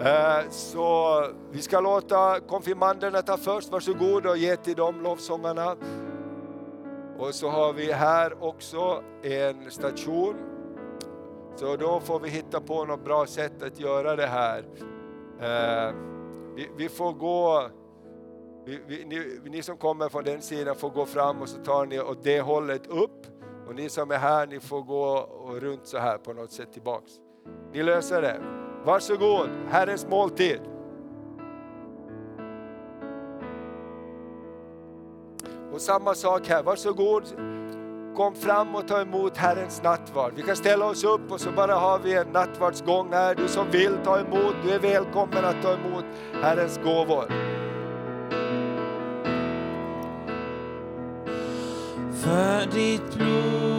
Eh, 0.00 0.50
så 0.50 1.26
vi 1.50 1.62
ska 1.62 1.80
låta 1.80 2.40
konfirmanderna 2.40 3.22
ta 3.22 3.36
först, 3.36 3.72
varsågod 3.72 4.26
och 4.26 4.36
ge 4.36 4.56
till 4.56 4.74
dem 4.76 5.02
lovsångarna. 5.02 5.76
Och 7.18 7.34
så 7.34 7.48
har 7.48 7.72
vi 7.72 7.92
här 7.92 8.44
också 8.44 9.02
en 9.22 9.70
station. 9.70 10.34
Så 11.56 11.76
då 11.76 12.00
får 12.00 12.20
vi 12.20 12.28
hitta 12.28 12.60
på 12.60 12.84
något 12.84 13.04
bra 13.04 13.26
sätt 13.26 13.62
att 13.62 13.80
göra 13.80 14.16
det 14.16 14.26
här. 14.26 14.58
Eh, 15.40 15.94
Vi, 16.56 16.68
vi 16.76 16.88
får 16.88 17.12
gå, 17.12 17.68
vi, 18.66 18.80
vi, 18.86 19.04
ni, 19.04 19.50
ni 19.50 19.62
som 19.62 19.76
kommer 19.76 20.08
från 20.08 20.24
den 20.24 20.42
sidan 20.42 20.76
får 20.76 20.90
gå 20.90 21.06
fram 21.06 21.42
och 21.42 21.48
så 21.48 21.58
tar 21.62 21.86
ni 21.86 22.00
åt 22.00 22.22
det 22.24 22.40
hållet 22.40 22.86
upp. 22.86 23.26
Och 23.68 23.74
ni 23.74 23.88
som 23.88 24.10
är 24.10 24.18
här, 24.18 24.46
ni 24.46 24.60
får 24.60 24.82
gå 24.82 25.18
och 25.18 25.60
runt 25.60 25.86
så 25.86 25.98
här 25.98 26.18
på 26.18 26.32
något 26.32 26.52
sätt 26.52 26.72
tillbaks. 26.72 27.12
Ni 27.72 27.82
löser 27.82 28.22
det. 28.22 28.40
Varsågod, 28.84 29.48
Herrens 29.68 30.06
måltid. 30.10 30.60
Och 35.72 35.80
samma 35.80 36.14
sak 36.14 36.48
här, 36.48 36.62
varsågod. 36.62 37.24
Kom 38.16 38.34
fram 38.34 38.74
och 38.74 38.88
ta 38.88 39.00
emot 39.00 39.36
Herrens 39.36 39.82
nattvard. 39.82 40.32
Vi 40.36 40.42
kan 40.42 40.56
ställa 40.56 40.84
oss 40.86 41.04
upp 41.04 41.32
och 41.32 41.40
så 41.40 41.50
bara 41.50 41.74
har 41.74 41.98
vi 41.98 42.14
en 42.14 42.28
nattvardsgång 42.28 43.12
här. 43.12 43.34
Du 43.34 43.48
som 43.48 43.70
vill 43.70 43.96
ta 44.04 44.18
emot, 44.18 44.54
du 44.64 44.70
är 44.70 44.78
välkommen 44.78 45.44
att 45.44 45.62
ta 45.62 45.72
emot 45.72 46.04
Herrens 46.42 46.80
gåvor. 46.84 47.24
För 52.22 52.72
ditt 52.72 53.14
blod 53.14 53.71